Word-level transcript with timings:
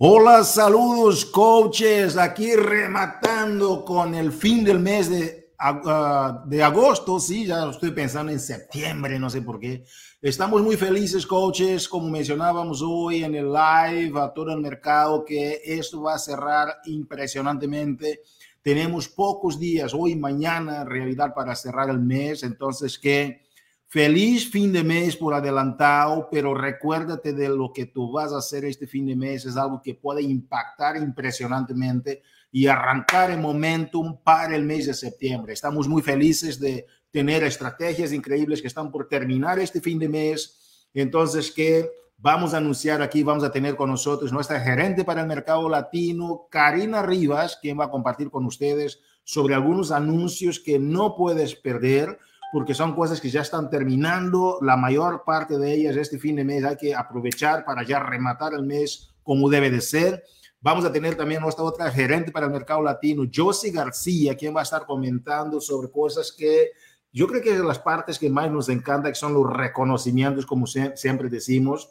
Hola, 0.00 0.44
saludos 0.44 1.24
coaches, 1.24 2.16
aquí 2.16 2.54
rematando 2.54 3.84
con 3.84 4.14
el 4.14 4.30
fin 4.30 4.62
del 4.62 4.78
mes 4.78 5.10
de, 5.10 5.54
uh, 5.58 6.48
de 6.48 6.62
agosto, 6.62 7.18
sí, 7.18 7.46
ya 7.46 7.68
estoy 7.68 7.90
pensando 7.90 8.30
en 8.30 8.38
septiembre, 8.38 9.18
no 9.18 9.28
sé 9.28 9.42
por 9.42 9.58
qué. 9.58 9.82
Estamos 10.22 10.62
muy 10.62 10.76
felices 10.76 11.26
coaches, 11.26 11.88
como 11.88 12.08
mencionábamos 12.10 12.80
hoy 12.80 13.24
en 13.24 13.34
el 13.34 13.52
live 13.52 14.12
a 14.20 14.32
todo 14.32 14.52
el 14.52 14.60
mercado, 14.60 15.24
que 15.24 15.62
esto 15.64 16.02
va 16.02 16.14
a 16.14 16.20
cerrar 16.20 16.76
impresionantemente. 16.84 18.20
Tenemos 18.62 19.08
pocos 19.08 19.58
días, 19.58 19.92
hoy 19.94 20.14
mañana, 20.14 20.82
en 20.82 20.86
realidad, 20.90 21.34
para 21.34 21.56
cerrar 21.56 21.90
el 21.90 21.98
mes, 21.98 22.44
entonces 22.44 23.00
que 23.00 23.47
Feliz 23.90 24.50
fin 24.50 24.70
de 24.70 24.84
mes 24.84 25.16
por 25.16 25.32
adelantado, 25.32 26.28
pero 26.30 26.52
recuérdate 26.52 27.32
de 27.32 27.48
lo 27.48 27.72
que 27.72 27.86
tú 27.86 28.12
vas 28.12 28.34
a 28.34 28.38
hacer 28.38 28.66
este 28.66 28.86
fin 28.86 29.06
de 29.06 29.16
mes. 29.16 29.46
Es 29.46 29.56
algo 29.56 29.80
que 29.82 29.94
puede 29.94 30.20
impactar 30.20 30.98
impresionantemente 30.98 32.22
y 32.52 32.66
arrancar 32.66 33.30
el 33.30 33.40
momentum 33.40 34.18
para 34.22 34.54
el 34.54 34.64
mes 34.64 34.84
de 34.84 34.92
septiembre. 34.92 35.54
Estamos 35.54 35.88
muy 35.88 36.02
felices 36.02 36.60
de 36.60 36.84
tener 37.10 37.42
estrategias 37.44 38.12
increíbles 38.12 38.60
que 38.60 38.68
están 38.68 38.90
por 38.90 39.08
terminar 39.08 39.58
este 39.58 39.80
fin 39.80 39.98
de 39.98 40.10
mes. 40.10 40.86
Entonces, 40.92 41.50
que 41.50 41.90
vamos 42.18 42.52
a 42.52 42.58
anunciar 42.58 43.00
aquí, 43.00 43.22
vamos 43.22 43.44
a 43.44 43.52
tener 43.52 43.74
con 43.74 43.88
nosotros 43.88 44.30
nuestra 44.32 44.60
gerente 44.60 45.02
para 45.02 45.22
el 45.22 45.26
mercado 45.26 45.66
latino, 45.66 46.46
Karina 46.50 47.00
Rivas, 47.00 47.58
quien 47.62 47.80
va 47.80 47.86
a 47.86 47.90
compartir 47.90 48.30
con 48.30 48.44
ustedes 48.44 49.00
sobre 49.24 49.54
algunos 49.54 49.92
anuncios 49.92 50.60
que 50.60 50.78
no 50.78 51.16
puedes 51.16 51.54
perder 51.54 52.18
porque 52.52 52.74
son 52.74 52.94
cosas 52.94 53.20
que 53.20 53.30
ya 53.30 53.42
están 53.42 53.68
terminando, 53.68 54.58
la 54.62 54.76
mayor 54.76 55.22
parte 55.24 55.58
de 55.58 55.72
ellas 55.72 55.96
este 55.96 56.18
fin 56.18 56.36
de 56.36 56.44
mes 56.44 56.64
hay 56.64 56.76
que 56.76 56.94
aprovechar 56.94 57.64
para 57.64 57.82
ya 57.82 57.98
rematar 58.00 58.54
el 58.54 58.64
mes 58.64 59.10
como 59.22 59.48
debe 59.50 59.70
de 59.70 59.80
ser. 59.80 60.24
Vamos 60.60 60.84
a 60.84 60.92
tener 60.92 61.14
también 61.14 61.42
nuestra 61.42 61.64
otra 61.64 61.90
gerente 61.90 62.32
para 62.32 62.46
el 62.46 62.52
mercado 62.52 62.82
latino, 62.82 63.24
Josie 63.32 63.70
García, 63.70 64.34
quien 64.36 64.56
va 64.56 64.60
a 64.60 64.64
estar 64.64 64.86
comentando 64.86 65.60
sobre 65.60 65.90
cosas 65.90 66.32
que 66.32 66.70
yo 67.12 67.26
creo 67.26 67.42
que 67.42 67.58
las 67.58 67.78
partes 67.78 68.18
que 68.18 68.30
más 68.30 68.50
nos 68.50 68.68
encanta, 68.68 69.08
que 69.08 69.14
son 69.14 69.34
los 69.34 69.46
reconocimientos, 69.50 70.46
como 70.46 70.66
siempre 70.66 71.28
decimos. 71.28 71.90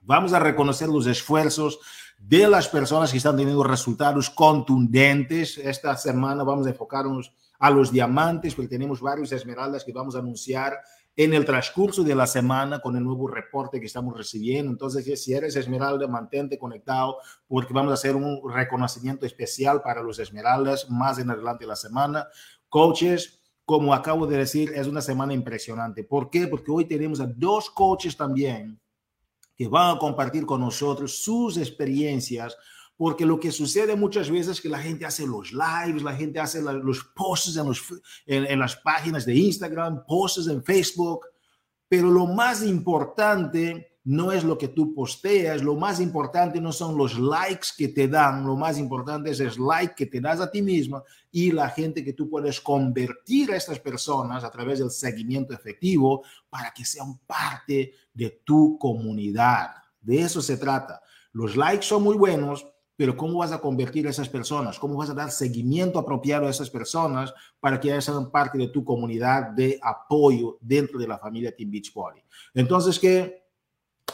Vamos 0.00 0.32
a 0.32 0.38
reconocer 0.38 0.88
los 0.88 1.06
esfuerzos 1.06 1.78
de 2.18 2.48
las 2.48 2.68
personas 2.68 3.10
que 3.10 3.18
están 3.18 3.36
teniendo 3.36 3.62
resultados 3.62 4.30
contundentes. 4.30 5.58
Esta 5.58 5.96
semana 5.96 6.42
vamos 6.42 6.66
a 6.66 6.70
enfocarnos 6.70 7.32
a 7.62 7.70
los 7.70 7.92
diamantes, 7.92 8.56
porque 8.56 8.70
tenemos 8.70 9.00
varios 9.00 9.30
esmeraldas 9.30 9.84
que 9.84 9.92
vamos 9.92 10.16
a 10.16 10.18
anunciar 10.18 10.80
en 11.14 11.32
el 11.32 11.44
transcurso 11.44 12.02
de 12.02 12.12
la 12.12 12.26
semana 12.26 12.80
con 12.80 12.96
el 12.96 13.04
nuevo 13.04 13.28
reporte 13.28 13.78
que 13.78 13.86
estamos 13.86 14.16
recibiendo. 14.16 14.72
Entonces, 14.72 15.22
si 15.22 15.32
eres 15.32 15.54
esmeralda, 15.54 16.08
mantente 16.08 16.58
conectado 16.58 17.18
porque 17.46 17.72
vamos 17.72 17.92
a 17.92 17.94
hacer 17.94 18.16
un 18.16 18.40
reconocimiento 18.52 19.26
especial 19.26 19.80
para 19.80 20.02
los 20.02 20.18
esmeraldas 20.18 20.90
más 20.90 21.20
en 21.20 21.30
adelante 21.30 21.62
de 21.62 21.68
la 21.68 21.76
semana. 21.76 22.26
Coaches, 22.68 23.38
como 23.64 23.94
acabo 23.94 24.26
de 24.26 24.38
decir, 24.38 24.72
es 24.74 24.88
una 24.88 25.00
semana 25.00 25.32
impresionante. 25.32 26.02
¿Por 26.02 26.30
qué? 26.30 26.48
Porque 26.48 26.72
hoy 26.72 26.86
tenemos 26.86 27.20
a 27.20 27.26
dos 27.26 27.70
coaches 27.70 28.16
también 28.16 28.80
que 29.56 29.68
van 29.68 29.94
a 29.94 29.98
compartir 30.00 30.46
con 30.46 30.60
nosotros 30.60 31.22
sus 31.22 31.58
experiencias 31.58 32.56
porque 33.02 33.26
lo 33.26 33.40
que 33.40 33.50
sucede 33.50 33.96
muchas 33.96 34.30
veces 34.30 34.52
es 34.52 34.60
que 34.60 34.68
la 34.68 34.78
gente 34.78 35.04
hace 35.04 35.26
los 35.26 35.50
lives, 35.50 36.04
la 36.04 36.14
gente 36.14 36.38
hace 36.38 36.62
los 36.62 37.02
posts 37.02 37.56
en, 37.56 37.66
los, 37.66 37.82
en, 38.26 38.56
las 38.60 38.76
páginas 38.76 39.26
de 39.26 39.34
Instagram, 39.34 40.06
posts 40.06 40.46
en 40.46 40.62
Facebook, 40.62 41.26
pero 41.88 42.12
lo 42.12 42.28
más 42.28 42.62
importante 42.62 43.98
no 44.04 44.30
es 44.30 44.44
lo 44.44 44.56
que 44.56 44.68
tú 44.68 44.94
posteas, 44.94 45.64
lo 45.64 45.74
más 45.74 45.98
importante 45.98 46.60
no 46.60 46.70
son 46.70 46.96
los 46.96 47.18
likes 47.18 47.70
que 47.76 47.88
te 47.88 48.06
dan, 48.06 48.46
lo 48.46 48.54
más 48.54 48.78
importante 48.78 49.32
es 49.32 49.40
el 49.40 49.54
like 49.58 49.96
que 49.96 50.06
te 50.06 50.20
das 50.20 50.38
a 50.38 50.48
ti 50.48 50.62
misma 50.62 51.02
y 51.32 51.50
la 51.50 51.70
gente 51.70 52.04
que 52.04 52.12
tú 52.12 52.30
puedes 52.30 52.60
convertir 52.60 53.50
a 53.50 53.56
estas 53.56 53.80
personas 53.80 54.44
a 54.44 54.50
través 54.52 54.78
del 54.78 54.92
seguimiento 54.92 55.52
efectivo 55.52 56.22
para 56.48 56.72
que 56.72 56.84
sean 56.84 57.18
parte 57.26 57.94
de 58.14 58.42
tu 58.44 58.78
comunidad. 58.78 59.70
De 60.00 60.20
eso 60.20 60.40
se 60.40 60.56
trata. 60.56 61.02
Los 61.32 61.56
likes 61.56 61.82
son 61.84 62.04
muy 62.04 62.16
buenos, 62.16 62.71
pero 62.96 63.16
¿cómo 63.16 63.38
vas 63.38 63.52
a 63.52 63.60
convertir 63.60 64.06
a 64.06 64.10
esas 64.10 64.28
personas? 64.28 64.78
¿Cómo 64.78 64.96
vas 64.96 65.10
a 65.10 65.14
dar 65.14 65.30
seguimiento 65.30 65.98
apropiado 65.98 66.46
a 66.46 66.50
esas 66.50 66.70
personas 66.70 67.32
para 67.60 67.80
que 67.80 68.00
sean 68.00 68.30
parte 68.30 68.58
de 68.58 68.68
tu 68.68 68.84
comunidad 68.84 69.50
de 69.50 69.78
apoyo 69.82 70.58
dentro 70.60 70.98
de 70.98 71.08
la 71.08 71.18
familia 71.18 71.54
Team 71.54 71.70
Beachbody? 71.70 72.22
Entonces, 72.54 72.98
que 72.98 73.42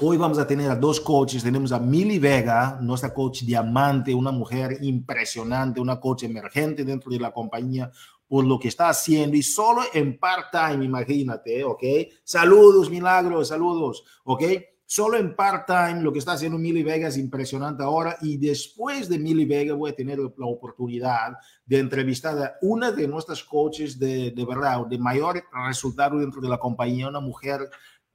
hoy 0.01 0.17
vamos 0.17 0.39
a 0.39 0.47
tener 0.47 0.71
a 0.71 0.77
dos 0.77 1.01
coaches. 1.01 1.43
Tenemos 1.43 1.73
a 1.73 1.79
Mili 1.79 2.19
Vega, 2.19 2.79
nuestra 2.81 3.13
coach 3.13 3.43
diamante, 3.43 4.15
una 4.15 4.31
mujer 4.31 4.79
impresionante, 4.81 5.81
una 5.81 5.99
coach 5.99 6.23
emergente 6.23 6.85
dentro 6.85 7.11
de 7.11 7.19
la 7.19 7.33
compañía 7.33 7.91
por 8.29 8.45
lo 8.45 8.59
que 8.59 8.69
está 8.69 8.91
haciendo 8.91 9.37
y 9.37 9.43
solo 9.43 9.83
en 9.93 10.19
part-time, 10.19 10.85
imagínate, 10.85 11.65
¿ok? 11.65 11.83
Saludos, 12.23 12.91
milagros, 12.91 13.49
saludos, 13.49 14.05
¿ok? 14.25 14.43
Solo 14.91 15.19
en 15.19 15.37
part-time, 15.37 16.01
lo 16.01 16.11
que 16.11 16.19
está 16.19 16.33
haciendo 16.33 16.57
Milly 16.57 16.83
Vega 16.83 17.09
es 17.09 17.19
impresionante 17.19 17.83
ahora 17.83 18.17
y 18.23 18.39
después 18.39 19.07
de 19.07 19.19
Milly 19.19 19.45
Vega 19.45 19.75
voy 19.75 19.91
a 19.91 19.95
tener 19.95 20.19
la 20.19 20.47
oportunidad 20.47 21.35
de 21.67 21.79
entrevistar 21.79 22.39
a 22.39 22.55
una 22.63 22.91
de 22.91 23.07
nuestras 23.07 23.45
coaches 23.45 23.99
de, 23.99 24.31
de 24.31 24.45
verdad, 24.47 24.87
de 24.87 24.97
mayor 24.97 25.45
resultado 25.67 26.19
dentro 26.19 26.41
de 26.41 26.49
la 26.49 26.57
compañía, 26.57 27.07
una 27.07 27.21
mujer 27.21 27.69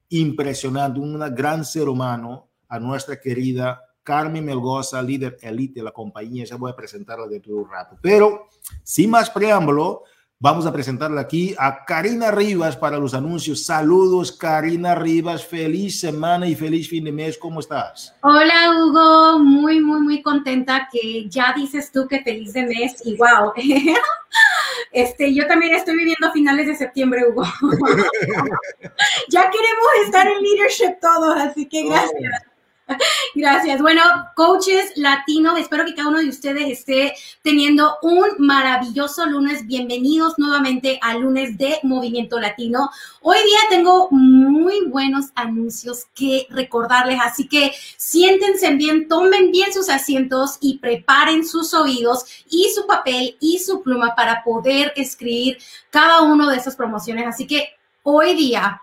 impresionante, 0.10 1.00
un 1.00 1.20
gran 1.36 1.64
ser 1.64 1.88
humano, 1.88 2.50
a 2.68 2.80
nuestra 2.80 3.22
querida 3.22 3.80
Carmen 4.02 4.44
Melgoza, 4.44 5.00
líder 5.00 5.38
elite 5.44 5.80
de 5.80 5.84
la 5.84 5.92
compañía. 5.92 6.44
Ya 6.44 6.56
voy 6.56 6.72
a 6.72 6.76
presentarla 6.76 7.28
de 7.28 7.40
todo 7.40 7.58
un 7.58 7.70
rato. 7.70 8.00
Pero 8.02 8.48
sin 8.82 9.12
más 9.12 9.30
preámbulo, 9.30 10.06
Vamos 10.44 10.66
a 10.66 10.74
presentarle 10.74 11.22
aquí 11.22 11.56
a 11.58 11.86
Karina 11.86 12.30
Rivas 12.30 12.76
para 12.76 12.98
los 12.98 13.14
anuncios. 13.14 13.66
Saludos, 13.66 14.34
Karina 14.34 14.94
Rivas. 14.94 15.46
Feliz 15.46 16.02
semana 16.02 16.46
y 16.46 16.54
feliz 16.54 16.90
fin 16.90 17.06
de 17.06 17.14
mes. 17.14 17.38
¿Cómo 17.38 17.62
estás? 17.62 18.14
Hola, 18.24 18.76
Hugo. 18.76 19.40
Muy, 19.40 19.80
muy, 19.80 20.02
muy 20.02 20.22
contenta 20.22 20.90
que 20.92 21.30
ya 21.30 21.54
dices 21.56 21.94
tú 21.94 22.10
que 22.10 22.24
feliz 22.24 22.52
de 22.52 22.64
mes 22.64 23.02
y 23.06 23.16
wow. 23.16 23.54
Este, 24.92 25.34
yo 25.34 25.48
también 25.48 25.76
estoy 25.76 25.96
viviendo 25.96 26.30
finales 26.34 26.68
de 26.68 26.76
septiembre, 26.76 27.22
Hugo. 27.30 27.44
ya 29.30 29.50
queremos 29.50 29.88
estar 30.04 30.28
en 30.28 30.44
leadership 30.44 31.00
todos, 31.00 31.38
así 31.38 31.70
que 31.70 31.86
gracias. 31.86 32.53
Gracias. 33.36 33.82
Bueno, 33.82 34.02
coaches 34.36 34.92
latinos, 34.96 35.58
espero 35.58 35.86
que 35.86 35.96
cada 35.96 36.10
uno 36.10 36.20
de 36.20 36.30
ustedes 36.30 36.68
esté 36.68 37.14
teniendo 37.42 37.98
un 38.02 38.26
maravilloso 38.40 39.26
lunes. 39.26 39.66
Bienvenidos 39.66 40.38
nuevamente 40.38 41.00
al 41.02 41.22
lunes 41.22 41.58
de 41.58 41.80
Movimiento 41.84 42.40
Latino. 42.40 42.90
Hoy 43.22 43.38
día 43.38 43.60
tengo 43.70 44.10
muy 44.12 44.86
buenos 44.88 45.28
anuncios 45.36 46.06
que 46.14 46.46
recordarles, 46.50 47.20
así 47.24 47.48
que 47.48 47.72
siéntense 47.98 48.74
bien, 48.76 49.08
tomen 49.08 49.52
bien 49.52 49.72
sus 49.74 49.90
asientos 49.90 50.58
y 50.60 50.80
preparen 50.80 51.48
sus 51.48 51.74
oídos 51.74 52.26
y 52.50 52.70
su 52.76 52.86
papel 52.86 53.38
y 53.40 53.60
su 53.60 53.82
pluma 53.82 54.14
para 54.16 54.44
poder 54.44 54.92
escribir 54.96 55.58
cada 55.90 56.22
uno 56.22 56.50
de 56.50 56.58
esas 56.58 56.76
promociones. 56.76 57.28
Así 57.28 57.48
que 57.48 57.70
hoy 58.04 58.36
día 58.36 58.82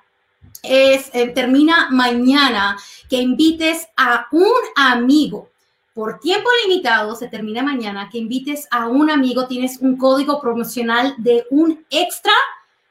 es, 0.63 1.11
eh, 1.13 1.29
termina 1.29 1.89
mañana, 1.91 2.77
que 3.09 3.17
invites 3.17 3.89
a 3.97 4.27
un 4.33 4.53
amigo. 4.77 5.51
Por 5.95 6.21
tiempo 6.21 6.49
limitado, 6.65 7.17
se 7.17 7.29
termina 7.29 7.63
mañana, 7.63 8.09
que 8.11 8.19
invites 8.19 8.69
a 8.71 8.87
un 8.87 9.11
amigo, 9.11 9.47
tienes 9.47 9.79
un 9.79 9.97
código 9.97 10.41
promocional 10.41 11.15
de 11.19 11.45
un 11.51 11.85
extra 11.91 12.33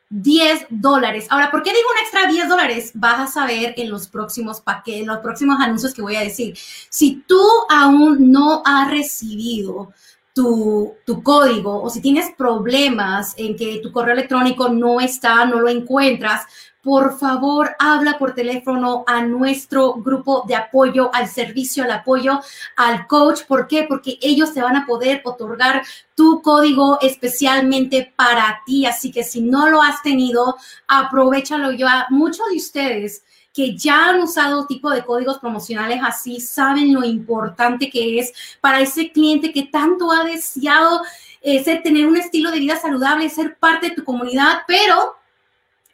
10 0.09 0.67
dólares. 0.69 1.27
Ahora, 1.29 1.51
¿por 1.51 1.61
qué 1.61 1.69
digo 1.69 1.87
un 1.93 2.01
extra 2.01 2.27
10 2.27 2.49
dólares? 2.49 2.91
Vas 2.95 3.19
a 3.19 3.31
saber 3.31 3.75
en 3.77 3.89
los 3.89 4.07
próximos 4.07 4.59
paquetes, 4.59 5.05
los 5.05 5.19
próximos 5.19 5.59
anuncios 5.61 5.93
que 5.93 6.01
voy 6.01 6.15
a 6.15 6.21
decir. 6.21 6.57
Si 6.89 7.23
tú 7.27 7.41
aún 7.69 8.31
no 8.31 8.63
has 8.65 8.89
recibido 8.89 9.94
tu, 10.33 10.95
tu, 11.05 11.21
código 11.21 11.81
o 11.81 11.89
si 11.89 12.01
tienes 12.01 12.31
problemas 12.35 13.33
en 13.38 13.55
que 13.55 13.79
tu 13.83 13.91
correo 13.91 14.13
electrónico 14.13 14.69
no 14.69 15.00
está, 15.00 15.45
no 15.45 15.59
lo 15.59 15.69
encuentras, 15.69 16.44
por 16.81 17.17
favor, 17.17 17.75
habla 17.77 18.17
por 18.17 18.33
teléfono 18.33 19.03
a 19.05 19.21
nuestro 19.21 19.95
grupo 19.95 20.45
de 20.47 20.55
apoyo, 20.55 21.13
al 21.13 21.27
servicio, 21.27 21.83
al 21.83 21.91
apoyo, 21.91 22.39
al 22.77 23.05
coach. 23.07 23.41
¿Por 23.47 23.67
qué? 23.67 23.85
Porque 23.87 24.17
ellos 24.21 24.53
te 24.53 24.61
van 24.61 24.77
a 24.77 24.85
poder 24.85 25.21
otorgar 25.25 25.83
tu 26.15 26.41
código 26.41 26.97
especialmente 27.01 28.13
para 28.15 28.61
ti. 28.65 28.85
Así 28.85 29.11
que 29.11 29.23
si 29.23 29.41
no 29.41 29.69
lo 29.69 29.81
has 29.81 30.01
tenido, 30.01 30.55
aprovechalo 30.87 31.71
ya. 31.73 32.07
Muchos 32.09 32.45
de 32.49 32.57
ustedes 32.57 33.23
que 33.53 33.75
ya 33.75 34.09
han 34.09 34.21
usado 34.21 34.67
tipo 34.67 34.89
de 34.89 35.03
códigos 35.03 35.39
promocionales 35.39 35.99
así 36.03 36.39
saben 36.39 36.93
lo 36.93 37.03
importante 37.03 37.89
que 37.89 38.19
es 38.19 38.31
para 38.61 38.79
ese 38.79 39.11
cliente 39.11 39.51
que 39.51 39.63
tanto 39.63 40.11
ha 40.11 40.23
deseado 40.23 41.01
eh, 41.41 41.63
ser, 41.63 41.81
tener 41.81 42.05
un 42.05 42.15
estilo 42.15 42.51
de 42.51 42.59
vida 42.59 42.77
saludable, 42.77 43.29
ser 43.29 43.57
parte 43.57 43.89
de 43.89 43.95
tu 43.95 44.03
comunidad, 44.03 44.59
pero 44.67 45.19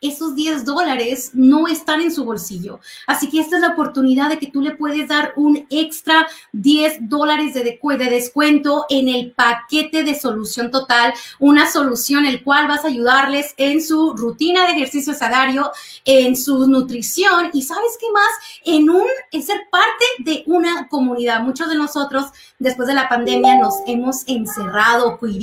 esos 0.01 0.35
10 0.35 0.65
dólares 0.65 1.31
no 1.33 1.67
están 1.67 2.01
en 2.01 2.11
su 2.11 2.25
bolsillo. 2.25 2.79
Así 3.07 3.29
que 3.29 3.39
esta 3.39 3.55
es 3.55 3.61
la 3.61 3.69
oportunidad 3.69 4.29
de 4.29 4.39
que 4.39 4.47
tú 4.47 4.61
le 4.61 4.75
puedes 4.75 5.07
dar 5.07 5.33
un 5.35 5.65
extra 5.69 6.27
10 6.51 7.09
dólares 7.09 7.53
de, 7.53 7.63
de 7.63 8.09
descuento 8.09 8.85
en 8.89 9.07
el 9.07 9.31
paquete 9.31 10.03
de 10.03 10.19
solución 10.19 10.71
total, 10.71 11.13
una 11.39 11.71
solución 11.71 12.25
el 12.25 12.43
cual 12.43 12.67
vas 12.67 12.83
a 12.83 12.87
ayudarles 12.87 13.53
en 13.57 13.81
su 13.81 14.13
rutina 14.15 14.65
de 14.65 14.73
ejercicio 14.73 15.13
salario, 15.13 15.71
en 16.03 16.35
su 16.35 16.67
nutrición 16.67 17.51
y 17.53 17.61
sabes 17.61 17.97
qué 17.99 18.07
más, 18.11 18.31
en 18.65 18.89
un 18.89 19.05
en 19.31 19.43
ser 19.43 19.61
parte 19.71 20.05
de 20.19 20.43
una 20.47 20.87
comunidad. 20.87 21.41
Muchos 21.41 21.69
de 21.69 21.75
nosotros 21.75 22.25
después 22.59 22.87
de 22.87 22.93
la 22.93 23.09
pandemia 23.09 23.57
nos 23.57 23.75
hemos 23.85 24.27
encerrado, 24.27 25.17
cuidado 25.17 25.35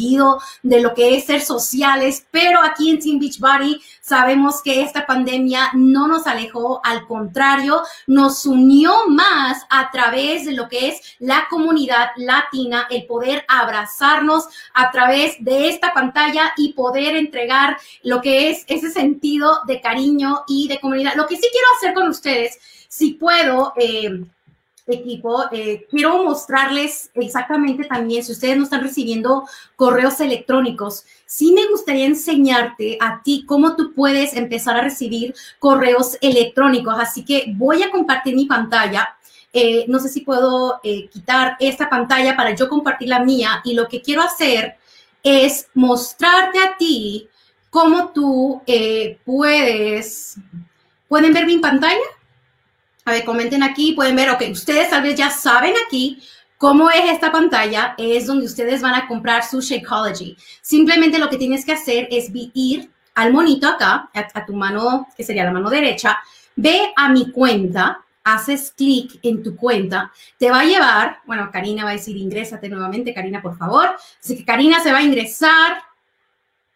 de 0.63 0.81
lo 0.81 0.95
que 0.95 1.17
es 1.17 1.25
ser 1.25 1.41
sociales, 1.43 2.27
pero 2.31 2.61
aquí 2.63 2.91
en 2.91 2.99
Team 2.99 3.19
Beach 3.19 3.39
Body 3.39 3.81
sabemos 4.03 4.63
que 4.63 4.83
esta 4.83 5.07
pandemia 5.07 5.71
no 5.75 6.09
nos 6.09 6.27
alejó, 6.27 6.81
al 6.85 7.07
contrario, 7.07 7.83
nos 8.09 8.45
unió 8.45 9.09
más 9.09 9.65
a 9.71 9.91
través 9.93 10.45
de 10.45 10.53
lo 10.53 10.69
que 10.69 10.89
es 10.89 11.17
la 11.21 11.47
comunidad 11.49 12.09
latina, 12.17 12.89
el 12.91 13.07
poder 13.07 13.45
abrazarnos 13.47 14.49
a 14.75 14.91
través 14.91 15.37
de 15.39 15.69
esta 15.69 15.95
pantalla 15.95 16.53
y 16.57 16.73
poder 16.73 17.15
entregar 17.17 17.79
lo 18.03 18.21
que 18.21 18.51
es 18.51 18.65
ese 18.67 18.91
sentido 18.91 19.61
de 19.67 19.81
cariño 19.81 20.43
y 20.49 20.67
de 20.67 20.81
comunidad. 20.81 21.15
Lo 21.15 21.27
que 21.27 21.37
sí 21.37 21.49
quiero 21.53 21.67
hacer 21.77 21.95
con 21.95 22.09
ustedes, 22.09 22.59
si 22.89 23.15
puedo, 23.15 23.73
eh, 23.77 24.25
equipo, 24.87 25.45
eh, 25.53 25.87
quiero 25.91 26.25
mostrarles 26.25 27.11
exactamente 27.15 27.85
también, 27.85 28.25
si 28.25 28.33
ustedes 28.33 28.57
no 28.57 28.65
están 28.65 28.83
recibiendo 28.83 29.49
correos 29.77 30.21
electrónicos, 30.21 31.05
sí 31.35 31.51
me 31.53 31.67
gustaría 31.67 32.05
enseñarte 32.05 32.99
a 33.01 33.23
ti 33.23 33.45
cómo 33.47 33.75
tú 33.75 33.95
puedes 33.95 34.35
empezar 34.35 34.77
a 34.77 34.83
recibir 34.83 35.35
correos 35.59 36.19
electrónicos. 36.21 36.95
Así 36.99 37.25
que 37.25 37.47
voy 37.57 37.83
a 37.83 37.91
compartir 37.91 38.37
mi 38.37 38.45
pantalla. 38.45 39.17
Eh, 39.51 39.87
no 39.89 39.99
sé 39.99 40.11
si 40.11 40.21
puedo 40.21 40.79
eh, 40.85 41.09
quitar 41.09 41.57
esta 41.59 41.89
pantalla 41.89 42.37
para 42.37 42.55
yo 42.55 42.69
compartir 42.69 43.09
la 43.09 43.25
mía 43.25 43.63
y 43.65 43.73
lo 43.73 43.89
que 43.89 44.03
quiero 44.03 44.21
hacer 44.21 44.77
es 45.23 45.69
mostrarte 45.73 46.59
a 46.59 46.77
ti 46.77 47.29
cómo 47.71 48.11
tú 48.11 48.63
puedes, 49.25 50.37
¿pueden 51.09 51.33
ver 51.33 51.47
mi 51.47 51.59
pantalla? 51.59 51.97
A 53.07 53.13
ver, 53.13 53.25
comenten 53.25 53.63
aquí, 53.63 53.93
pueden 53.93 54.17
ver, 54.17 54.29
ok, 54.29 54.43
ustedes 54.51 54.91
tal 54.91 55.03
vez 55.03 55.15
ya 55.15 55.31
saben 55.31 55.73
aquí 55.87 56.23
cómo 56.63 56.91
es 56.91 57.11
esta 57.11 57.33
pantalla, 57.33 57.97
es 57.99 58.27
donde 58.27 58.47
ustedes 58.47 58.83
van 58.83 58.95
a 58.95 59.09
comprar 59.09 59.43
su 59.43 59.61
Shakeology. 59.61 60.37
Simplemente 60.61 61.19
lo 61.19 61.29
que 61.29 61.37
tienes 61.37 61.65
que 61.67 61.73
hacer 61.73 62.07
es 62.09 62.31
ir 62.55 62.89
al 63.17 63.33
monito 63.33 63.67
acá, 63.67 64.09
a, 64.15 64.47
tu 64.47 64.55
mano, 64.55 65.09
que 65.17 65.25
sería 65.25 65.43
la 65.43 65.51
mano 65.51 65.69
derecha, 65.69 66.21
ve 66.55 66.93
a 66.95 67.09
mi 67.09 67.33
cuenta, 67.33 68.05
haces 68.23 68.73
clic 68.77 69.19
en 69.25 69.43
tu 69.43 69.57
cuenta, 69.57 70.13
te 70.39 70.53
va 70.53 70.61
a 70.61 70.65
llevar, 70.65 71.19
bueno, 71.27 71.51
Karina 71.53 71.83
va 71.83 71.91
a 71.91 71.95
decir, 71.95 72.17
ingrésate 72.17 72.69
nuevamente, 72.69 73.13
Karina, 73.13 73.43
por 73.43 73.59
favor. 73.59 73.97
Así 74.23 74.37
que 74.37 74.45
Karina 74.45 74.79
se 74.79 74.93
va 74.93 74.99
a 74.99 75.03
ingresar, 75.03 75.83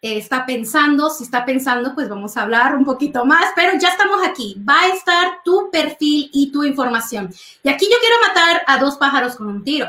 está 0.01 0.45
pensando, 0.45 1.09
si 1.09 1.23
está 1.23 1.45
pensando, 1.45 1.95
pues 1.95 2.07
vamos 2.09 2.37
a 2.37 2.43
hablar 2.43 2.75
un 2.75 2.85
poquito 2.85 3.25
más, 3.25 3.47
pero 3.55 3.77
ya 3.79 3.89
estamos 3.89 4.25
aquí. 4.25 4.55
Va 4.67 4.81
a 4.81 4.87
estar 4.89 5.41
tu 5.43 5.69
perfil 5.71 6.29
y 6.33 6.51
tu 6.51 6.63
información. 6.63 7.33
Y 7.63 7.69
aquí 7.69 7.87
yo 7.89 7.97
quiero 7.99 8.15
matar 8.27 8.61
a 8.67 8.77
dos 8.77 8.97
pájaros 8.97 9.35
con 9.35 9.47
un 9.47 9.63
tiro. 9.63 9.87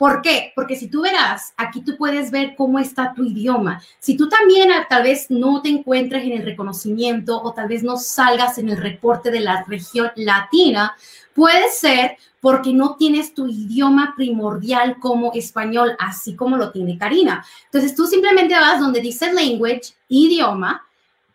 ¿Por 0.00 0.22
qué? 0.22 0.54
Porque 0.54 0.76
si 0.76 0.88
tú 0.88 1.02
verás, 1.02 1.52
aquí 1.58 1.82
tú 1.82 1.94
puedes 1.98 2.30
ver 2.30 2.54
cómo 2.56 2.78
está 2.78 3.12
tu 3.12 3.22
idioma. 3.22 3.82
Si 3.98 4.16
tú 4.16 4.30
también 4.30 4.72
ah, 4.72 4.86
tal 4.88 5.02
vez 5.02 5.26
no 5.28 5.60
te 5.60 5.68
encuentres 5.68 6.24
en 6.24 6.32
el 6.32 6.42
reconocimiento 6.42 7.38
o 7.38 7.52
tal 7.52 7.68
vez 7.68 7.82
no 7.82 7.98
salgas 7.98 8.56
en 8.56 8.70
el 8.70 8.78
reporte 8.78 9.30
de 9.30 9.40
la 9.40 9.62
región 9.64 10.10
latina, 10.16 10.96
puede 11.34 11.70
ser 11.70 12.16
porque 12.40 12.72
no 12.72 12.96
tienes 12.96 13.34
tu 13.34 13.46
idioma 13.46 14.14
primordial 14.16 14.98
como 14.98 15.34
español, 15.34 15.94
así 15.98 16.34
como 16.34 16.56
lo 16.56 16.72
tiene 16.72 16.96
Karina. 16.96 17.44
Entonces 17.66 17.94
tú 17.94 18.06
simplemente 18.06 18.54
vas 18.54 18.80
donde 18.80 19.02
dice 19.02 19.30
language, 19.30 19.92
idioma, 20.08 20.82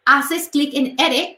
haces 0.05 0.49
clic 0.49 0.73
en 0.73 0.95
edit 0.97 1.37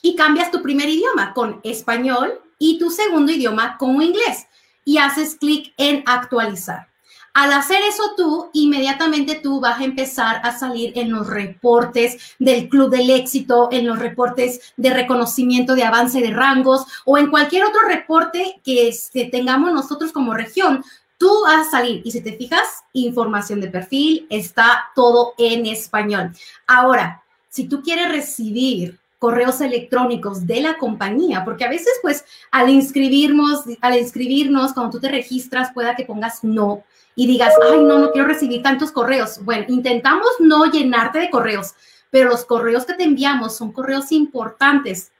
y 0.00 0.16
cambias 0.16 0.50
tu 0.50 0.62
primer 0.62 0.88
idioma 0.88 1.34
con 1.34 1.60
español 1.62 2.40
y 2.58 2.78
tu 2.78 2.88
segundo 2.88 3.32
idioma 3.32 3.76
con 3.76 4.00
inglés 4.00 4.46
y 4.84 4.98
haces 4.98 5.36
clic 5.36 5.72
en 5.76 6.02
actualizar. 6.06 6.88
Al 7.34 7.52
hacer 7.52 7.82
eso 7.82 8.12
tú, 8.16 8.48
inmediatamente 8.52 9.40
tú 9.42 9.58
vas 9.58 9.80
a 9.80 9.84
empezar 9.84 10.40
a 10.44 10.56
salir 10.56 10.92
en 10.96 11.10
los 11.10 11.26
reportes 11.26 12.36
del 12.38 12.68
Club 12.68 12.90
del 12.90 13.10
Éxito, 13.10 13.68
en 13.72 13.88
los 13.88 13.98
reportes 13.98 14.72
de 14.76 14.90
reconocimiento 14.90 15.74
de 15.74 15.82
avance 15.82 16.20
de 16.20 16.30
rangos 16.30 16.86
o 17.04 17.18
en 17.18 17.30
cualquier 17.30 17.64
otro 17.64 17.80
reporte 17.88 18.60
que, 18.64 18.94
tengamos 19.32 19.72
nosotros 19.72 20.12
como 20.12 20.32
región. 20.32 20.84
Tú 21.18 21.28
vas 21.42 21.66
a 21.66 21.70
salir 21.72 22.02
y 22.04 22.12
si 22.12 22.20
te 22.20 22.36
fijas, 22.36 22.84
información 22.92 23.60
de 23.60 23.68
perfil, 23.68 24.28
está 24.30 24.84
todo 24.94 25.34
en 25.36 25.66
español. 25.66 26.30
Ahora, 26.68 27.24
si 27.48 27.66
tú 27.68 27.82
quieres 27.82 28.12
recibir 28.12 29.00
correos 29.24 29.62
electrónicos 29.62 30.46
de 30.46 30.60
la 30.60 30.76
compañía, 30.76 31.46
porque 31.46 31.64
a 31.64 31.70
veces 31.70 31.94
pues 32.02 32.26
al 32.50 32.68
inscribirnos, 32.68 33.62
al 33.80 33.96
inscribirnos, 33.96 34.74
cuando 34.74 34.90
tú 34.90 35.00
te 35.00 35.08
registras, 35.08 35.72
pueda 35.72 35.96
que 35.96 36.04
pongas 36.04 36.44
no 36.44 36.84
y 37.14 37.26
digas, 37.26 37.54
ay, 37.72 37.78
no, 37.78 37.98
no 37.98 38.12
quiero 38.12 38.28
recibir 38.28 38.62
tantos 38.62 38.92
correos. 38.92 39.42
Bueno, 39.42 39.64
intentamos 39.68 40.28
no 40.40 40.66
llenarte 40.66 41.20
de 41.20 41.30
correos, 41.30 41.72
pero 42.10 42.28
los 42.28 42.44
correos 42.44 42.84
que 42.84 42.92
te 42.92 43.04
enviamos 43.04 43.56
son 43.56 43.72
correos 43.72 44.12
importantes 44.12 45.10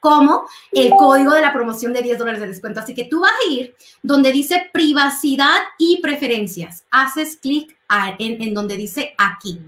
como 0.00 0.44
el 0.72 0.90
código 0.90 1.32
de 1.32 1.40
la 1.40 1.54
promoción 1.54 1.94
de 1.94 2.02
10 2.02 2.18
dólares 2.18 2.42
de 2.42 2.48
descuento. 2.48 2.80
Así 2.80 2.94
que 2.94 3.04
tú 3.04 3.20
vas 3.20 3.32
a 3.32 3.50
ir 3.50 3.74
donde 4.02 4.32
dice 4.32 4.68
privacidad 4.70 5.62
y 5.78 6.02
preferencias. 6.02 6.84
Haces 6.90 7.38
clic 7.38 7.74
en, 8.18 8.42
en 8.42 8.52
donde 8.52 8.76
dice 8.76 9.14
aquí. 9.16 9.62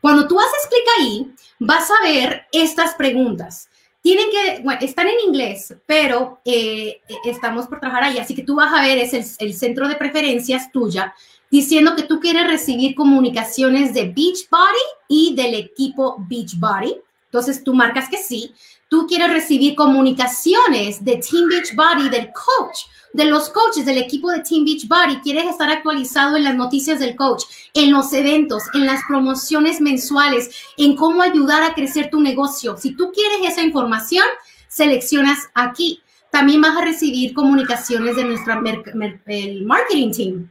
Cuando 0.00 0.26
tú 0.26 0.38
haces 0.38 0.68
clic 0.68 0.84
ahí, 0.98 1.34
vas 1.58 1.90
a 1.90 2.02
ver 2.02 2.46
estas 2.52 2.94
preguntas 2.94 3.68
tienen 4.02 4.30
que, 4.30 4.62
bueno, 4.62 4.80
están 4.82 5.08
en 5.08 5.20
inglés, 5.26 5.74
pero 5.86 6.40
eh, 6.44 7.00
estamos 7.24 7.66
por 7.66 7.80
trabajar 7.80 8.04
ahí, 8.04 8.18
así 8.18 8.34
que 8.34 8.42
tú 8.42 8.56
vas 8.56 8.72
a 8.72 8.80
ver, 8.80 8.98
es 8.98 9.12
el, 9.12 9.24
el, 9.46 9.54
centro 9.54 9.88
de 9.88 9.96
preferencias 9.96 10.72
tuya, 10.72 11.14
diciendo 11.50 11.94
que 11.94 12.04
tú 12.04 12.18
quieres 12.18 12.46
recibir 12.46 12.94
comunicaciones 12.94 13.92
de 13.92 14.04
Beachbody 14.04 14.86
y 15.08 15.34
del 15.34 15.54
equipo 15.54 16.16
Beachbody. 16.28 16.96
Entonces 17.26 17.62
tú 17.62 17.74
marcas 17.74 18.08
que 18.08 18.16
sí. 18.16 18.54
Tú 18.90 19.06
quieres 19.06 19.30
recibir 19.30 19.74
comunicaciones 19.74 21.02
de 21.02 21.16
Team 21.16 21.48
Beachbody, 21.48 22.10
del 22.10 22.30
coach 22.32 22.80
de 23.12 23.24
los 23.24 23.48
coaches 23.50 23.84
del 23.84 23.98
equipo 23.98 24.30
de 24.30 24.40
Team 24.40 24.64
Beach 24.64 24.86
Body, 24.86 25.20
quieres 25.20 25.46
estar 25.46 25.68
actualizado 25.70 26.36
en 26.36 26.44
las 26.44 26.54
noticias 26.54 27.00
del 27.00 27.16
coach, 27.16 27.44
en 27.74 27.92
los 27.92 28.12
eventos, 28.12 28.62
en 28.74 28.86
las 28.86 29.02
promociones 29.08 29.80
mensuales, 29.80 30.50
en 30.76 30.96
cómo 30.96 31.22
ayudar 31.22 31.62
a 31.62 31.74
crecer 31.74 32.10
tu 32.10 32.20
negocio. 32.20 32.76
Si 32.76 32.92
tú 32.92 33.10
quieres 33.12 33.50
esa 33.50 33.62
información, 33.62 34.24
seleccionas 34.68 35.38
aquí. 35.54 36.00
También 36.30 36.60
vas 36.60 36.76
a 36.76 36.84
recibir 36.84 37.34
comunicaciones 37.34 38.14
de 38.14 38.24
nuestro 38.24 38.54
marketing 38.60 40.12
team. 40.12 40.50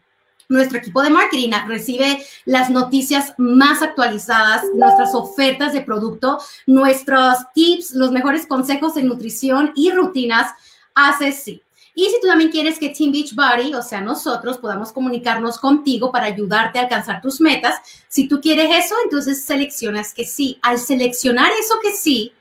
Nuestro 0.50 0.80
equipo 0.80 1.04
de 1.04 1.12
marketing 1.12 1.52
recibe 1.68 2.26
las 2.46 2.72
noticias 2.72 3.36
más 3.38 3.84
actualizadas, 3.84 4.64
nuestras 4.74 5.14
ofertas 5.14 5.74
de 5.74 5.82
producto, 5.82 6.40
nuestros 6.66 7.38
tips, 7.54 7.92
los 7.92 8.12
mejores 8.12 8.48
consejos 8.48 8.98
en 8.98 9.08
nutrición 9.08 9.72
y 9.76 9.92
rutinas. 9.92 10.52
Hace 10.96 11.34
sí. 11.34 11.62
Y 11.94 12.06
si 12.06 12.20
tú 12.20 12.28
también 12.28 12.50
quieres 12.50 12.80
que 12.80 12.90
Team 12.90 13.12
Beachbody, 13.12 13.76
o 13.76 13.84
sea, 13.84 14.02
nosotros 14.02 14.58
podamos 14.58 14.92
comunicarnos 14.92 15.60
contigo 15.60 16.12
para 16.12 16.26
ayudarte 16.26 16.80
a 16.80 16.84
alcanzar 16.84 17.22
tus 17.22 17.40
metas, 17.40 17.76
si 18.08 18.28
tú 18.28 18.42
quieres 18.42 18.86
eso, 18.86 18.96
entonces 19.04 19.46
seleccionas 19.46 20.16
que 20.16 20.26
sí. 20.26 20.58
Al 20.64 20.80
seleccionar 20.80 21.52
eso 21.60 21.76
que 21.80 21.92
sí, 21.92 22.34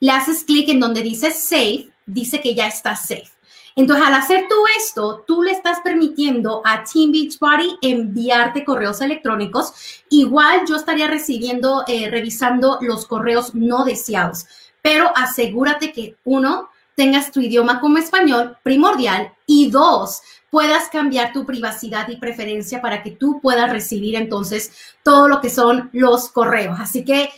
le 0.00 0.10
haces 0.10 0.42
clic 0.42 0.68
en 0.68 0.80
donde 0.80 1.02
dice 1.02 1.30
Safe, 1.30 1.90
dice 2.06 2.40
que 2.40 2.56
ya 2.56 2.66
está 2.66 2.96
safe. 2.96 3.30
Entonces, 3.76 4.06
al 4.06 4.14
hacer 4.14 4.46
tú 4.48 4.56
esto, 4.78 5.24
tú 5.26 5.42
le 5.42 5.52
estás 5.52 5.80
permitiendo 5.80 6.62
a 6.64 6.84
Team 6.84 7.12
Beachbody 7.12 7.78
enviarte 7.82 8.64
correos 8.64 9.00
electrónicos. 9.00 9.72
Igual 10.10 10.62
yo 10.68 10.76
estaría 10.76 11.08
recibiendo, 11.08 11.84
eh, 11.86 12.10
revisando 12.10 12.78
los 12.80 13.06
correos 13.06 13.54
no 13.54 13.84
deseados, 13.84 14.46
pero 14.82 15.10
asegúrate 15.16 15.92
que 15.92 16.16
uno, 16.24 16.68
tengas 16.94 17.32
tu 17.32 17.40
idioma 17.40 17.80
como 17.80 17.98
español 17.98 18.58
primordial 18.62 19.32
y 19.46 19.70
dos, 19.70 20.20
puedas 20.50 20.90
cambiar 20.90 21.32
tu 21.32 21.46
privacidad 21.46 22.08
y 22.08 22.16
preferencia 22.16 22.82
para 22.82 23.02
que 23.02 23.12
tú 23.12 23.40
puedas 23.40 23.70
recibir 23.70 24.16
entonces 24.16 24.94
todo 25.02 25.26
lo 25.26 25.40
que 25.40 25.48
son 25.48 25.88
los 25.94 26.28
correos. 26.28 26.78
Así 26.78 27.04
que 27.04 27.30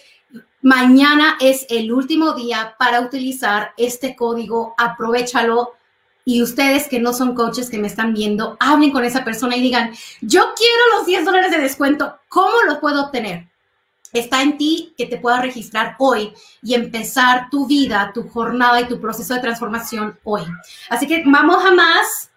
mañana 0.63 1.37
es 1.41 1.67
el 1.71 1.93
último 1.93 2.33
día 2.33 2.75
para 2.79 3.01
utilizar 3.01 3.73
este 3.77 4.17
código, 4.17 4.75
aprovechalo. 4.77 5.75
Y 6.25 6.43
ustedes 6.43 6.89
que 6.89 7.01
no 7.01 7.13
son 7.13 7.35
coaches 7.35 7.69
que 7.69 7.79
me 7.79 7.87
están 7.87 8.15
viendo, 8.15 8.57
hablen 8.61 8.91
con 8.91 9.05
esa 9.05 9.25
persona 9.25 9.57
y 9.57 9.63
digan, 9.63 9.93
yo 10.21 10.53
quiero 10.57 10.97
los 10.97 11.07
10 11.07 11.25
dólares 11.25 11.51
de 11.51 11.59
descuento, 11.59 12.19
¿cómo 12.29 12.63
los 12.67 12.79
puedo 12.79 13.05
obtener? 13.05 13.49
Está 14.13 14.43
en 14.43 14.57
ti 14.57 14.95
que 14.97 15.07
te 15.07 15.19
puedas 15.19 15.43
registrar 15.43 15.97
hoy 15.99 16.33
y 16.63 16.75
empezar 16.75 17.51
tu 17.51 17.67
vida, 17.67 18.13
tu 18.15 18.29
jornada 18.29 18.81
y 18.81 18.89
tu 18.89 19.01
proceso 19.01 19.35
de 19.35 19.41
transformación 19.41 20.19
hoy. 20.23 20.43
Así 20.89 21.07
que 21.07 21.25
vamos 21.27 21.65
a 21.65 21.73
más 21.73 22.31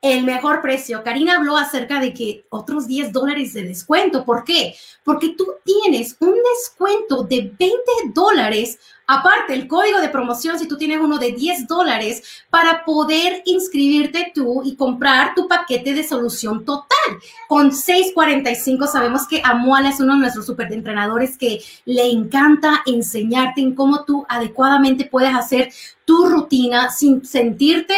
el 0.00 0.24
mejor 0.24 0.62
precio. 0.62 1.02
Karina 1.02 1.36
habló 1.36 1.56
acerca 1.56 2.00
de 2.00 2.14
que 2.14 2.46
otros 2.50 2.86
10 2.86 3.12
dólares 3.12 3.52
de 3.52 3.64
descuento. 3.64 4.24
¿Por 4.24 4.44
qué? 4.44 4.74
Porque 5.04 5.30
tú 5.30 5.54
tienes 5.64 6.16
un 6.20 6.34
descuento 6.54 7.24
de 7.24 7.52
20 7.58 7.76
dólares, 8.14 8.78
aparte 9.08 9.54
el 9.54 9.66
código 9.66 10.00
de 10.00 10.10
promoción, 10.10 10.58
si 10.58 10.68
tú 10.68 10.76
tienes 10.76 11.00
uno 11.00 11.18
de 11.18 11.32
10 11.32 11.66
dólares, 11.66 12.44
para 12.50 12.84
poder 12.84 13.42
inscribirte 13.46 14.30
tú 14.34 14.62
y 14.62 14.76
comprar 14.76 15.34
tu 15.34 15.48
paquete 15.48 15.94
de 15.94 16.04
solución 16.04 16.64
total. 16.64 16.86
Con 17.48 17.72
645 17.72 18.86
sabemos 18.86 19.26
que 19.26 19.40
Amuala 19.42 19.88
es 19.88 19.98
uno 19.98 20.14
de 20.14 20.20
nuestros 20.20 20.44
superentrenadores 20.44 21.38
que 21.38 21.60
le 21.86 22.10
encanta 22.10 22.82
enseñarte 22.84 23.62
en 23.62 23.74
cómo 23.74 24.04
tú 24.04 24.26
adecuadamente 24.28 25.06
puedes 25.06 25.34
hacer 25.34 25.72
tu 26.04 26.26
rutina 26.26 26.90
sin 26.90 27.24
sentirte 27.24 27.94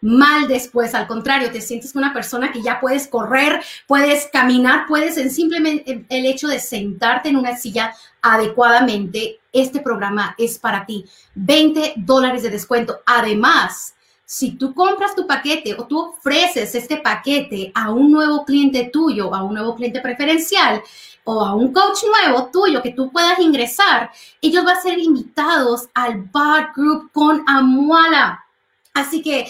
mal 0.00 0.48
después. 0.48 0.94
Al 0.94 1.06
contrario, 1.06 1.50
te 1.50 1.60
sientes 1.60 1.94
una 1.94 2.12
persona 2.12 2.52
que 2.52 2.62
ya 2.62 2.80
puedes 2.80 3.08
correr, 3.08 3.62
puedes 3.86 4.28
caminar, 4.32 4.86
puedes 4.86 5.16
en 5.16 5.30
simplemente 5.30 6.04
el 6.08 6.26
hecho 6.26 6.48
de 6.48 6.60
sentarte 6.60 7.28
en 7.28 7.36
una 7.36 7.56
silla 7.56 7.94
adecuadamente. 8.22 9.40
Este 9.52 9.80
programa 9.80 10.34
es 10.38 10.58
para 10.58 10.84
ti. 10.84 11.04
20 11.34 11.94
dólares 11.96 12.42
de 12.42 12.50
descuento. 12.50 13.00
Además, 13.06 13.94
si 14.24 14.56
tú 14.56 14.74
compras 14.74 15.14
tu 15.14 15.24
paquete 15.24 15.74
o 15.74 15.86
tú 15.86 16.00
ofreces 16.00 16.74
este 16.74 16.96
paquete 16.96 17.70
a 17.74 17.92
un 17.92 18.10
nuevo 18.10 18.44
cliente 18.44 18.90
tuyo, 18.92 19.32
a 19.32 19.44
un 19.44 19.54
nuevo 19.54 19.76
cliente 19.76 20.00
preferencial 20.00 20.82
o 21.22 21.44
a 21.44 21.54
un 21.54 21.72
coach 21.72 22.00
nuevo 22.04 22.50
tuyo 22.52 22.82
que 22.82 22.92
tú 22.92 23.10
puedas 23.12 23.38
ingresar, 23.38 24.10
ellos 24.42 24.64
van 24.64 24.76
a 24.76 24.80
ser 24.80 24.98
invitados 24.98 25.88
al 25.94 26.22
Bar 26.22 26.72
Group 26.74 27.12
con 27.12 27.44
Amuala. 27.46 28.44
Así 28.94 29.22
que 29.22 29.46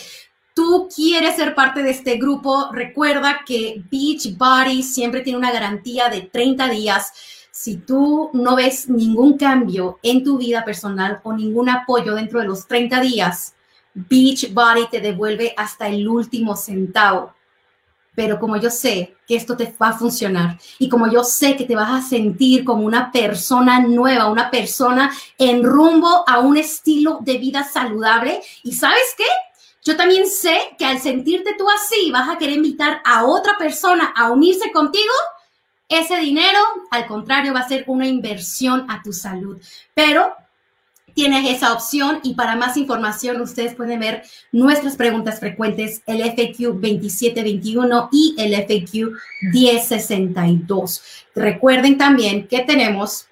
tú 0.57 0.89
quieres 0.93 1.37
ser 1.37 1.55
parte 1.55 1.83
de 1.83 1.91
este 1.91 2.17
grupo, 2.17 2.71
recuerda 2.73 3.43
que 3.47 3.83
Beachbody 3.91 4.83
siempre 4.83 5.21
tiene 5.21 5.39
una 5.39 5.53
garantía 5.53 6.09
de 6.09 6.23
30 6.23 6.71
días. 6.71 7.13
Si 7.51 7.77
tú 7.77 8.31
no 8.33 8.57
ves 8.57 8.89
ningún 8.89 9.37
cambio 9.37 9.99
en 10.03 10.25
tu 10.25 10.39
vida 10.39 10.65
personal 10.65 11.21
o 11.25 11.35
ningún 11.35 11.69
apoyo 11.69 12.15
dentro 12.15 12.41
de 12.41 12.47
los 12.47 12.67
30 12.67 13.03
días, 13.03 13.55
Beachbody 13.93 14.89
te 14.91 15.01
devuelve 15.03 15.53
hasta 15.59 15.89
el 15.89 16.09
último 16.09 16.57
centavo. 16.57 17.35
Pero 18.15 18.41
como 18.41 18.57
yo 18.57 18.71
sé 18.71 19.15
que 19.29 19.37
esto 19.37 19.59
te 19.59 19.75
va 19.79 19.89
a 19.89 19.99
funcionar 19.99 20.59
y 20.79 20.89
como 20.89 21.07
yo 21.13 21.23
sé 21.23 21.55
que 21.55 21.65
te 21.65 21.77
vas 21.77 21.91
a 21.91 22.09
sentir 22.09 22.65
como 22.65 22.87
una 22.87 23.13
persona 23.13 23.81
nueva, 23.81 24.31
una 24.31 24.51
persona 24.51 25.13
en 25.37 25.63
rumbo 25.63 26.25
a 26.27 26.39
un 26.39 26.57
estilo 26.57 27.19
de 27.21 27.37
vida 27.37 27.63
saludable, 27.63 28.41
y 28.63 28.73
sabes 28.73 29.15
qué? 29.19 29.25
Yo 29.87 29.97
también 29.97 30.27
sé 30.27 30.59
que 30.77 30.85
al 30.85 30.99
sentirte 31.01 31.55
tú 31.57 31.65
así, 31.71 32.11
vas 32.11 32.29
a 32.29 32.39
querer 32.39 32.57
invitar 32.57 33.01
a 33.05 33.25
otra 33.25 33.57
persona 33.57 34.13
a 34.17 34.33
unirse 34.33 34.73
contigo. 34.73 35.13
Ese 35.89 36.17
dinero, 36.17 36.59
al 36.91 37.07
contrario, 37.07 37.55
va 37.55 37.61
a 37.61 37.69
ser 37.69 37.85
una 37.87 38.09
inversión 38.09 38.85
a 38.91 39.01
tu 39.01 39.13
salud. 39.13 39.63
Pero 39.95 40.35
tienes 41.15 41.49
esa 41.49 41.73
opción 41.73 42.19
y 42.25 42.35
para 42.35 42.57
más 42.57 42.77
información 42.77 43.41
ustedes 43.41 43.77
pueden 43.77 44.01
ver 44.01 44.25
nuestras 44.51 44.97
preguntas 44.97 45.39
frecuentes, 45.39 46.03
el 46.07 46.21
FAQ 46.21 46.81
2721 46.81 48.09
y 48.11 48.35
el 48.39 48.55
FAQ 48.55 49.13
1062. 49.53 51.03
Recuerden 51.33 51.97
también 51.97 52.49
que 52.49 52.65
tenemos 52.65 53.29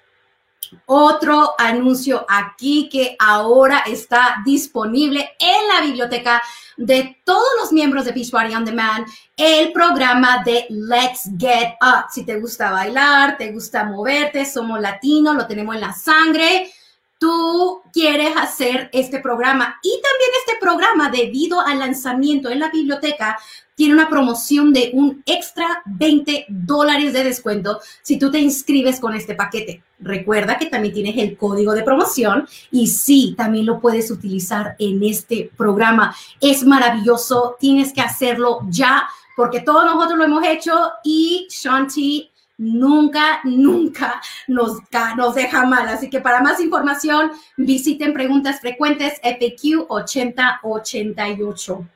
otro 0.85 1.53
anuncio 1.57 2.25
aquí 2.27 2.89
que 2.89 3.15
ahora 3.19 3.83
está 3.85 4.37
disponible 4.45 5.35
en 5.39 5.67
la 5.67 5.85
biblioteca 5.85 6.41
de 6.77 7.21
todos 7.23 7.47
los 7.59 7.71
miembros 7.71 8.05
de 8.05 8.11
Beachbody 8.11 8.53
On 8.53 8.65
Demand, 8.65 9.07
el 9.37 9.71
programa 9.71 10.43
de 10.43 10.65
Let's 10.69 11.29
Get 11.37 11.75
Up. 11.81 12.05
Si 12.11 12.25
te 12.25 12.39
gusta 12.39 12.71
bailar, 12.71 13.37
te 13.37 13.51
gusta 13.51 13.85
moverte, 13.85 14.45
somos 14.45 14.79
latinos, 14.79 15.35
lo 15.35 15.47
tenemos 15.47 15.75
en 15.75 15.81
la 15.81 15.93
sangre 15.93 16.71
tú 17.19 17.81
quieres 17.93 18.35
hacer 18.35 18.89
este 18.93 19.19
programa. 19.19 19.79
Y 19.81 19.89
también 20.01 20.29
este 20.45 20.59
programa, 20.59 21.09
debido 21.09 21.61
al 21.61 21.79
lanzamiento 21.79 22.49
en 22.49 22.59
la 22.59 22.69
biblioteca, 22.69 23.37
tiene 23.75 23.93
una 23.93 24.09
promoción 24.09 24.71
de 24.71 24.91
un 24.93 25.21
extra 25.25 25.81
20 25.85 26.45
dólares 26.47 27.13
de 27.13 27.23
descuento 27.25 27.79
si 28.01 28.17
tú 28.17 28.31
te 28.31 28.39
inscribes 28.39 28.99
con 28.99 29.13
este 29.13 29.35
paquete. 29.35 29.83
Recuerda 29.99 30.57
que 30.57 30.67
también 30.67 30.93
tienes 30.93 31.17
el 31.17 31.37
código 31.37 31.73
de 31.73 31.83
promoción 31.83 32.47
y 32.71 32.87
sí, 32.87 33.33
también 33.37 33.65
lo 33.65 33.79
puedes 33.79 34.09
utilizar 34.11 34.75
en 34.79 35.03
este 35.03 35.51
programa. 35.57 36.15
Es 36.39 36.63
maravilloso, 36.63 37.57
tienes 37.59 37.91
que 37.91 38.01
hacerlo 38.01 38.61
ya 38.69 39.07
porque 39.35 39.59
todos 39.59 39.83
nosotros 39.83 40.17
lo 40.17 40.25
hemos 40.25 40.45
hecho 40.45 40.91
y 41.03 41.47
Shanti 41.49 42.31
nunca, 42.57 43.41
nunca 43.43 44.21
nos, 44.47 44.79
nos 45.17 45.35
deja 45.35 45.65
mal. 45.65 45.87
Así 45.87 46.09
que 46.09 46.21
para 46.21 46.41
más 46.41 46.59
información, 46.59 47.31
visiten 47.57 48.13
preguntas 48.13 48.59
frecuentes 48.59 49.19
FAQ 49.21 49.85
8088. 49.87 51.87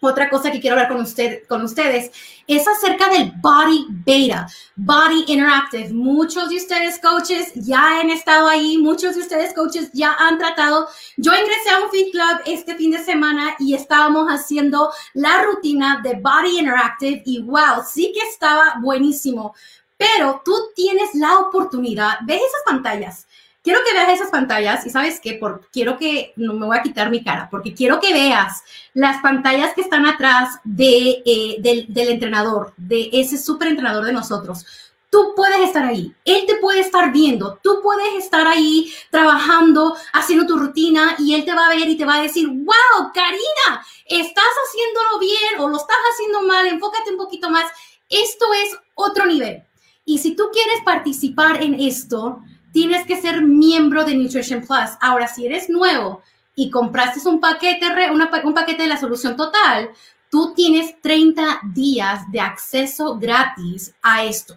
Otra 0.00 0.28
cosa 0.28 0.52
que 0.52 0.60
quiero 0.60 0.76
hablar 0.76 0.94
con, 0.94 1.06
con 1.48 1.62
ustedes 1.62 2.10
es 2.46 2.68
acerca 2.68 3.08
del 3.08 3.32
Body 3.40 3.86
Beta, 4.04 4.46
Body 4.76 5.24
Interactive. 5.26 5.92
Muchos 5.92 6.50
de 6.50 6.56
ustedes 6.56 7.00
coaches 7.00 7.52
ya 7.54 8.00
han 8.00 8.10
estado 8.10 8.48
ahí, 8.48 8.76
muchos 8.76 9.14
de 9.14 9.22
ustedes 9.22 9.54
coaches 9.54 9.90
ya 9.94 10.12
han 10.12 10.38
tratado. 10.38 10.86
Yo 11.16 11.32
ingresé 11.32 11.70
a 11.70 11.82
un 11.82 11.90
Fit 11.90 12.12
Club 12.12 12.42
este 12.44 12.74
fin 12.74 12.90
de 12.90 13.02
semana 13.02 13.56
y 13.58 13.74
estábamos 13.74 14.28
haciendo 14.28 14.92
la 15.14 15.44
rutina 15.44 16.00
de 16.02 16.20
Body 16.20 16.58
Interactive 16.58 17.22
y 17.24 17.42
wow, 17.42 17.82
sí 17.88 18.12
que 18.14 18.28
estaba 18.28 18.74
buenísimo. 18.82 19.54
Pero 19.96 20.42
tú 20.44 20.52
tienes 20.74 21.14
la 21.14 21.38
oportunidad, 21.38 22.18
ves 22.24 22.42
esas 22.42 22.62
pantallas. 22.64 23.26
Quiero 23.62 23.80
que 23.84 23.94
veas 23.94 24.10
esas 24.10 24.30
pantallas 24.30 24.86
y 24.86 24.90
sabes 24.90 25.18
qué, 25.20 25.34
por, 25.34 25.68
quiero 25.72 25.98
que, 25.98 26.32
no 26.36 26.54
me 26.54 26.66
voy 26.66 26.76
a 26.76 26.82
quitar 26.82 27.10
mi 27.10 27.24
cara, 27.24 27.48
porque 27.50 27.74
quiero 27.74 27.98
que 27.98 28.12
veas 28.12 28.62
las 28.94 29.20
pantallas 29.20 29.74
que 29.74 29.80
están 29.80 30.06
atrás 30.06 30.60
de, 30.62 31.22
eh, 31.26 31.56
del, 31.58 31.86
del 31.92 32.10
entrenador, 32.10 32.74
de 32.76 33.10
ese 33.12 33.36
super 33.38 33.66
entrenador 33.66 34.04
de 34.04 34.12
nosotros 34.12 34.64
tú 35.10 35.32
puedes 35.34 35.60
estar 35.60 35.84
ahí, 35.84 36.14
él 36.24 36.44
te 36.46 36.56
puede 36.56 36.80
estar 36.80 37.12
viendo, 37.12 37.58
tú 37.62 37.80
puedes 37.82 38.14
estar 38.22 38.46
ahí 38.46 38.92
trabajando, 39.10 39.96
haciendo 40.12 40.46
tu 40.46 40.58
rutina 40.58 41.16
y 41.18 41.34
él 41.34 41.44
te 41.44 41.54
va 41.54 41.66
a 41.66 41.70
ver 41.70 41.88
y 41.88 41.96
te 41.96 42.04
va 42.04 42.16
a 42.16 42.22
decir, 42.22 42.46
wow, 42.48 43.12
Karina, 43.14 43.86
estás 44.04 44.44
haciéndolo 44.44 45.18
bien 45.18 45.60
o 45.60 45.68
lo 45.68 45.76
estás 45.76 45.96
haciendo 46.12 46.42
mal, 46.42 46.66
enfócate 46.66 47.10
un 47.10 47.16
poquito 47.16 47.48
más. 47.48 47.64
Esto 48.08 48.46
es 48.52 48.78
otro 48.94 49.26
nivel. 49.26 49.65
Y 50.06 50.18
si 50.18 50.36
tú 50.36 50.44
quieres 50.52 50.80
participar 50.84 51.62
en 51.62 51.74
esto, 51.74 52.40
tienes 52.72 53.04
que 53.06 53.20
ser 53.20 53.42
miembro 53.42 54.04
de 54.04 54.14
Nutrition 54.14 54.60
Plus. 54.60 54.96
Ahora, 55.00 55.26
si 55.26 55.44
eres 55.44 55.68
nuevo 55.68 56.22
y 56.54 56.70
compraste 56.70 57.28
un 57.28 57.40
paquete, 57.40 57.86
de 57.90 58.86
la 58.86 58.96
solución 58.96 59.36
total, 59.36 59.90
tú 60.30 60.54
tienes 60.54 61.00
30 61.02 61.60
días 61.74 62.20
de 62.30 62.40
acceso 62.40 63.18
gratis 63.18 63.94
a 64.00 64.24
esto. 64.24 64.56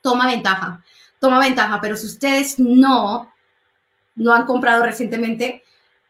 Toma 0.00 0.26
ventaja, 0.26 0.82
toma 1.18 1.40
ventaja, 1.40 1.78
pero 1.82 1.94
si 1.94 2.06
ustedes 2.06 2.58
no, 2.58 3.30
no 4.14 4.32
han 4.32 4.46
comprado 4.46 4.82
recientemente, 4.82 5.62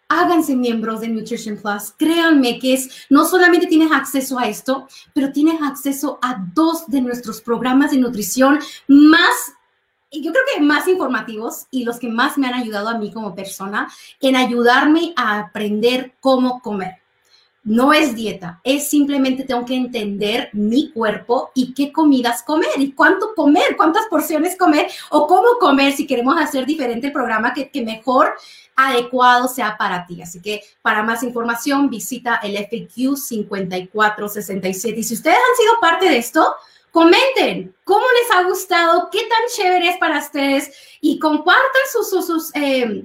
háganse 0.09 0.57
miembros 0.57 1.01
de 1.01 1.09
Nutrition 1.09 1.57
Plus. 1.57 1.93
Créanme 1.97 2.59
que 2.59 2.75
es, 2.75 3.07
no 3.11 3.25
solamente 3.25 3.67
tienes 3.67 3.93
acceso 3.93 4.39
a 4.39 4.49
esto, 4.49 4.87
pero 5.13 5.33
tienes 5.33 5.61
acceso 5.63 6.19
a 6.23 6.45
dos 6.55 6.87
de 6.89 7.01
nuestros 7.01 7.41
programas 7.41 7.91
de 7.91 7.99
nutrición 7.99 8.59
más 8.89 9.55
yo 10.21 10.33
creo 10.33 10.45
que 10.55 10.61
más 10.63 10.87
informativos 10.89 11.67
y 11.71 11.85
los 11.85 11.99
que 11.99 12.09
más 12.09 12.39
me 12.39 12.47
han 12.47 12.55
ayudado 12.55 12.89
a 12.89 12.99
mí 12.99 13.13
como 13.13 13.35
persona 13.35 13.91
en 14.21 14.37
ayudarme 14.37 15.13
a 15.17 15.39
aprender 15.39 16.15
cómo 16.21 16.61
comer. 16.61 17.04
No 17.65 17.93
es 17.95 18.15
dieta, 18.15 18.61
es 18.63 18.89
simplemente 18.89 19.45
tengo 19.45 19.65
que 19.65 19.75
entender 19.75 20.51
mi 20.53 20.91
cuerpo 20.91 21.51
y 21.55 21.73
qué 21.73 21.91
comidas 21.93 22.43
comer 22.43 22.69
y 22.77 22.93
cuánto 22.93 23.35
comer, 23.35 23.77
cuántas 23.77 24.05
porciones 24.07 24.57
comer 24.57 24.87
o 25.11 25.27
cómo 25.27 25.59
comer 25.59 25.93
si 25.95 26.07
queremos 26.07 26.37
hacer 26.39 26.67
diferente 26.67 27.07
el 27.07 27.13
programa 27.13 27.55
que, 27.55 27.71
que 27.71 27.83
mejor 27.83 28.35
adecuado 28.77 29.49
sea 29.49 29.77
para 29.79 30.07
ti. 30.07 30.21
Así 30.21 30.43
que 30.43 30.61
para 30.83 31.03
más 31.03 31.23
información 31.23 31.89
visita 31.89 32.39
el 32.43 32.57
FAQ 32.57 33.17
5467. 33.17 35.01
Y 35.01 35.03
si 35.03 35.15
ustedes 35.15 35.39
han 35.39 35.57
sido 35.57 35.81
parte 35.81 36.09
de 36.09 36.19
esto, 36.19 36.55
comenten 36.91 37.75
cómo 37.85 38.05
les 38.21 38.37
ha 38.37 38.43
gustado, 38.45 39.09
qué 39.11 39.21
tan 39.21 39.49
chévere 39.57 39.89
es 39.89 39.97
para 39.97 40.19
ustedes 40.19 40.71
y 41.01 41.19
compartan 41.19 41.83
sus, 41.91 42.27
sus, 42.27 42.55
eh, 42.55 43.05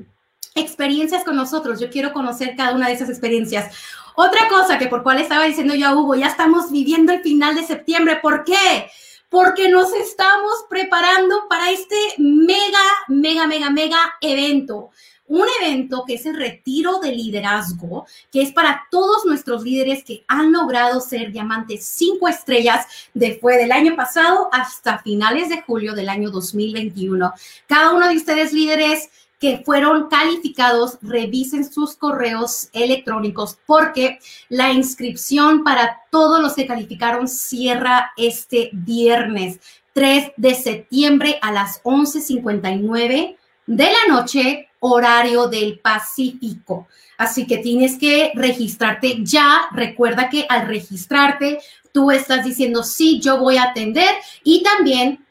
experiencias 0.55 1.23
con 1.23 1.35
nosotros. 1.35 1.79
Yo 1.79 1.89
quiero 1.89 2.13
conocer 2.13 2.55
cada 2.55 2.73
una 2.75 2.87
de 2.87 2.93
esas 2.93 3.09
experiencias. 3.09 3.75
Otra 4.21 4.49
cosa 4.49 4.77
que 4.77 4.87
por 4.87 5.01
cual 5.01 5.21
estaba 5.21 5.45
diciendo 5.45 5.75
yo 5.75 5.87
a 5.87 5.95
Hugo, 5.95 6.13
ya 6.13 6.27
estamos 6.27 6.71
viviendo 6.71 7.13
el 7.13 7.21
final 7.21 7.55
de 7.55 7.63
septiembre. 7.63 8.19
¿Por 8.21 8.43
qué? 8.43 8.89
porque 9.29 9.69
nos 9.69 9.93
estamos 9.93 10.65
preparando 10.67 11.47
para 11.47 11.69
este 11.69 11.95
mega, 12.17 12.79
mega, 13.07 13.45
mega, 13.45 13.69
mega 13.69 13.99
evento 14.21 14.89
un 15.29 15.45
evento 15.61 16.03
que 16.05 16.15
es 16.15 16.25
el 16.25 16.35
retiro 16.35 16.99
de 16.99 17.11
liderazgo, 17.11 18.07
que 18.31 18.41
es 18.41 18.51
para 18.51 18.87
todos 18.89 19.25
nuestros 19.25 19.63
líderes 19.63 20.03
que 20.03 20.25
han 20.27 20.51
logrado 20.51 20.99
ser 20.99 21.31
diamantes 21.31 21.85
cinco 21.85 22.27
estrellas 22.27 22.87
después 23.13 23.57
del 23.57 23.71
año 23.71 23.95
pasado 23.95 24.49
hasta 24.51 24.97
finales 24.97 25.49
de 25.49 25.61
julio 25.61 25.93
del 25.93 26.09
año 26.09 26.31
2021. 26.31 27.31
Cada 27.67 27.91
uno 27.91 28.07
de 28.09 28.17
ustedes 28.17 28.53
líderes 28.53 29.09
que 29.39 29.63
fueron 29.65 30.09
calificados, 30.09 30.97
revisen 31.01 31.69
sus 31.71 31.95
correos 31.95 32.69
electrónicos 32.73 33.57
porque 33.65 34.19
la 34.49 34.71
inscripción 34.71 35.63
para 35.63 36.01
todos 36.11 36.41
los 36.41 36.53
que 36.53 36.67
calificaron 36.67 37.27
cierra 37.27 38.11
este 38.17 38.69
viernes 38.73 39.59
3 39.93 40.33
de 40.35 40.55
septiembre 40.55 41.39
a 41.41 41.51
las 41.51 41.81
11.59 41.83 43.37
de 43.65 43.83
la 43.83 44.13
noche 44.13 44.69
horario 44.79 45.47
del 45.47 45.79
Pacífico. 45.79 46.87
Así 47.17 47.45
que 47.45 47.57
tienes 47.57 47.97
que 47.97 48.31
registrarte 48.33 49.17
ya. 49.23 49.67
Recuerda 49.73 50.29
que 50.29 50.45
al 50.47 50.67
registrarte, 50.67 51.59
tú 51.91 52.11
estás 52.11 52.45
diciendo, 52.45 52.83
sí, 52.83 53.19
yo 53.19 53.37
voy 53.37 53.57
a 53.57 53.63
atender 53.63 54.09
y 54.43 54.63
también 54.63 55.25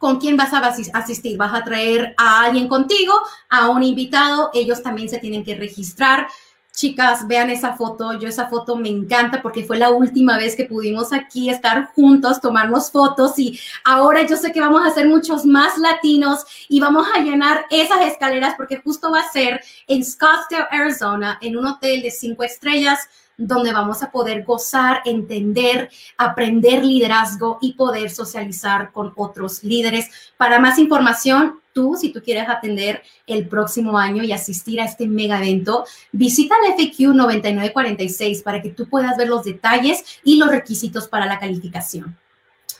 con 0.00 0.18
quién 0.18 0.36
vas 0.38 0.52
a 0.54 0.66
asistir. 0.94 1.36
Vas 1.36 1.52
a 1.52 1.62
traer 1.62 2.14
a 2.16 2.44
alguien 2.44 2.68
contigo, 2.68 3.12
a 3.50 3.68
un 3.68 3.82
invitado. 3.82 4.50
Ellos 4.54 4.82
también 4.82 5.10
se 5.10 5.18
tienen 5.18 5.44
que 5.44 5.54
registrar. 5.54 6.26
Chicas, 6.72 7.28
vean 7.28 7.50
esa 7.50 7.76
foto. 7.76 8.18
Yo 8.18 8.26
esa 8.26 8.48
foto 8.48 8.76
me 8.76 8.88
encanta 8.88 9.42
porque 9.42 9.62
fue 9.62 9.76
la 9.76 9.90
última 9.90 10.38
vez 10.38 10.56
que 10.56 10.64
pudimos 10.64 11.12
aquí 11.12 11.50
estar 11.50 11.92
juntos, 11.94 12.40
tomarnos 12.40 12.90
fotos 12.90 13.38
y 13.38 13.60
ahora 13.84 14.26
yo 14.26 14.38
sé 14.38 14.52
que 14.52 14.60
vamos 14.60 14.86
a 14.86 14.94
ser 14.94 15.06
muchos 15.06 15.44
más 15.44 15.76
latinos 15.76 16.46
y 16.70 16.80
vamos 16.80 17.06
a 17.14 17.20
llenar 17.20 17.66
esas 17.68 18.06
escaleras 18.06 18.54
porque 18.56 18.80
justo 18.82 19.10
va 19.10 19.20
a 19.20 19.30
ser 19.30 19.60
en 19.86 20.02
Scottsdale, 20.02 20.66
Arizona, 20.70 21.38
en 21.42 21.58
un 21.58 21.66
hotel 21.66 22.00
de 22.00 22.10
cinco 22.10 22.42
estrellas 22.42 23.00
donde 23.40 23.72
vamos 23.72 24.02
a 24.02 24.10
poder 24.10 24.44
gozar, 24.44 25.00
entender, 25.06 25.90
aprender 26.18 26.84
liderazgo 26.84 27.58
y 27.60 27.72
poder 27.72 28.10
socializar 28.10 28.92
con 28.92 29.12
otros 29.16 29.64
líderes. 29.64 30.10
Para 30.36 30.58
más 30.58 30.78
información, 30.78 31.60
tú, 31.72 31.96
si 31.98 32.12
tú 32.12 32.20
quieres 32.22 32.48
atender 32.48 33.02
el 33.26 33.48
próximo 33.48 33.96
año 33.96 34.22
y 34.22 34.32
asistir 34.32 34.80
a 34.80 34.84
este 34.84 35.08
mega 35.08 35.38
evento, 35.38 35.84
visita 36.12 36.54
el 36.66 36.74
FQ 36.74 37.14
9946 37.14 38.42
para 38.42 38.60
que 38.60 38.70
tú 38.70 38.88
puedas 38.88 39.16
ver 39.16 39.28
los 39.28 39.44
detalles 39.44 40.04
y 40.22 40.36
los 40.36 40.50
requisitos 40.50 41.08
para 41.08 41.26
la 41.26 41.38
calificación. 41.38 42.18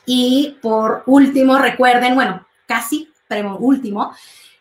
Y 0.05 0.57
por 0.61 1.03
último, 1.07 1.57
recuerden, 1.57 2.13
bueno, 2.13 2.45
casi, 2.67 3.09
pero 3.27 3.57
último, 3.57 4.13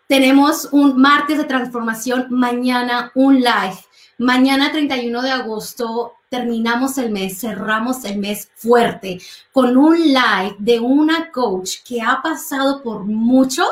tenemos 0.06 0.68
un 0.72 1.00
martes 1.00 1.38
de 1.38 1.44
transformación, 1.44 2.26
mañana 2.30 3.12
un 3.14 3.36
live 3.36 3.78
Mañana 4.20 4.70
31 4.70 5.22
de 5.22 5.30
agosto 5.30 6.16
terminamos 6.28 6.98
el 6.98 7.10
mes, 7.10 7.40
cerramos 7.40 8.04
el 8.04 8.18
mes 8.18 8.50
fuerte 8.54 9.18
con 9.50 9.78
un 9.78 9.96
live 9.96 10.56
de 10.58 10.78
una 10.78 11.30
coach 11.30 11.76
que 11.88 12.02
ha 12.02 12.20
pasado 12.20 12.82
por 12.82 13.04
mucho 13.06 13.64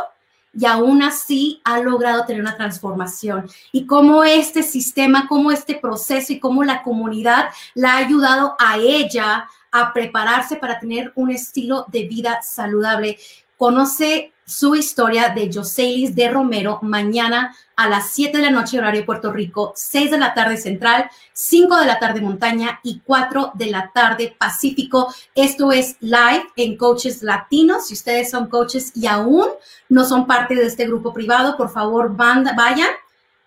y 0.55 0.65
aún 0.65 1.03
así 1.03 1.61
ha 1.65 1.81
logrado 1.81 2.25
tener 2.25 2.41
una 2.41 2.57
transformación. 2.57 3.47
Y 3.73 3.85
cómo 3.85 4.25
este 4.25 4.63
sistema, 4.63 5.27
cómo 5.29 5.53
este 5.53 5.75
proceso 5.75 6.33
y 6.33 6.41
cómo 6.41 6.65
la 6.65 6.83
comunidad 6.83 7.51
la 7.75 7.93
ha 7.93 7.99
ayudado 7.99 8.57
a 8.59 8.79
ella 8.79 9.47
a 9.71 9.93
prepararse 9.93 10.57
para 10.57 10.81
tener 10.81 11.13
un 11.15 11.31
estilo 11.31 11.85
de 11.89 12.05
vida 12.05 12.41
saludable. 12.41 13.19
Conoce 13.59 14.33
su 14.49 14.75
historia 14.75 15.29
de 15.29 15.51
Joselis 15.53 16.15
de 16.15 16.31
Romero 16.31 16.79
mañana 16.81 17.55
a 17.77 17.87
las 17.87 18.11
7 18.13 18.39
de 18.39 18.45
la 18.45 18.51
noche 18.51 18.79
horario 18.79 19.05
Puerto 19.05 19.31
Rico, 19.31 19.75
6 19.77 20.11
de 20.11 20.19
la 20.19 20.33
tarde 20.33 20.57
central, 20.57 21.11
5 21.35 21.77
de 21.77 21.85
la 21.87 21.99
tarde 21.99 22.23
montaña 22.23 22.81
y 22.83 23.01
4 23.01 23.53
de 23.55 23.67
la 23.67 23.93
tarde 23.95 24.35
Pacífico. 24.39 25.15
Esto 25.35 25.71
es 25.71 25.97
live 26.01 26.45
en 26.57 26.79
Coaches 26.79 27.23
Latinos. 27.23 27.89
Si 27.89 27.95
ustedes 27.95 28.31
son 28.31 28.49
coaches 28.49 28.91
y 28.97 29.07
aún 29.07 29.47
no 29.91 30.07
son 30.07 30.27
parte 30.27 30.55
de 30.55 30.65
este 30.65 30.87
grupo 30.87 31.13
privado, 31.13 31.57
por 31.57 31.71
favor 31.71 32.17
vayan 32.17 32.89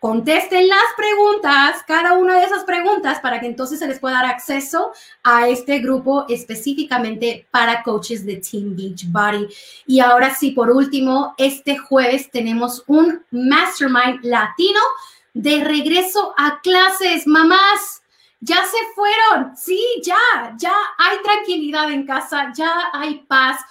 Contesten 0.01 0.67
las 0.67 0.79
preguntas, 0.97 1.83
cada 1.85 2.13
una 2.13 2.39
de 2.39 2.45
esas 2.45 2.63
preguntas, 2.63 3.19
para 3.19 3.39
que 3.39 3.45
entonces 3.45 3.77
se 3.77 3.87
les 3.87 3.99
pueda 3.99 4.15
dar 4.15 4.25
acceso 4.25 4.93
a 5.21 5.47
este 5.47 5.77
grupo 5.77 6.25
específicamente 6.27 7.45
para 7.51 7.83
coaches 7.83 8.25
de 8.25 8.37
Team 8.37 8.75
Beach 8.75 9.05
Body. 9.11 9.47
Y 9.85 9.99
ahora 9.99 10.33
sí, 10.33 10.53
por 10.53 10.71
último, 10.71 11.35
este 11.37 11.77
jueves 11.77 12.31
tenemos 12.31 12.83
un 12.87 13.23
Mastermind 13.29 14.23
Latino 14.23 14.79
de 15.35 15.63
regreso 15.63 16.33
a 16.35 16.59
clases. 16.61 17.27
Mamás, 17.27 18.01
ya 18.39 18.65
se 18.65 18.77
fueron. 18.95 19.55
Sí, 19.55 19.85
ya, 20.03 20.55
ya 20.57 20.73
hay 20.97 21.17
tranquilidad 21.21 21.91
en 21.91 22.07
casa, 22.07 22.51
ya 22.57 22.89
hay 22.91 23.19
paz. 23.27 23.61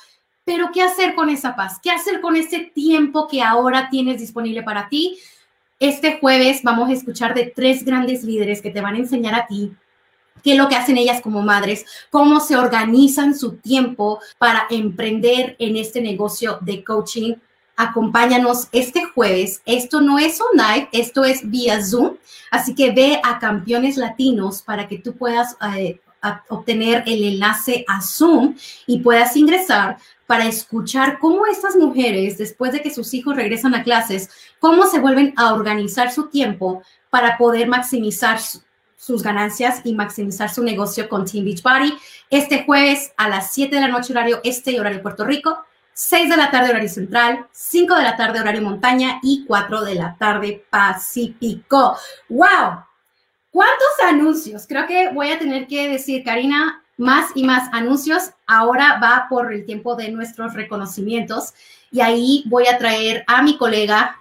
Pero 0.44 0.70
¿qué 0.72 0.82
hacer 0.82 1.16
con 1.16 1.28
esa 1.28 1.56
paz? 1.56 1.80
¿Qué 1.82 1.90
hacer 1.90 2.20
con 2.20 2.36
ese 2.36 2.70
tiempo 2.72 3.26
que 3.26 3.42
ahora 3.42 3.88
tienes 3.90 4.20
disponible 4.20 4.62
para 4.62 4.88
ti? 4.88 5.18
Este 5.80 6.18
jueves 6.18 6.62
vamos 6.62 6.90
a 6.90 6.92
escuchar 6.92 7.34
de 7.34 7.46
tres 7.56 7.86
grandes 7.86 8.22
líderes 8.22 8.60
que 8.60 8.70
te 8.70 8.82
van 8.82 8.96
a 8.96 8.98
enseñar 8.98 9.34
a 9.34 9.46
ti 9.46 9.72
qué 10.44 10.52
es 10.52 10.58
lo 10.58 10.68
que 10.68 10.76
hacen 10.76 10.98
ellas 10.98 11.22
como 11.22 11.40
madres, 11.40 11.86
cómo 12.10 12.40
se 12.40 12.56
organizan 12.56 13.34
su 13.34 13.56
tiempo 13.56 14.20
para 14.36 14.66
emprender 14.68 15.56
en 15.58 15.76
este 15.76 16.02
negocio 16.02 16.58
de 16.60 16.84
coaching. 16.84 17.34
Acompáñanos 17.76 18.68
este 18.72 19.06
jueves. 19.06 19.62
Esto 19.64 20.02
no 20.02 20.18
es 20.18 20.38
online, 20.38 20.90
esto 20.92 21.24
es 21.24 21.48
vía 21.50 21.82
Zoom. 21.82 22.16
Así 22.50 22.74
que 22.74 22.90
ve 22.90 23.18
a 23.24 23.38
Campeones 23.38 23.96
Latinos 23.96 24.60
para 24.60 24.86
que 24.86 24.98
tú 24.98 25.16
puedas 25.16 25.56
eh, 25.76 25.98
obtener 26.50 27.04
el 27.06 27.24
enlace 27.24 27.86
a 27.88 28.02
Zoom 28.02 28.54
y 28.86 28.98
puedas 28.98 29.34
ingresar 29.34 29.96
para 30.30 30.46
escuchar 30.46 31.18
cómo 31.18 31.44
estas 31.46 31.74
mujeres, 31.74 32.38
después 32.38 32.70
de 32.70 32.80
que 32.82 32.94
sus 32.94 33.12
hijos 33.14 33.34
regresan 33.34 33.74
a 33.74 33.82
clases, 33.82 34.30
cómo 34.60 34.86
se 34.86 35.00
vuelven 35.00 35.34
a 35.36 35.52
organizar 35.52 36.12
su 36.12 36.28
tiempo 36.28 36.84
para 37.10 37.36
poder 37.36 37.66
maximizar 37.66 38.38
sus 38.96 39.24
ganancias 39.24 39.80
y 39.82 39.92
maximizar 39.92 40.48
su 40.48 40.62
negocio 40.62 41.08
con 41.08 41.24
Team 41.24 41.46
Beachbody. 41.46 41.98
Este 42.30 42.62
jueves 42.62 43.12
a 43.16 43.28
las 43.28 43.50
7 43.50 43.74
de 43.74 43.80
la 43.80 43.88
noche 43.88 44.12
horario 44.12 44.38
este 44.44 44.70
y 44.70 44.78
horario 44.78 45.02
Puerto 45.02 45.24
Rico, 45.24 45.64
6 45.94 46.30
de 46.30 46.36
la 46.36 46.52
tarde 46.52 46.70
horario 46.70 46.88
central, 46.88 47.48
5 47.50 47.96
de 47.96 48.02
la 48.04 48.16
tarde 48.16 48.38
horario 48.38 48.62
montaña 48.62 49.18
y 49.24 49.44
4 49.48 49.82
de 49.82 49.96
la 49.96 50.14
tarde 50.16 50.64
pacífico. 50.70 51.96
¡Wow! 52.28 52.84
¿Cuántos 53.50 53.88
anuncios? 54.08 54.64
Creo 54.68 54.86
que 54.86 55.08
voy 55.12 55.32
a 55.32 55.40
tener 55.40 55.66
que 55.66 55.88
decir, 55.88 56.22
Karina, 56.22 56.79
más 57.00 57.30
y 57.34 57.44
más 57.44 57.68
anuncios. 57.72 58.30
Ahora 58.46 59.00
va 59.02 59.26
por 59.28 59.52
el 59.52 59.64
tiempo 59.64 59.96
de 59.96 60.10
nuestros 60.10 60.54
reconocimientos 60.54 61.54
y 61.90 62.00
ahí 62.00 62.44
voy 62.46 62.66
a 62.66 62.78
traer 62.78 63.24
a 63.26 63.42
mi 63.42 63.56
colega 63.56 64.18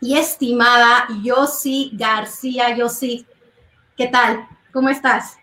y 0.00 0.18
estimada 0.18 1.06
Yossi 1.22 1.92
García. 1.94 2.76
Yossi, 2.76 3.26
¿qué 3.96 4.08
tal? 4.08 4.46
¿Cómo 4.72 4.88
estás? 4.88 5.36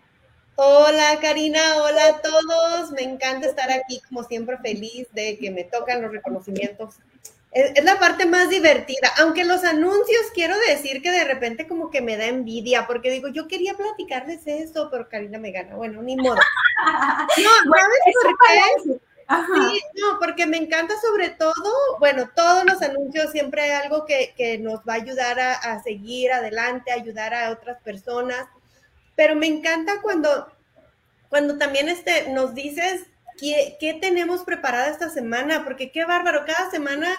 Hola 0.56 1.18
Karina, 1.22 1.60
hola 1.82 2.06
a 2.08 2.20
todos. 2.20 2.90
Me 2.90 3.02
encanta 3.02 3.46
estar 3.46 3.70
aquí, 3.70 4.00
como 4.08 4.22
siempre, 4.24 4.58
feliz 4.58 5.08
de 5.12 5.38
que 5.38 5.50
me 5.50 5.64
tocan 5.64 6.02
los 6.02 6.12
reconocimientos 6.12 6.96
es, 7.52 7.84
la 7.84 7.98
parte 7.98 8.26
más 8.26 8.48
divertida, 8.50 9.12
aunque 9.18 9.44
los 9.44 9.64
anuncios 9.64 10.26
quiero 10.34 10.54
decir 10.68 11.02
que 11.02 11.10
de 11.10 11.24
repente 11.24 11.66
como 11.66 11.90
que 11.90 12.00
me 12.00 12.16
da 12.16 12.26
envidia, 12.26 12.86
porque 12.86 13.10
digo, 13.10 13.28
yo 13.28 13.48
quería 13.48 13.74
platicarles 13.74 14.46
eso, 14.46 14.88
pero 14.90 15.08
Karina 15.08 15.38
me 15.38 15.52
gana, 15.52 15.76
bueno, 15.76 16.02
ni 16.02 16.16
modo. 16.16 16.36
No, 16.78 17.50
¿sabes 17.74 18.00
por 18.22 18.38
qué? 18.38 19.00
Sí, 19.28 19.82
no, 20.00 20.18
porque 20.20 20.46
me 20.46 20.56
encanta 20.56 20.94
sobre 21.00 21.30
todo, 21.30 21.98
bueno, 21.98 22.30
todos 22.34 22.64
los 22.64 22.80
anuncios 22.80 23.32
siempre 23.32 23.62
hay 23.62 23.70
algo 23.72 24.06
que, 24.06 24.32
que 24.36 24.58
nos 24.58 24.80
va 24.80 24.94
a 24.94 24.96
ayudar 25.02 25.40
a, 25.40 25.52
a, 25.54 25.82
seguir 25.82 26.32
adelante, 26.32 26.92
ayudar 26.92 27.34
a 27.34 27.50
otras 27.50 27.82
personas, 27.82 28.46
pero 29.16 29.34
me 29.34 29.46
encanta 29.46 30.00
cuando, 30.00 30.50
cuando 31.28 31.58
también 31.58 31.88
este, 31.88 32.30
nos 32.30 32.54
dices 32.54 33.02
qué, 33.38 33.76
qué 33.80 33.94
tenemos 33.94 34.44
preparada 34.44 34.88
esta 34.88 35.10
semana, 35.10 35.64
porque 35.64 35.90
qué 35.90 36.04
bárbaro, 36.04 36.44
cada 36.46 36.70
semana 36.70 37.10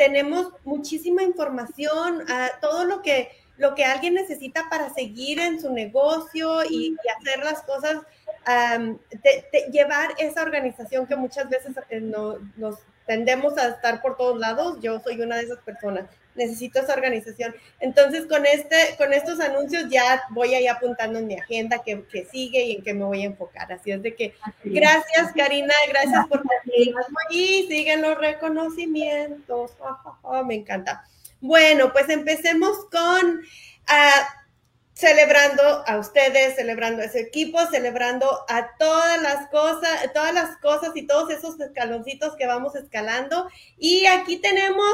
tenemos 0.00 0.54
muchísima 0.64 1.22
información, 1.22 2.24
todo 2.62 2.86
lo 2.86 3.02
que, 3.02 3.28
lo 3.58 3.74
que 3.74 3.84
alguien 3.84 4.14
necesita 4.14 4.66
para 4.70 4.88
seguir 4.94 5.38
en 5.38 5.60
su 5.60 5.70
negocio 5.70 6.64
y, 6.64 6.96
hacer 7.18 7.44
las 7.44 7.60
cosas, 7.64 7.98
llevar 9.70 10.14
esa 10.16 10.40
organización 10.40 11.06
que 11.06 11.16
muchas 11.16 11.50
veces 11.50 11.76
eh, 11.90 12.00
nos 12.00 12.78
tendemos 13.06 13.58
a 13.58 13.68
estar 13.68 14.00
por 14.00 14.16
todos 14.16 14.38
lados, 14.38 14.78
yo 14.80 15.00
soy 15.00 15.20
una 15.20 15.36
de 15.36 15.42
esas 15.42 15.58
personas 15.58 16.06
necesito 16.34 16.80
esa 16.80 16.94
organización. 16.94 17.54
Entonces, 17.80 18.26
con, 18.26 18.46
este, 18.46 18.96
con 18.98 19.12
estos 19.12 19.40
anuncios 19.40 19.84
ya 19.90 20.22
voy 20.30 20.54
ahí 20.54 20.66
apuntando 20.66 21.18
en 21.18 21.26
mi 21.26 21.34
agenda 21.34 21.82
que, 21.82 22.04
que 22.04 22.24
sigue 22.26 22.64
y 22.64 22.76
en 22.76 22.82
qué 22.82 22.94
me 22.94 23.04
voy 23.04 23.22
a 23.22 23.26
enfocar. 23.26 23.72
Así 23.72 23.90
es 23.90 24.02
de 24.02 24.14
que, 24.14 24.34
gracias 24.64 25.32
Karina, 25.34 25.74
gracias 25.88 26.26
por 26.26 26.42
y 27.30 27.66
siguen 27.68 28.02
los 28.02 28.18
reconocimientos. 28.18 29.72
me 30.46 30.54
encanta. 30.54 31.04
Bueno, 31.40 31.92
pues 31.92 32.08
empecemos 32.08 32.86
con... 32.90 33.40
Uh, 33.88 34.40
celebrando 35.00 35.62
a 35.86 35.96
ustedes, 35.96 36.56
celebrando 36.56 37.00
a 37.00 37.06
ese 37.06 37.20
equipo, 37.20 37.58
celebrando 37.70 38.44
a 38.48 38.76
todas 38.76 39.20
las 39.22 39.48
cosas, 39.48 40.12
todas 40.12 40.34
las 40.34 40.58
cosas 40.58 40.90
y 40.94 41.06
todos 41.06 41.30
esos 41.30 41.58
escaloncitos 41.58 42.36
que 42.36 42.46
vamos 42.46 42.76
escalando. 42.76 43.48
Y 43.78 44.04
aquí 44.04 44.36
tenemos 44.36 44.92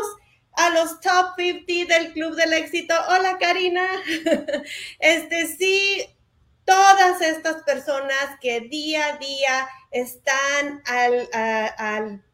a 0.56 0.70
los 0.70 1.00
top 1.00 1.34
50 1.36 1.94
del 1.94 2.12
Club 2.12 2.34
del 2.34 2.52
Éxito. 2.54 2.94
Hola, 3.08 3.38
Karina. 3.38 3.86
Este 4.98 5.46
sí, 5.46 6.04
todas 6.64 7.20
estas 7.20 7.62
personas 7.62 8.38
que 8.40 8.60
día 8.60 9.06
a 9.06 9.16
día 9.18 9.68
están 9.90 10.82
al, 10.86 11.28
al, 11.32 12.24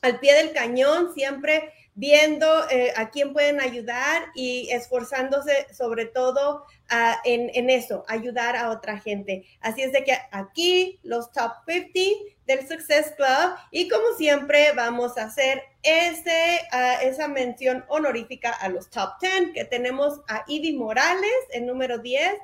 al 0.00 0.20
pie 0.20 0.34
del 0.34 0.52
cañón, 0.52 1.12
siempre 1.12 1.72
viendo 1.94 2.68
eh, 2.70 2.92
a 2.96 3.10
quién 3.10 3.32
pueden 3.32 3.60
ayudar 3.60 4.28
y 4.34 4.70
esforzándose 4.70 5.66
sobre 5.74 6.06
todo 6.06 6.64
ah, 6.90 7.18
en, 7.24 7.70
eso, 7.70 8.04
ayudar 8.08 8.56
a 8.56 8.70
otra 8.70 8.98
gente. 8.98 9.44
Así 9.60 9.82
es 9.82 9.92
de 9.92 10.04
que 10.04 10.16
aquí 10.30 11.00
los 11.02 11.32
top 11.32 11.52
50 11.66 12.00
del 12.46 12.68
Success 12.68 13.12
Club 13.16 13.56
y 13.70 13.88
como 13.88 14.04
siempre 14.18 14.72
vamos 14.72 15.16
a 15.16 15.24
hacer 15.24 15.62
ese, 15.82 16.60
ah, 16.72 16.98
esa 17.02 17.28
mención 17.28 17.84
honorífica 17.88 18.50
a 18.50 18.68
los 18.68 18.90
top 18.90 19.10
10 19.20 19.52
que 19.54 19.64
tenemos 19.64 20.20
a 20.28 20.44
Ivy 20.46 20.74
Morales 20.74 21.30
en 21.52 21.66
número 21.66 21.98
10, 21.98 22.34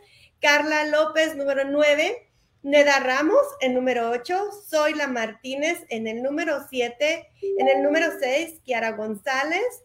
Carla 0.40 0.84
López 0.84 1.36
número 1.36 1.64
9, 1.64 2.26
Neda 2.62 2.98
Ramos 2.98 3.44
en 3.60 3.74
número 3.74 4.10
8, 4.10 4.50
Zoila 4.68 5.06
Martínez 5.06 5.84
en 5.88 6.08
el 6.08 6.22
número 6.22 6.66
7, 6.68 7.28
en 7.58 7.68
el 7.68 7.82
número 7.82 8.08
6, 8.18 8.60
Kiara 8.64 8.90
González, 8.92 9.84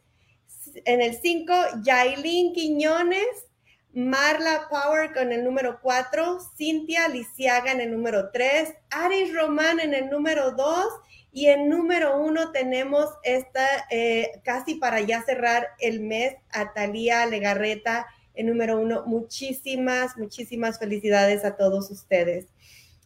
en 0.85 1.01
el 1.01 1.15
5, 1.15 1.53
Yailin 1.83 2.53
Quiñones, 2.53 3.45
Marla 3.93 4.67
Power 4.69 5.13
con 5.13 5.31
el 5.31 5.43
número 5.43 5.79
4, 5.81 6.39
Cintia 6.57 7.09
Lisiaga 7.09 7.71
en 7.71 7.81
el 7.81 7.91
número 7.91 8.31
3, 8.31 8.73
Aris 8.89 9.33
Román 9.33 9.79
en 9.79 9.93
el 9.93 10.09
número 10.09 10.51
2 10.51 10.87
y 11.33 11.47
en 11.47 11.67
número 11.67 12.17
1 12.17 12.51
tenemos 12.51 13.09
esta, 13.23 13.65
eh, 13.89 14.41
casi 14.43 14.75
para 14.75 15.01
ya 15.01 15.23
cerrar 15.23 15.67
el 15.79 15.99
mes, 15.99 16.35
a 16.51 16.73
Talía 16.73 17.25
Legarreta 17.25 18.05
en 18.33 18.47
número 18.47 18.79
1. 18.79 19.05
Muchísimas, 19.05 20.17
muchísimas 20.17 20.79
felicidades 20.79 21.43
a 21.43 21.57
todos 21.57 21.91
ustedes. 21.91 22.47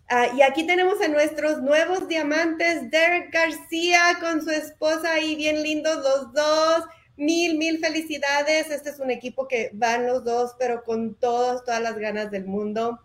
Ah, 0.07 0.27
y 0.37 0.43
aquí 0.43 0.67
tenemos 0.67 1.01
a 1.01 1.07
nuestros 1.07 1.63
nuevos 1.63 2.07
diamantes, 2.07 2.91
Derek 2.91 3.33
García 3.33 4.17
con 4.19 4.43
su 4.43 4.51
esposa 4.51 5.13
ahí, 5.13 5.35
bien 5.35 5.63
lindos 5.63 5.97
los 5.97 6.31
dos. 6.33 6.85
Mil, 7.17 7.57
mil 7.57 7.79
felicidades. 7.79 8.69
Este 8.69 8.89
es 8.89 8.99
un 8.99 9.11
equipo 9.11 9.47
que 9.47 9.71
van 9.73 10.05
los 10.05 10.23
dos, 10.23 10.55
pero 10.59 10.83
con 10.83 11.15
todas, 11.15 11.63
todas 11.63 11.81
las 11.81 11.97
ganas 11.97 12.31
del 12.31 12.45
mundo. 12.45 12.99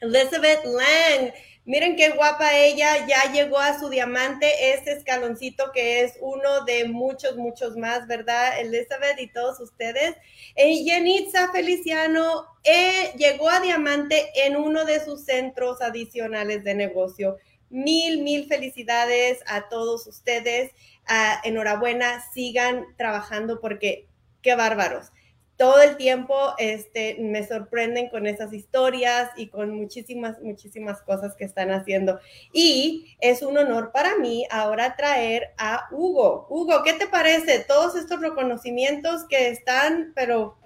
Elizabeth 0.00 0.64
Lang, 0.64 1.32
Miren 1.66 1.96
qué 1.96 2.10
guapa 2.10 2.56
ella, 2.56 3.08
ya 3.08 3.32
llegó 3.32 3.58
a 3.58 3.76
su 3.76 3.88
diamante, 3.88 4.72
este 4.72 4.92
escaloncito 4.92 5.72
que 5.74 6.02
es 6.02 6.12
uno 6.20 6.64
de 6.64 6.86
muchos, 6.86 7.36
muchos 7.36 7.76
más, 7.76 8.06
¿verdad? 8.06 8.60
Elizabeth 8.60 9.18
y 9.18 9.32
todos 9.32 9.58
ustedes. 9.58 10.14
Y 10.56 10.84
Yenitza 10.84 11.50
Feliciano 11.50 12.46
eh, 12.62 13.10
llegó 13.18 13.50
a 13.50 13.58
diamante 13.58 14.30
en 14.46 14.54
uno 14.54 14.84
de 14.84 15.04
sus 15.04 15.24
centros 15.24 15.82
adicionales 15.82 16.62
de 16.62 16.76
negocio. 16.76 17.36
Mil, 17.68 18.22
mil 18.22 18.46
felicidades 18.46 19.40
a 19.48 19.68
todos 19.68 20.06
ustedes. 20.06 20.70
Ah, 21.06 21.40
enhorabuena, 21.44 22.22
sigan 22.32 22.86
trabajando 22.96 23.60
porque 23.60 24.06
qué 24.42 24.54
bárbaros 24.54 25.12
todo 25.56 25.80
el 25.80 25.96
tiempo 25.96 26.34
este, 26.58 27.16
me 27.18 27.46
sorprenden 27.46 28.10
con 28.10 28.26
esas 28.26 28.52
historias 28.52 29.30
y 29.36 29.48
con 29.48 29.74
muchísimas, 29.74 30.40
muchísimas 30.42 31.00
cosas 31.00 31.34
que 31.34 31.44
están 31.44 31.70
haciendo. 31.70 32.20
Y 32.52 33.16
es 33.20 33.42
un 33.42 33.56
honor 33.56 33.90
para 33.92 34.18
mí 34.18 34.46
ahora 34.50 34.96
traer 34.96 35.54
a 35.56 35.88
Hugo. 35.90 36.46
Hugo, 36.50 36.82
¿qué 36.84 36.92
te 36.92 37.06
parece? 37.06 37.64
Todos 37.66 37.96
estos 37.96 38.20
reconocimientos 38.20 39.24
que 39.24 39.48
están, 39.48 40.12
pero... 40.14 40.56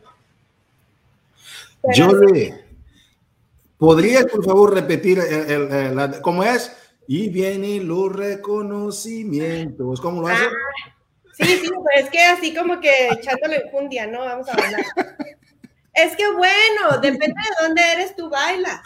Yo 1.94 2.12
le... 2.12 2.64
¿Podrías, 3.79 4.26
por 4.26 4.44
favor, 4.44 4.74
repetir 4.74 5.20
cómo 6.20 6.44
es? 6.44 6.76
Y 7.12 7.28
vienen 7.28 7.88
los 7.88 8.14
reconocimientos. 8.14 10.00
¿Cómo 10.00 10.20
lo 10.20 10.28
hace? 10.28 10.44
Ah, 10.44 10.94
Sí, 11.32 11.44
sí, 11.44 11.68
pero 11.68 11.82
es 11.96 12.08
que 12.08 12.22
así 12.22 12.54
como 12.54 12.78
que 12.78 13.08
echándole 13.08 13.64
día, 13.88 14.06
¿no? 14.06 14.20
Vamos 14.20 14.48
a 14.48 14.56
bailar. 14.56 14.84
Es 15.92 16.14
que 16.14 16.24
bueno, 16.30 17.00
depende 17.02 17.34
de 17.34 17.66
dónde 17.66 17.82
eres, 17.92 18.14
tú 18.14 18.30
baila. 18.30 18.80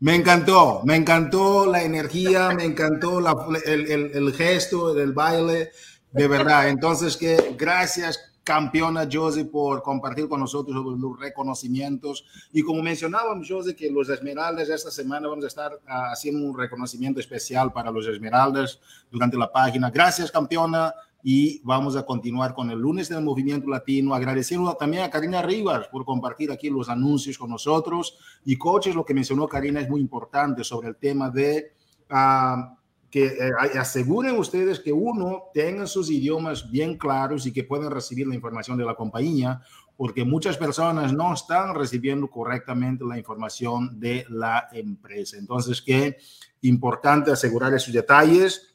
Me 0.00 0.14
encantó, 0.14 0.82
me 0.84 0.96
encantó 0.96 1.64
la 1.64 1.82
energía, 1.82 2.50
me 2.50 2.64
encantó 2.64 3.18
el, 3.64 3.90
el, 3.90 4.10
el, 4.12 4.34
gesto 4.34 4.92
del 4.92 5.14
baile, 5.14 5.70
de 6.10 6.28
verdad. 6.28 6.68
Entonces, 6.68 7.16
que 7.16 7.54
gracias, 7.56 8.31
campeona 8.44 9.08
Josie, 9.10 9.44
por 9.44 9.82
compartir 9.82 10.28
con 10.28 10.40
nosotros 10.40 10.84
los 10.98 11.18
reconocimientos. 11.18 12.24
Y 12.52 12.62
como 12.62 12.82
mencionábamos, 12.82 13.48
Josie, 13.48 13.76
que 13.76 13.90
los 13.90 14.08
Esmeraldas 14.08 14.68
esta 14.68 14.90
semana 14.90 15.28
vamos 15.28 15.44
a 15.44 15.48
estar 15.48 15.72
ah, 15.86 16.10
haciendo 16.12 16.44
un 16.44 16.56
reconocimiento 16.56 17.20
especial 17.20 17.72
para 17.72 17.90
los 17.90 18.06
Esmeraldas 18.06 18.80
durante 19.10 19.36
la 19.36 19.50
página. 19.50 19.90
Gracias, 19.90 20.30
campeona 20.30 20.92
y 21.22 21.60
vamos 21.62 21.94
a 21.96 22.04
continuar 22.04 22.52
con 22.52 22.70
el 22.70 22.78
lunes 22.78 23.08
del 23.08 23.22
movimiento 23.22 23.68
latino, 23.68 24.14
agradeciendo 24.14 24.74
también 24.74 25.04
a 25.04 25.10
Karina 25.10 25.40
Rivas 25.40 25.86
por 25.88 26.04
compartir 26.04 26.50
aquí 26.50 26.68
los 26.68 26.88
anuncios 26.88 27.38
con 27.38 27.50
nosotros 27.50 28.18
y 28.44 28.56
coaches, 28.56 28.94
lo 28.94 29.04
que 29.04 29.14
mencionó 29.14 29.46
Karina 29.46 29.80
es 29.80 29.88
muy 29.88 30.00
importante 30.00 30.64
sobre 30.64 30.88
el 30.88 30.96
tema 30.96 31.30
de 31.30 31.74
uh, 32.10 32.74
que 33.12 33.26
eh, 33.26 33.78
aseguren 33.78 34.38
ustedes 34.38 34.80
que 34.80 34.90
uno 34.90 35.50
tenga 35.52 35.86
sus 35.86 36.10
idiomas 36.10 36.70
bien 36.70 36.96
claros 36.96 37.44
y 37.44 37.52
que 37.52 37.62
puedan 37.62 37.90
recibir 37.90 38.26
la 38.26 38.34
información 38.34 38.78
de 38.78 38.86
la 38.86 38.94
compañía, 38.94 39.60
porque 39.98 40.24
muchas 40.24 40.56
personas 40.56 41.12
no 41.12 41.34
están 41.34 41.74
recibiendo 41.74 42.28
correctamente 42.30 43.04
la 43.04 43.18
información 43.18 44.00
de 44.00 44.24
la 44.30 44.66
empresa. 44.72 45.36
Entonces, 45.36 45.82
que 45.82 46.16
importante 46.62 47.30
asegurar 47.30 47.74
esos 47.74 47.92
detalles 47.92 48.74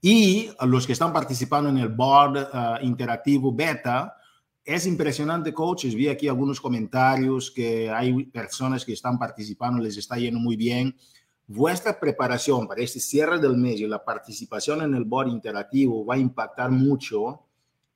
y 0.00 0.48
los 0.62 0.86
que 0.86 0.94
están 0.94 1.12
participando 1.12 1.68
en 1.68 1.76
el 1.76 1.88
board 1.88 2.38
uh, 2.38 2.82
interactivo 2.82 3.52
beta, 3.52 4.14
es 4.64 4.86
impresionante, 4.86 5.52
coaches. 5.52 5.94
Vi 5.94 6.08
aquí 6.08 6.26
algunos 6.26 6.58
comentarios 6.58 7.50
que 7.50 7.90
hay 7.90 8.24
personas 8.24 8.82
que 8.82 8.94
están 8.94 9.18
participando, 9.18 9.82
les 9.82 9.98
está 9.98 10.16
yendo 10.16 10.40
muy 10.40 10.56
bien. 10.56 10.96
Vuestra 11.50 11.98
preparación 11.98 12.68
para 12.68 12.82
este 12.82 13.00
cierre 13.00 13.38
del 13.38 13.56
mes 13.56 13.80
y 13.80 13.86
la 13.86 14.04
participación 14.04 14.82
en 14.82 14.94
el 14.94 15.04
board 15.04 15.28
interactivo 15.28 16.04
va 16.04 16.16
a 16.16 16.18
impactar 16.18 16.70
mucho 16.70 17.40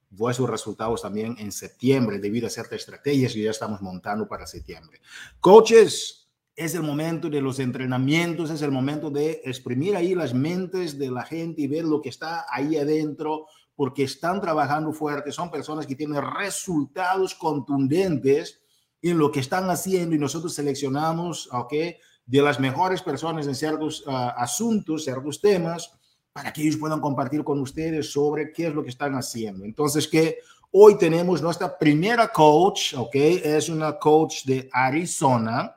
vuestros 0.08 0.48
resultados 0.48 1.02
también 1.02 1.36
en 1.38 1.52
septiembre 1.52 2.18
debido 2.18 2.46
a 2.46 2.50
ciertas 2.50 2.80
estrategias 2.80 3.34
que 3.34 3.42
ya 3.42 3.50
estamos 3.50 3.82
montando 3.82 4.26
para 4.26 4.46
septiembre. 4.46 5.02
Coaches, 5.38 6.30
es 6.56 6.74
el 6.74 6.82
momento 6.82 7.28
de 7.28 7.42
los 7.42 7.58
entrenamientos, 7.58 8.50
es 8.50 8.62
el 8.62 8.70
momento 8.70 9.10
de 9.10 9.42
exprimir 9.44 9.96
ahí 9.96 10.14
las 10.14 10.32
mentes 10.32 10.98
de 10.98 11.10
la 11.10 11.22
gente 11.22 11.60
y 11.60 11.66
ver 11.66 11.84
lo 11.84 12.00
que 12.00 12.08
está 12.08 12.46
ahí 12.50 12.76
adentro, 12.78 13.46
porque 13.74 14.04
están 14.04 14.40
trabajando 14.40 14.92
fuerte, 14.92 15.30
son 15.30 15.50
personas 15.50 15.86
que 15.86 15.96
tienen 15.96 16.22
resultados 16.22 17.34
contundentes 17.34 18.62
en 19.02 19.18
lo 19.18 19.30
que 19.30 19.40
están 19.40 19.68
haciendo 19.68 20.14
y 20.14 20.18
nosotros 20.18 20.54
seleccionamos, 20.54 21.48
¿ok? 21.52 21.74
De 22.24 22.40
las 22.40 22.60
mejores 22.60 23.02
personas 23.02 23.46
en 23.46 23.54
ciertos 23.54 24.04
ah, 24.06 24.34
asuntos, 24.36 25.04
ciertos 25.04 25.40
temas, 25.40 25.92
para 26.32 26.52
que 26.52 26.62
ellos 26.62 26.76
puedan 26.76 27.00
compartir 27.00 27.44
con 27.44 27.60
ustedes 27.60 28.10
sobre 28.10 28.52
qué 28.52 28.68
es 28.68 28.74
lo 28.74 28.82
que 28.82 28.90
están 28.90 29.14
haciendo. 29.14 29.64
Entonces, 29.64 30.08
que 30.08 30.38
hoy 30.70 30.96
tenemos 30.96 31.42
nuestra 31.42 31.76
primera 31.78 32.28
coach, 32.28 32.94
¿ok? 32.94 33.14
Es 33.14 33.68
una 33.68 33.98
coach 33.98 34.44
de 34.44 34.68
Arizona 34.72 35.76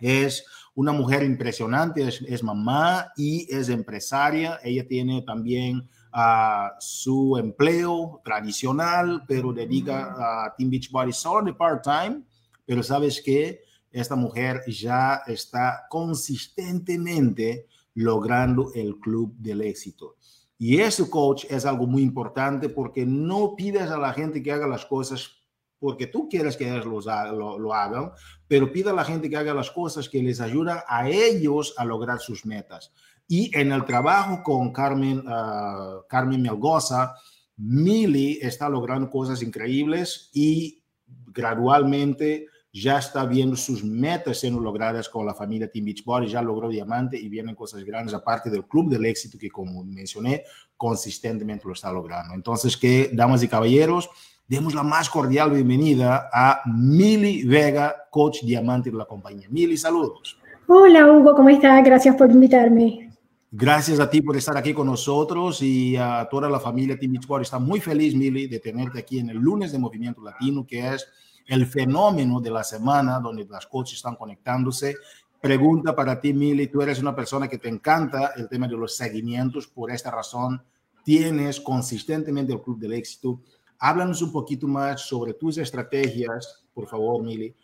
es 0.00 0.44
una 0.74 0.92
mujer 0.92 1.22
impresionante, 1.22 2.06
es, 2.06 2.42
mamá 2.42 3.12
y 3.16 3.46
es 3.54 3.68
empresaria. 3.68 4.58
Ella 4.62 4.86
tiene 4.86 5.22
también 5.22 5.88
ah, 6.12 6.72
su 6.78 7.36
empleo 7.38 8.20
tradicional, 8.24 9.24
pero 9.26 9.52
dedica 9.52 10.14
a 10.44 10.54
Team 10.56 10.70
Beach 10.70 10.90
Body 10.90 11.12
solo 11.12 11.46
de 11.46 11.54
part-time. 11.54 12.22
Pero 12.66 12.82
sabes 12.82 13.22
que 13.22 13.62
esta 13.94 14.16
mujer 14.16 14.62
ya 14.66 15.22
está 15.26 15.86
consistentemente 15.88 17.68
logrando 17.94 18.72
el 18.74 18.98
club 18.98 19.34
del 19.38 19.62
éxito. 19.62 20.16
Y 20.58 20.80
eso, 20.80 21.08
coach, 21.08 21.44
es 21.48 21.64
algo 21.64 21.86
muy 21.86 22.02
importante 22.02 22.68
porque 22.68 23.06
no 23.06 23.54
pides 23.56 23.90
a 23.90 23.98
la 23.98 24.12
gente 24.12 24.42
que 24.42 24.50
haga 24.50 24.66
las 24.66 24.84
cosas 24.84 25.30
porque 25.78 26.06
tú 26.06 26.28
quieres 26.28 26.56
que 26.56 26.68
ellos 26.68 26.86
lo, 26.86 27.74
hagan, 27.74 28.10
pero 28.48 28.72
pide 28.72 28.90
a 28.90 28.94
la 28.94 29.04
gente 29.04 29.28
que 29.28 29.36
haga 29.36 29.52
las 29.52 29.70
cosas 29.70 30.08
que 30.08 30.22
les 30.22 30.40
ayudan 30.40 30.78
a 30.88 31.08
ellos 31.08 31.74
a 31.76 31.84
lograr 31.84 32.20
sus 32.20 32.46
metas. 32.46 32.90
Y 33.28 33.56
en 33.56 33.70
el 33.70 33.84
trabajo 33.84 34.42
con 34.42 34.72
Carmen, 34.72 35.18
uh, 35.18 36.06
Carmen 36.08 36.40
Melgoza, 36.40 37.14
Mili 37.56 38.38
está 38.40 38.68
logrando 38.68 39.10
cosas 39.10 39.42
increíbles 39.42 40.30
y 40.32 40.82
gradualmente 41.26 42.46
ya 42.74 42.98
está 42.98 43.24
viendo 43.24 43.54
sus 43.54 43.84
metas 43.84 44.40
siendo 44.40 44.58
logradas 44.58 45.08
con 45.08 45.24
la 45.24 45.32
familia 45.32 45.70
Team 45.70 45.84
Beachbody, 45.84 46.26
ya 46.26 46.42
logró 46.42 46.68
diamante 46.68 47.16
y 47.16 47.28
vienen 47.28 47.54
cosas 47.54 47.84
grandes, 47.84 48.12
aparte 48.14 48.50
del 48.50 48.66
club 48.66 48.90
del 48.90 49.04
éxito 49.04 49.38
que, 49.38 49.48
como 49.48 49.84
mencioné, 49.84 50.42
consistentemente 50.76 51.68
lo 51.68 51.74
está 51.74 51.92
logrando. 51.92 52.34
Entonces, 52.34 52.76
que, 52.76 53.10
damas 53.12 53.44
y 53.44 53.48
caballeros, 53.48 54.10
demos 54.48 54.74
la 54.74 54.82
más 54.82 55.08
cordial 55.08 55.52
bienvenida 55.52 56.28
a 56.32 56.62
Mili 56.66 57.44
Vega, 57.44 57.94
coach 58.10 58.42
diamante 58.42 58.90
de 58.90 58.96
la 58.96 59.04
compañía. 59.04 59.46
Mili, 59.50 59.76
saludos. 59.76 60.36
Hola 60.66 61.12
Hugo, 61.12 61.36
¿cómo 61.36 61.50
estás? 61.50 61.84
Gracias 61.84 62.16
por 62.16 62.28
invitarme. 62.32 63.12
Gracias 63.52 64.00
a 64.00 64.10
ti 64.10 64.20
por 64.20 64.36
estar 64.36 64.56
aquí 64.56 64.74
con 64.74 64.88
nosotros 64.88 65.62
y 65.62 65.94
a 65.94 66.26
toda 66.28 66.50
la 66.50 66.58
familia 66.58 66.98
Team 66.98 67.12
Beachbody. 67.12 67.42
Está 67.42 67.60
muy 67.60 67.78
feliz, 67.78 68.16
Mili, 68.16 68.48
de 68.48 68.58
tenerte 68.58 68.98
aquí 68.98 69.20
en 69.20 69.30
el 69.30 69.36
lunes 69.36 69.70
de 69.70 69.78
Movimiento 69.78 70.20
Latino, 70.22 70.66
que 70.66 70.92
es 70.92 71.06
el 71.46 71.66
fenómeno 71.66 72.40
de 72.40 72.50
la 72.50 72.64
semana 72.64 73.20
donde 73.20 73.44
las 73.44 73.66
coaches 73.66 73.96
están 73.96 74.16
conectándose. 74.16 74.96
Pregunta 75.40 75.94
para 75.94 76.20
ti, 76.20 76.32
Mili, 76.32 76.68
tú 76.68 76.80
eres 76.80 77.00
una 77.00 77.14
persona 77.14 77.48
que 77.48 77.58
te 77.58 77.68
encanta 77.68 78.32
el 78.36 78.48
tema 78.48 78.66
de 78.66 78.76
los 78.76 78.96
seguimientos, 78.96 79.66
por 79.66 79.90
esta 79.90 80.10
razón 80.10 80.62
tienes 81.04 81.60
consistentemente 81.60 82.52
el 82.52 82.62
Club 82.62 82.78
del 82.78 82.94
Éxito 82.94 83.40
Háblanos 83.78 84.22
un 84.22 84.32
poquito 84.32 84.66
más 84.66 85.02
sobre 85.02 85.34
tus 85.34 85.58
estrategias, 85.58 86.64
por 86.72 86.86
favor, 86.86 87.22
Mili, 87.22 87.54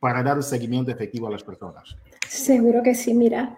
para 0.00 0.20
dar 0.20 0.36
un 0.36 0.42
seguimiento 0.42 0.90
efectivo 0.90 1.28
a 1.28 1.30
las 1.30 1.44
personas. 1.44 1.96
Seguro 2.28 2.82
que 2.82 2.94
sí, 2.94 3.14
mira, 3.14 3.56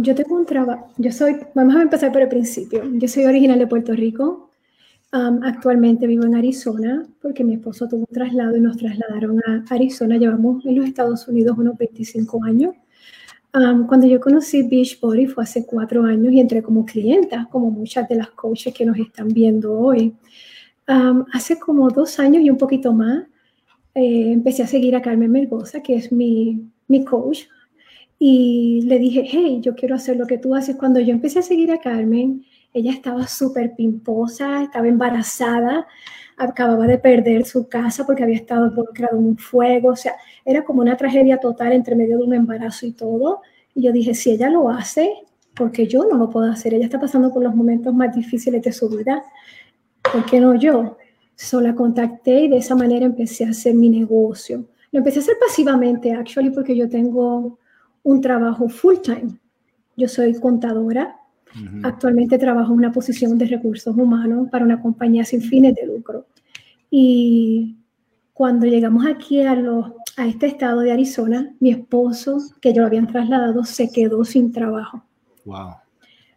yo 0.00 0.14
tengo 0.14 0.36
un 0.36 0.46
trabajo, 0.46 0.88
yo 0.96 1.12
soy, 1.12 1.36
vamos 1.54 1.76
a 1.76 1.82
empezar 1.82 2.10
por 2.10 2.22
el 2.22 2.28
principio, 2.28 2.82
yo 2.94 3.06
soy 3.06 3.26
original 3.26 3.58
de 3.58 3.66
Puerto 3.66 3.92
Rico, 3.92 4.50
actualmente 5.12 6.06
vivo 6.06 6.24
en 6.24 6.34
Arizona 6.34 7.06
porque 7.20 7.44
mi 7.44 7.54
esposo 7.54 7.86
tuvo 7.86 8.00
un 8.00 8.14
traslado 8.14 8.56
y 8.56 8.60
nos 8.60 8.78
trasladaron 8.78 9.40
a 9.46 9.64
Arizona, 9.68 10.16
llevamos 10.16 10.64
en 10.64 10.76
los 10.76 10.86
Estados 10.86 11.28
Unidos 11.28 11.58
unos 11.58 11.76
25 11.76 12.44
años. 12.44 12.74
cuando 13.52 14.06
yo 14.06 14.18
conocí 14.20 14.62
Beachbody 14.62 15.26
fue 15.26 15.44
hace 15.44 15.66
cuatro 15.66 16.04
años 16.04 16.32
y 16.32 16.40
entré 16.40 16.62
como 16.62 16.86
clienta, 16.86 17.46
como 17.50 17.70
muchas 17.70 18.08
de 18.08 18.16
las 18.16 18.30
coaches 18.30 18.72
que 18.72 18.86
nos 18.86 18.98
están 18.98 19.28
viendo 19.28 19.72
hoy 19.78 20.14
hace 20.86 21.58
como 21.58 21.90
dos 21.90 22.18
años 22.18 22.42
y 22.42 22.50
un 22.50 22.58
poquito 22.58 22.92
más, 22.92 23.24
eh, 23.94 24.32
empecé 24.32 24.62
a 24.62 24.66
seguir 24.66 24.96
a 24.96 25.02
Carmen 25.02 25.30
Melgoza, 25.30 25.82
que 25.82 25.96
es 25.96 26.12
mi, 26.12 26.70
mi 26.88 27.04
coach, 27.04 27.40
y 28.18 28.82
le 28.82 28.98
dije, 28.98 29.24
hey, 29.26 29.60
yo 29.60 29.74
quiero 29.74 29.96
hacer 29.96 30.16
lo 30.16 30.26
que 30.26 30.38
tú 30.38 30.54
haces. 30.54 30.76
Cuando 30.76 31.00
yo 31.00 31.12
empecé 31.12 31.40
a 31.40 31.42
seguir 31.42 31.72
a 31.72 31.80
Carmen, 31.80 32.44
ella 32.72 32.92
estaba 32.92 33.26
súper 33.26 33.74
pimposa, 33.74 34.62
estaba 34.62 34.88
embarazada, 34.88 35.86
acababa 36.36 36.86
de 36.86 36.98
perder 36.98 37.44
su 37.44 37.68
casa 37.68 38.06
porque 38.06 38.22
había 38.22 38.36
estado 38.36 38.66
involucrado 38.66 39.18
en 39.18 39.26
un 39.26 39.38
fuego, 39.38 39.90
o 39.90 39.96
sea, 39.96 40.14
era 40.44 40.64
como 40.64 40.80
una 40.80 40.96
tragedia 40.96 41.38
total 41.38 41.72
entre 41.72 41.94
medio 41.94 42.18
de 42.18 42.24
un 42.24 42.34
embarazo 42.34 42.86
y 42.86 42.92
todo. 42.92 43.42
Y 43.74 43.82
yo 43.82 43.92
dije, 43.92 44.14
si 44.14 44.30
ella 44.32 44.50
lo 44.50 44.68
hace, 44.68 45.12
porque 45.54 45.86
yo 45.86 46.04
no 46.04 46.16
lo 46.16 46.30
puedo 46.30 46.50
hacer? 46.50 46.74
Ella 46.74 46.86
está 46.86 47.00
pasando 47.00 47.32
por 47.32 47.42
los 47.42 47.54
momentos 47.54 47.94
más 47.94 48.14
difíciles 48.14 48.62
de 48.62 48.72
su 48.72 48.88
vida. 48.88 49.22
¿por 50.10 50.24
qué 50.26 50.40
no 50.40 50.54
yo? 50.54 50.96
Solo 51.34 51.68
la 51.68 51.74
contacté 51.74 52.42
y 52.42 52.48
de 52.48 52.58
esa 52.58 52.74
manera 52.74 53.06
empecé 53.06 53.44
a 53.44 53.50
hacer 53.50 53.74
mi 53.74 53.88
negocio. 53.88 54.66
Lo 54.90 54.98
empecé 54.98 55.20
a 55.20 55.22
hacer 55.22 55.36
pasivamente, 55.40 56.12
actually, 56.12 56.50
porque 56.50 56.76
yo 56.76 56.88
tengo 56.88 57.58
un 58.02 58.20
trabajo 58.20 58.68
full 58.68 58.96
time. 59.02 59.38
Yo 59.96 60.08
soy 60.08 60.34
contadora. 60.38 61.16
Actualmente 61.82 62.38
trabajo 62.38 62.72
en 62.72 62.78
una 62.78 62.92
posición 62.92 63.36
de 63.38 63.46
recursos 63.46 63.96
humanos 63.96 64.48
para 64.50 64.64
una 64.64 64.80
compañía 64.80 65.24
sin 65.24 65.42
fines 65.42 65.74
de 65.74 65.86
lucro. 65.86 66.26
Y 66.90 67.76
cuando 68.32 68.66
llegamos 68.66 69.06
aquí 69.06 69.42
a, 69.42 69.54
los, 69.54 69.92
a 70.16 70.26
este 70.26 70.46
estado 70.46 70.80
de 70.80 70.92
Arizona, 70.92 71.54
mi 71.60 71.70
esposo, 71.70 72.38
que 72.60 72.72
yo 72.72 72.80
lo 72.80 72.86
habían 72.86 73.06
trasladado, 73.06 73.64
se 73.64 73.90
quedó 73.90 74.24
sin 74.24 74.52
trabajo. 74.52 75.04
Wow. 75.44 75.74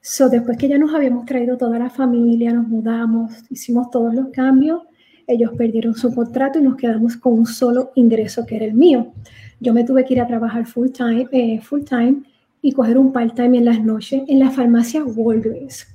So, 0.01 0.30
después 0.30 0.58
que 0.58 0.67
ya 0.67 0.78
nos 0.78 0.93
habíamos 0.93 1.25
traído 1.25 1.58
toda 1.58 1.80
la 1.80 1.89
familia, 1.89 2.54
nos 2.54 2.67
mudamos, 2.67 3.32
hicimos 3.49 3.89
todos 3.89 4.13
los 4.13 4.28
cambios, 4.30 4.84
ellos 5.28 5.51
perdieron 5.58 5.95
su 5.95 6.13
contrato 6.13 6.60
y 6.60 6.62
nos 6.62 6.75
quedamos 6.75 7.17
con 7.17 7.34
un 7.34 7.45
solo 7.45 7.91
ingreso 7.95 8.45
que 8.45 8.58
era 8.58 8.65
el 8.65 8.75
mío. 8.75 9.13
Yo 9.60 9.73
me 9.73 9.84
tuve 9.84 10.06
que 10.06 10.13
ir 10.13 10.21
a 10.21 10.28
trabajar 10.28 10.67
full 10.67 10.89
time, 10.89 11.28
eh, 11.32 11.60
full 11.62 11.84
time 11.84 12.21
y 12.65 12.71
coger 12.71 12.97
un 12.97 13.12
part 13.12 13.36
time 13.36 13.60
en 13.60 13.65
las 13.65 13.80
noches 13.84 14.23
en 14.28 14.39
la 14.39 14.49
farmacia 14.49 15.04
Walgreens. 15.04 15.86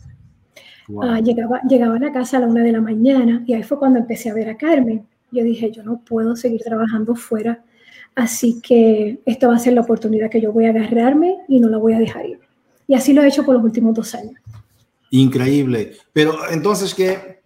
Ah, 1.03 1.19
llegaba, 1.19 1.61
llegaba 1.69 1.97
a 1.97 1.99
la 1.99 2.13
casa 2.13 2.37
a 2.37 2.41
la 2.41 2.47
una 2.47 2.63
de 2.63 2.71
la 2.71 2.81
mañana 2.81 3.43
y 3.45 3.55
ahí 3.55 3.65
fue 3.65 3.77
cuando 3.77 3.99
empecé 3.99 4.31
a 4.31 4.35
ver 4.35 4.49
a 4.49 4.57
Carmen. 4.57 5.05
Yo 5.33 5.43
dije, 5.43 5.73
yo 5.73 5.83
no 5.83 6.01
puedo 6.05 6.37
seguir 6.37 6.61
trabajando 6.63 7.17
fuera, 7.17 7.65
así 8.15 8.61
que 8.61 9.21
esta 9.27 9.49
va 9.49 9.57
a 9.57 9.59
ser 9.59 9.73
la 9.73 9.81
oportunidad 9.81 10.31
que 10.31 10.41
yo 10.41 10.53
voy 10.53 10.67
a 10.67 10.71
agarrarme 10.71 11.39
y 11.49 11.59
no 11.59 11.69
la 11.69 11.79
voy 11.79 11.95
a 11.95 11.99
dejar 11.99 12.27
ir. 12.27 12.39
Y 12.87 12.95
así 12.95 13.13
lo 13.13 13.23
he 13.23 13.27
hecho 13.27 13.45
por 13.45 13.57
los 13.57 13.65
últimos 13.65 13.93
dos 13.93 14.15
años. 14.15 14.41
Increíble. 15.11 15.97
Pero 16.13 16.35
entonces, 16.53 16.95
¿qué? 16.95 17.41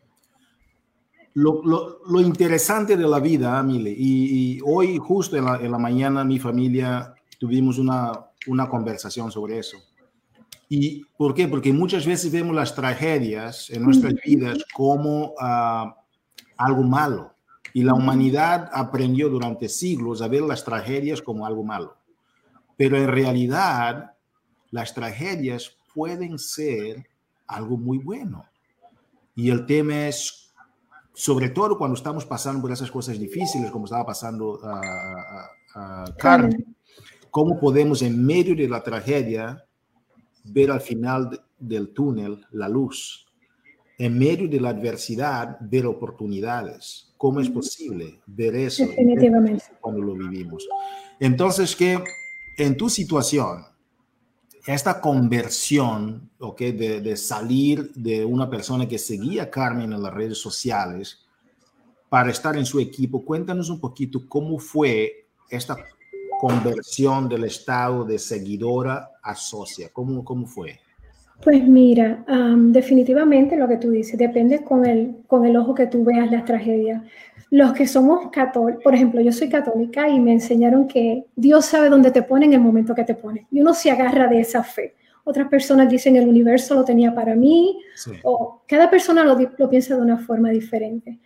Lo, 1.33 1.63
lo, 1.65 2.21
interesante 2.21 2.95
de 2.95 3.09
la 3.09 3.21
vida, 3.21 3.63
Mile, 3.63 3.95
y, 3.97 4.61
hoy 4.65 4.99
justo 4.99 5.39
en 5.39 5.47
la, 5.47 5.57
en 5.57 5.73
la, 5.73 5.79
mañana 5.79 6.25
mi 6.25 6.39
familia 6.39 7.15
tuvimos 7.39 7.79
una, 7.79 8.13
una 8.47 8.69
conversación 8.69 9.31
sobre 9.31 9.59
eso. 9.59 9.79
¿Y 10.69 11.05
por 11.17 11.35
qué? 11.35 11.47
Porque 11.49 11.73
muchas 11.73 12.07
veces 12.07 12.33
vemos 12.33 12.55
las 12.55 12.75
tragedias 12.75 13.71
en 13.71 13.83
nuestras 13.83 14.15
vidas 14.25 14.65
como 14.75 15.35
ah, 15.41 15.97
algo 16.57 16.83
malo. 16.83 17.35
Y 17.73 17.83
la 17.83 17.95
humanidad 17.95 18.71
aprendió 18.73 19.29
durante 19.29 19.69
siglos 19.69 20.23
a 20.23 20.29
ver 20.29 20.43
las 20.43 20.65
tragedias 20.65 21.21
como 21.21 21.47
algo 21.47 21.65
malo. 21.65 21.97
Pero 22.77 22.97
en 22.97 23.09
realidad 23.09 24.15
las 24.71 24.95
tragedias 24.95 25.77
pueden 25.95 26.39
ser 26.39 27.09
algo 27.47 27.77
muy 27.77 27.99
bueno. 27.99 28.45
Y 29.35 29.51
el 29.51 29.67
tema 29.67 30.09
es, 30.09 30.53
sobre 31.13 31.51
todo 31.51 31.77
cuando 31.77 31.97
estamos 31.97 32.25
pasando 32.25 32.63
por 32.63 32.73
esas 32.73 32.91
cosas 32.91 33.19
difíciles, 33.19 33.71
como 33.71 33.85
estaba 33.85 34.07
pasando 34.07 34.61
a, 34.65 36.05
Carmen, 36.19 36.77
cómo 37.35 37.59
podemos 37.59 38.01
en 38.03 38.25
medio 38.25 38.55
de 38.55 38.69
la 38.69 38.81
tragedia 38.81 39.67
ver 40.45 40.71
al 40.71 40.81
final 40.81 41.45
del 41.59 41.93
túnel 41.93 42.47
la 42.53 42.69
luz. 42.69 43.27
En 43.99 44.17
medio 44.17 44.47
de 44.49 44.61
la 44.61 44.69
adversidad, 44.69 45.57
ver 45.61 45.85
oportunidades. 45.85 47.13
¿Cómo 47.17 47.41
es 47.41 47.51
posible 47.51 48.21
ver 48.25 48.55
eso 48.55 48.87
Definitivamente. 48.87 49.65
cuando 49.81 50.01
lo 50.03 50.15
vivimos? 50.15 50.65
Entonces, 51.19 51.75
que 51.75 51.99
en 52.57 52.77
tu 52.77 52.89
situación, 52.89 53.65
esta 54.65 55.01
conversión, 55.01 56.31
¿okay? 56.39 56.71
de, 56.71 57.01
de, 57.01 57.17
salir 57.17 57.93
de 57.95 58.25
una 58.25 58.49
persona 58.49 58.87
que 58.87 58.97
seguía 58.97 59.43
a 59.43 59.51
Carmen 59.51 59.93
en 59.93 60.01
las 60.01 60.15
redes 60.15 60.39
sociales 60.39 61.27
para 62.09 62.31
estar 62.31 62.57
en 62.57 62.65
su 62.65 62.79
equipo, 62.79 63.25
cuéntanos 63.25 63.71
un 63.71 63.81
poquito 63.81 64.29
cómo 64.29 64.61
fue 64.61 65.27
esta 65.51 65.77
conversión 66.47 67.27
del 67.27 67.45
estado 67.45 68.05
de 68.05 68.19
seguidora 68.19 69.13
a 69.23 69.35
socia, 69.35 69.89
¿cómo, 69.91 70.23
cómo 70.23 70.47
fue? 70.47 70.79
Pues 71.43 71.67
mira, 71.67 72.23
definitivamente 72.55 73.57
lo 73.57 73.67
que 73.67 73.79
tú 73.79 73.91
dices, 73.91 74.19
depende 74.19 74.63
con 74.63 74.85
el, 74.85 75.23
con 75.27 75.47
el 75.47 75.57
ojo 75.57 75.75
que 75.75 75.87
tú 75.87 76.05
veas 76.05 76.31
las 76.31 76.45
tragedias. 76.45 77.03
Los 77.49 77.73
que 77.73 77.87
somos 77.87 78.31
católicos, 78.31 78.83
por 78.85 78.95
ejemplo, 78.95 79.23
yo 79.23 79.33
soy 79.33 79.49
católica 79.49 80.07
y 80.07 80.21
me 80.21 80.33
enseñaron 80.33 80.87
que 80.87 81.25
Dios 81.35 81.65
sabe 81.65 81.89
dónde 81.89 82.11
te 82.11 82.23
pone 82.23 82.45
en 82.45 82.53
el 82.53 82.61
momento 82.61 82.95
que 82.95 83.05
te 83.05 83.15
pone. 83.15 83.47
Y 83.51 83.63
uno 83.63 83.73
se 83.73 83.91
agarra 83.91 84.27
de 84.27 84.41
esa 84.41 84.63
fe. 84.63 84.97
Otras 85.25 85.49
personas 85.49 85.89
dicen 85.89 86.17
el 86.17 86.29
universo 86.29 86.75
lo 86.75 86.85
tenía 86.85 87.15
para 87.15 87.35
mí, 87.35 87.79
o 88.23 88.61
cada 88.69 88.91
persona 88.91 89.25
lo, 89.25 89.39
lo, 89.57 89.71
piensa 89.71 89.97
de 89.97 90.03
una 90.03 90.19
forma 90.19 90.51
diferente. 90.51 91.21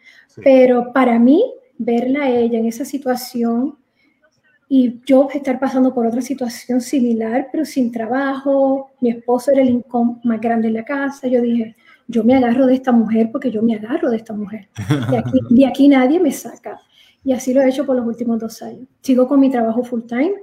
Pero 0.44 0.92
para 0.92 1.18
mí, 1.18 1.42
verla 1.76 2.24
a 2.24 2.30
ella 2.30 2.60
en 2.60 2.66
esa 2.66 2.84
situación 2.84 3.76
y 4.68 5.00
yo 5.06 5.28
estar 5.32 5.58
pasando 5.58 5.94
por 5.94 6.06
otra 6.06 6.20
situación 6.20 6.80
similar, 6.80 7.48
pero 7.50 7.64
sin 7.64 7.90
trabajo, 7.90 8.90
mi 9.00 9.10
esposo 9.10 9.50
era 9.50 9.62
el 9.62 9.70
income 9.70 10.20
más 10.24 10.40
grande 10.40 10.68
en 10.68 10.74
la 10.74 10.84
casa, 10.84 11.26
yo 11.26 11.40
dije, 11.40 11.74
yo 12.06 12.22
me 12.22 12.36
agarro 12.36 12.66
de 12.66 12.74
esta 12.74 12.92
mujer 12.92 13.30
porque 13.32 13.50
yo 13.50 13.62
me 13.62 13.76
agarro 13.76 14.10
de 14.10 14.18
esta 14.18 14.34
mujer. 14.34 14.68
De 15.10 15.18
aquí, 15.18 15.38
de 15.50 15.66
aquí 15.66 15.88
nadie 15.88 16.20
me 16.20 16.32
saca. 16.32 16.78
Y 17.24 17.32
así 17.32 17.54
lo 17.54 17.62
he 17.62 17.68
hecho 17.68 17.86
por 17.86 17.96
los 17.96 18.06
últimos 18.06 18.38
dos 18.38 18.60
años. 18.62 18.86
Sigo 19.00 19.26
con 19.26 19.40
mi 19.40 19.50
trabajo 19.50 19.82
full 19.82 20.02
time, 20.02 20.34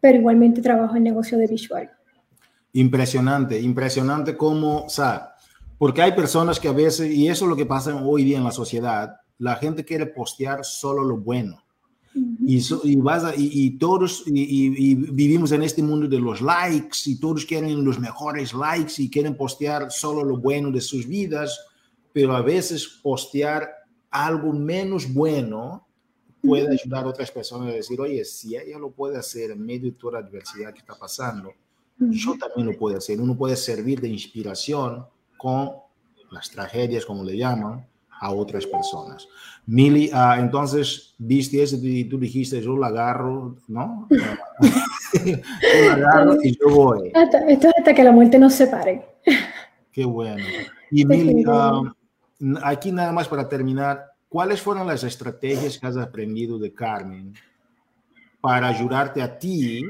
pero 0.00 0.18
igualmente 0.18 0.60
trabajo 0.60 0.96
en 0.96 1.04
negocio 1.04 1.38
de 1.38 1.46
visual. 1.46 1.90
Impresionante, 2.72 3.60
impresionante 3.60 4.36
cómo, 4.36 4.84
o 4.84 4.88
sea, 4.88 5.34
Porque 5.78 6.02
hay 6.02 6.12
personas 6.12 6.60
que 6.60 6.68
a 6.68 6.72
veces, 6.72 7.10
y 7.10 7.28
eso 7.28 7.44
es 7.44 7.48
lo 7.48 7.56
que 7.56 7.66
pasa 7.66 7.94
hoy 7.96 8.24
día 8.24 8.38
en 8.38 8.44
la 8.44 8.52
sociedad, 8.52 9.16
la 9.38 9.56
gente 9.56 9.84
quiere 9.84 10.06
postear 10.06 10.64
solo 10.64 11.02
lo 11.02 11.18
bueno. 11.18 11.61
Y, 12.14 12.62
y, 12.84 12.96
vas 12.96 13.34
y, 13.36 13.70
todos 13.78 14.24
y, 14.26 14.94
vivimos 14.94 15.52
en 15.52 15.62
este 15.62 15.82
mundo 15.82 16.06
de 16.08 16.20
los 16.20 16.40
likes 16.42 16.98
y 17.06 17.18
todos 17.18 17.46
quieren 17.46 17.84
los 17.84 17.98
mejores 17.98 18.52
likes 18.52 18.94
y 18.98 19.08
quieren 19.08 19.36
postear 19.36 19.90
solo 19.90 20.22
lo 20.24 20.38
bueno 20.38 20.70
de 20.70 20.80
sus 20.80 21.06
vidas, 21.06 21.58
pero 22.12 22.34
a 22.34 22.42
veces 22.42 22.86
postear 23.02 23.70
algo 24.10 24.52
menos 24.52 25.12
bueno 25.12 25.86
puede 26.42 26.72
ayudar 26.72 27.04
a 27.04 27.08
otras 27.08 27.30
personas 27.30 27.68
a 27.68 27.76
decir, 27.76 28.00
oye, 28.00 28.24
si 28.24 28.56
ella 28.56 28.78
lo 28.78 28.90
puede 28.90 29.16
hacer 29.16 29.52
en 29.52 29.64
medio 29.64 29.90
de 29.90 29.96
toda 29.96 30.20
la 30.20 30.26
adversidad 30.26 30.72
que 30.72 30.80
está 30.80 30.94
pasando, 30.94 31.52
yo 31.98 32.36
también 32.36 32.66
lo 32.66 32.78
puedo 32.78 32.98
hacer. 32.98 33.20
Uno 33.20 33.36
puede 33.36 33.56
servir 33.56 34.00
de 34.00 34.08
inspiración 34.08 35.06
con 35.36 35.70
las 36.30 36.50
tragedias, 36.50 37.06
como 37.06 37.22
le 37.24 37.36
llaman, 37.36 37.86
a 38.22 38.30
otras 38.30 38.66
personas. 38.66 39.28
Mili, 39.66 40.10
uh, 40.12 40.38
entonces, 40.38 41.14
viste 41.18 41.62
eso 41.62 41.76
y 41.80 42.04
tú 42.04 42.18
dijiste, 42.18 42.60
yo 42.62 42.76
lo 42.76 42.84
agarro, 42.84 43.56
¿no? 43.68 44.08
yo 45.24 45.36
lo 45.86 45.92
agarro 45.92 46.36
y 46.42 46.56
yo 46.58 46.74
voy. 46.74 47.12
Hasta, 47.14 47.38
esto 47.48 47.68
hasta 47.76 47.94
que 47.94 48.04
la 48.04 48.12
muerte 48.12 48.38
nos 48.38 48.54
separe. 48.54 49.06
Qué 49.92 50.04
bueno. 50.04 50.44
Y 50.94 51.06
Mili, 51.06 51.42
uh, 51.46 51.90
aquí 52.62 52.92
nada 52.92 53.12
más 53.12 53.26
para 53.26 53.48
terminar, 53.48 54.12
¿Cuáles 54.32 54.62
fueron 54.62 54.86
las 54.86 55.04
estrategias 55.04 55.78
que 55.78 55.86
has 55.86 55.98
aprendido 55.98 56.58
de 56.58 56.72
Carmen 56.72 57.34
para 58.40 58.68
ayudarte 58.68 59.20
a 59.20 59.38
ti 59.38 59.84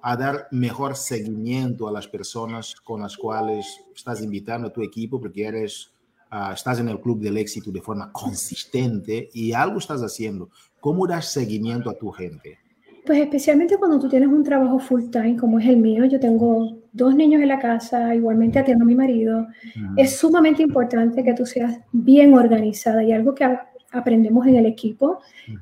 a 0.00 0.16
dar 0.16 0.48
mejor 0.52 0.96
seguimiento 0.96 1.86
a 1.86 1.92
las 1.92 2.08
personas 2.08 2.74
con 2.76 3.02
las 3.02 3.14
cuales 3.14 3.66
estás 3.94 4.22
invitando 4.22 4.68
a 4.68 4.72
tu 4.72 4.80
equipo 4.80 5.20
porque 5.20 5.44
eres, 5.44 5.91
uh, 6.32 6.52
estás 6.52 6.80
en 6.80 6.88
el 6.88 7.00
club 7.00 7.20
del 7.20 7.36
éxito 7.36 7.70
de 7.70 7.80
forma 7.80 8.10
consistente 8.12 9.28
y 9.32 9.52
algo 9.52 9.78
estás 9.78 10.00
haciendo? 10.00 10.50
¿Cómo 10.80 11.06
das 11.06 11.32
seguimiento 11.32 11.90
a 11.90 11.94
tu 11.94 12.10
gente? 12.10 12.58
Pues 13.04 13.18
especialmente 13.18 13.76
cuando 13.78 13.98
tú 13.98 14.08
tienes 14.08 14.28
un 14.28 14.44
trabajo 14.44 14.78
full 14.78 15.10
time 15.10 15.36
como 15.36 15.58
es 15.58 15.66
el 15.66 15.76
mío, 15.76 16.04
yo 16.04 16.20
tengo 16.20 16.78
dos 16.92 17.14
niños 17.16 17.42
en 17.42 17.48
la 17.48 17.58
casa, 17.58 18.14
igualmente 18.14 18.60
atiendo 18.60 18.84
a 18.84 18.86
mi 18.86 18.94
marido, 18.94 19.48
es 19.96 20.16
sumamente 20.16 20.62
importante 20.62 21.24
que 21.24 21.34
tú 21.34 21.44
seas 21.44 21.80
bien 21.90 22.32
organizada 22.34 23.02
y 23.02 23.10
algo 23.10 23.34
que 23.34 23.44
aprendemos 23.90 24.46
en 24.46 24.56
el 24.56 24.66
equipo 24.66 25.18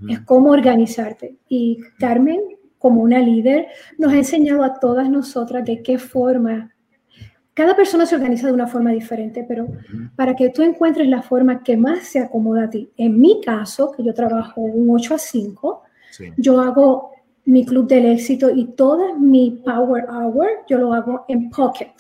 es 0.09 0.21
cómo 0.21 0.51
organizarte. 0.51 1.37
Y 1.49 1.79
Carmen, 1.99 2.41
como 2.77 3.03
una 3.03 3.21
líder, 3.21 3.69
nos 3.97 4.13
ha 4.13 4.17
enseñado 4.17 4.63
a 4.63 4.75
todas 4.75 5.09
nosotras 5.09 5.65
de 5.65 5.83
qué 5.83 5.99
forma 5.99 6.75
cada 7.55 7.77
persona 7.77 8.07
se 8.07 8.15
organiza 8.15 8.47
de 8.47 8.53
una 8.53 8.67
forma 8.67 8.91
diferente, 8.93 9.45
pero 9.47 9.69
para 10.17 10.35
que 10.35 10.51
tú 10.51 10.63
encuentres 10.63 11.09
la 11.09 11.23
forma 11.23 11.63
que 11.63 11.77
más 11.77 12.05
se 12.05 12.21
acomoda 12.21 12.65
a 12.65 12.71
ti. 12.71 12.91
En 12.97 13.21
mi 13.21 13.41
caso, 13.41 13.93
que 13.93 14.05
yo 14.05 14.15
trabajo 14.15 14.61
un 14.61 14.89
8 14.91 15.15
a 15.15 15.19
5, 15.19 15.83
yo 16.37 16.61
hago 16.61 17.11
mi 17.47 17.65
club 17.65 17.89
del 17.89 18.07
éxito 18.07 18.51
y 18.51 18.67
toda 18.77 19.19
mi 19.19 19.63
power 19.65 20.05
hour 20.09 20.47
yo 20.69 20.79
lo 20.79 20.93
hago 20.93 21.25
en 21.29 21.51
Pocket. 21.51 21.93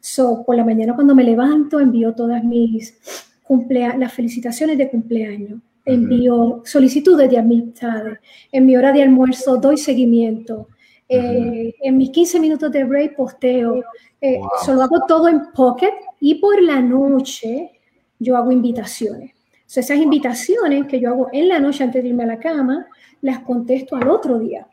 So, 0.00 0.44
por 0.44 0.56
la 0.56 0.64
mañana 0.64 0.94
cuando 0.94 1.14
me 1.14 1.24
levanto 1.24 1.80
envío 1.80 2.14
todas 2.14 2.42
mis 2.44 2.96
cumplea 3.42 3.96
las 3.96 4.12
felicitaciones 4.12 4.78
de 4.78 4.88
cumpleaños, 4.88 5.60
envío 5.84 6.62
solicitudes 6.64 7.30
de 7.30 7.38
amistades, 7.38 8.18
en 8.50 8.66
mi 8.66 8.76
hora 8.76 8.92
de 8.92 9.02
almuerzo 9.02 9.56
doy 9.56 9.76
seguimiento, 9.76 10.68
eh, 11.08 11.74
en 11.80 11.96
mis 11.96 12.10
15 12.10 12.40
minutos 12.40 12.72
de 12.72 12.84
break 12.84 13.16
posteo, 13.16 13.82
eh, 14.20 14.40
solo 14.64 14.82
hago 14.82 15.04
todo 15.06 15.28
en 15.28 15.52
Pocket 15.52 15.94
y 16.20 16.36
por 16.36 16.60
la 16.60 16.80
noche 16.80 17.80
yo 18.18 18.36
hago 18.36 18.50
invitaciones. 18.50 19.32
So, 19.66 19.80
esas 19.80 19.98
invitaciones 19.98 20.86
que 20.86 21.00
yo 21.00 21.10
hago 21.10 21.28
en 21.32 21.48
la 21.48 21.58
noche 21.58 21.84
antes 21.84 22.02
de 22.02 22.08
irme 22.08 22.24
a 22.24 22.28
la 22.28 22.38
cama, 22.38 22.86
las 23.20 23.40
contesto 23.40 23.96
al 23.96 24.08
otro 24.08 24.38
día. 24.38 24.66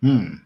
Mm. 0.00 0.38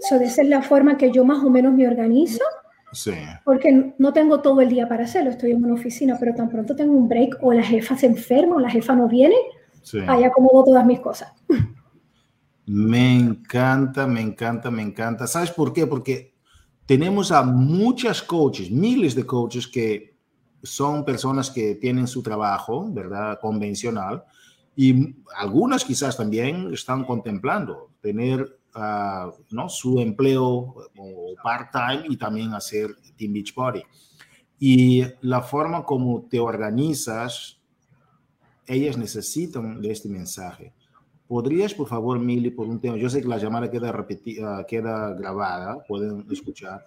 So, 0.00 0.16
esa 0.16 0.42
es 0.42 0.48
la 0.48 0.62
forma 0.62 0.96
que 0.96 1.10
yo 1.10 1.24
más 1.24 1.42
o 1.44 1.50
menos 1.50 1.72
me 1.72 1.86
organizo. 1.86 2.44
Sí. 2.92 3.12
Porque 3.44 3.94
no 3.98 4.12
tengo 4.12 4.40
todo 4.40 4.60
el 4.60 4.68
día 4.68 4.88
para 4.88 5.04
hacerlo, 5.04 5.30
estoy 5.30 5.50
en 5.50 5.64
una 5.64 5.74
oficina, 5.74 6.16
pero 6.18 6.34
tan 6.34 6.48
pronto 6.48 6.76
tengo 6.76 6.92
un 6.92 7.08
break 7.08 7.38
o 7.42 7.52
la 7.52 7.62
jefa 7.62 7.96
se 7.96 8.06
enferma 8.06 8.56
o 8.56 8.60
la 8.60 8.70
jefa 8.70 8.94
no 8.94 9.08
viene, 9.08 9.34
sí. 9.82 9.98
ahí 10.06 10.24
acomodo 10.24 10.64
todas 10.64 10.86
mis 10.86 11.00
cosas. 11.00 11.32
Me 12.66 13.16
encanta, 13.16 14.06
me 14.06 14.20
encanta, 14.20 14.70
me 14.70 14.82
encanta. 14.82 15.26
¿Sabes 15.26 15.50
por 15.50 15.72
qué? 15.72 15.86
Porque 15.86 16.34
tenemos 16.86 17.30
a 17.30 17.42
muchas 17.42 18.22
coaches, 18.22 18.70
miles 18.70 19.14
de 19.14 19.26
coaches 19.26 19.66
que 19.66 20.14
son 20.62 21.04
personas 21.04 21.50
que 21.50 21.74
tienen 21.74 22.06
su 22.06 22.22
trabajo, 22.22 22.86
¿verdad? 22.90 23.38
Convencional. 23.40 24.24
Y 24.76 25.14
algunas 25.36 25.84
quizás 25.84 26.16
también 26.16 26.72
están 26.72 27.04
contemplando 27.04 27.90
tener 28.00 28.58
¿no? 29.50 29.68
su 29.68 30.00
empleo 30.00 30.74
part-time 31.42 32.04
y 32.08 32.16
también 32.16 32.52
hacer 32.54 32.96
Team 33.16 33.34
Beach 33.34 33.54
Party. 33.54 33.82
Y 34.58 35.04
la 35.20 35.42
forma 35.42 35.84
como 35.84 36.22
te 36.22 36.40
organizas, 36.40 37.60
ellas 38.66 38.96
necesitan 38.96 39.80
de 39.80 39.90
este 39.90 40.08
mensaje. 40.08 40.72
¿Podrías, 41.26 41.74
por 41.74 41.88
favor, 41.88 42.18
Mili, 42.18 42.50
por 42.50 42.68
un 42.68 42.80
tema? 42.80 42.96
Yo 42.96 43.08
sé 43.08 43.22
que 43.22 43.28
la 43.28 43.38
llamada 43.38 43.70
queda, 43.70 43.92
repetida, 43.92 44.64
queda 44.66 45.14
grabada, 45.14 45.82
pueden 45.86 46.26
escuchar, 46.30 46.84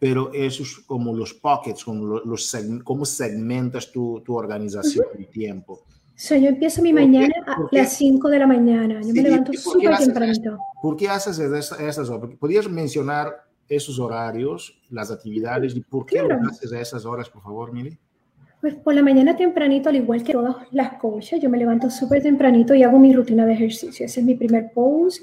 pero 0.00 0.32
eso 0.32 0.62
es 0.62 0.78
como 0.78 1.14
los 1.14 1.34
pockets, 1.34 1.84
como 1.84 2.18
los, 2.20 2.56
cómo 2.84 3.04
segmentas 3.04 3.92
tu, 3.92 4.22
tu 4.24 4.34
organización 4.36 5.06
de 5.16 5.24
tiempo 5.24 5.82
So, 6.18 6.34
yo 6.34 6.48
empiezo 6.48 6.82
mi 6.82 6.92
mañana 6.92 7.32
a 7.46 7.56
las 7.70 7.92
5 7.92 8.28
de 8.28 8.38
la 8.40 8.46
mañana. 8.48 9.00
Yo 9.02 9.14
me 9.14 9.22
levanto 9.22 9.52
súper 9.52 9.96
tempranito. 9.98 10.58
¿Por 10.82 10.96
qué 10.96 11.08
haces 11.08 11.38
esas 11.38 12.10
horas? 12.10 12.34
¿Podrías 12.40 12.68
mencionar 12.68 13.44
esos 13.68 14.00
horarios, 14.00 14.82
las 14.90 15.12
actividades 15.12 15.76
y 15.76 15.80
por 15.80 16.06
qué 16.06 16.20
lo 16.20 16.34
haces 16.50 16.72
a 16.72 16.80
esas 16.80 17.04
horas, 17.04 17.30
por 17.30 17.40
favor, 17.40 17.72
Mili? 17.72 17.96
Pues 18.60 18.74
por 18.74 18.94
la 18.94 19.02
mañana 19.02 19.36
tempranito, 19.36 19.88
al 19.88 19.96
igual 19.96 20.22
que 20.24 20.32
todas 20.32 20.56
las 20.72 20.94
coaches, 20.94 21.40
yo 21.40 21.48
me 21.48 21.58
levanto 21.58 21.90
súper 21.90 22.22
tempranito 22.22 22.74
y 22.74 22.82
hago 22.82 22.98
mi 22.98 23.12
rutina 23.12 23.46
de 23.46 23.52
ejercicio. 23.52 24.06
Ese 24.06 24.20
es 24.20 24.26
mi 24.26 24.34
primer 24.34 24.72
post. 24.72 25.22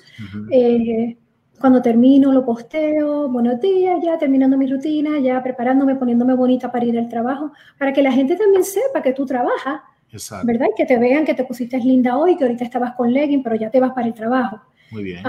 Eh, 0.52 1.18
cuando 1.60 1.82
termino, 1.82 2.32
lo 2.32 2.46
posteo, 2.46 3.30
buenos 3.30 3.60
días, 3.60 4.00
ya 4.04 4.18
terminando 4.18 4.58
mi 4.58 4.68
rutina, 4.68 5.20
ya 5.20 5.42
preparándome, 5.44 5.96
poniéndome 5.96 6.34
bonita 6.34 6.72
para 6.72 6.86
ir 6.86 6.98
al 6.98 7.10
trabajo, 7.10 7.52
para 7.78 7.92
que 7.92 8.02
la 8.02 8.12
gente 8.12 8.36
también 8.36 8.64
sepa 8.64 9.02
que 9.02 9.14
tú 9.14 9.26
trabajas 9.26 9.82
Exacto. 10.12 10.48
¿verdad? 10.48 10.68
que 10.76 10.86
te 10.86 10.98
vean 10.98 11.26
que 11.26 11.34
te 11.34 11.44
pusiste 11.44 11.78
linda 11.80 12.18
hoy, 12.18 12.38
que 12.38 12.44
ahorita 12.46 12.64
estabas 12.64 12.94
con 12.96 13.12
legging, 13.12 13.44
pero 13.44 13.56
ya 13.56 13.70
te 13.70 13.80
vas 13.80 13.92
para 13.92 14.08
el 14.08 14.14
trabajo. 14.14 14.62
Muy 14.92 15.04
bien. 15.04 15.24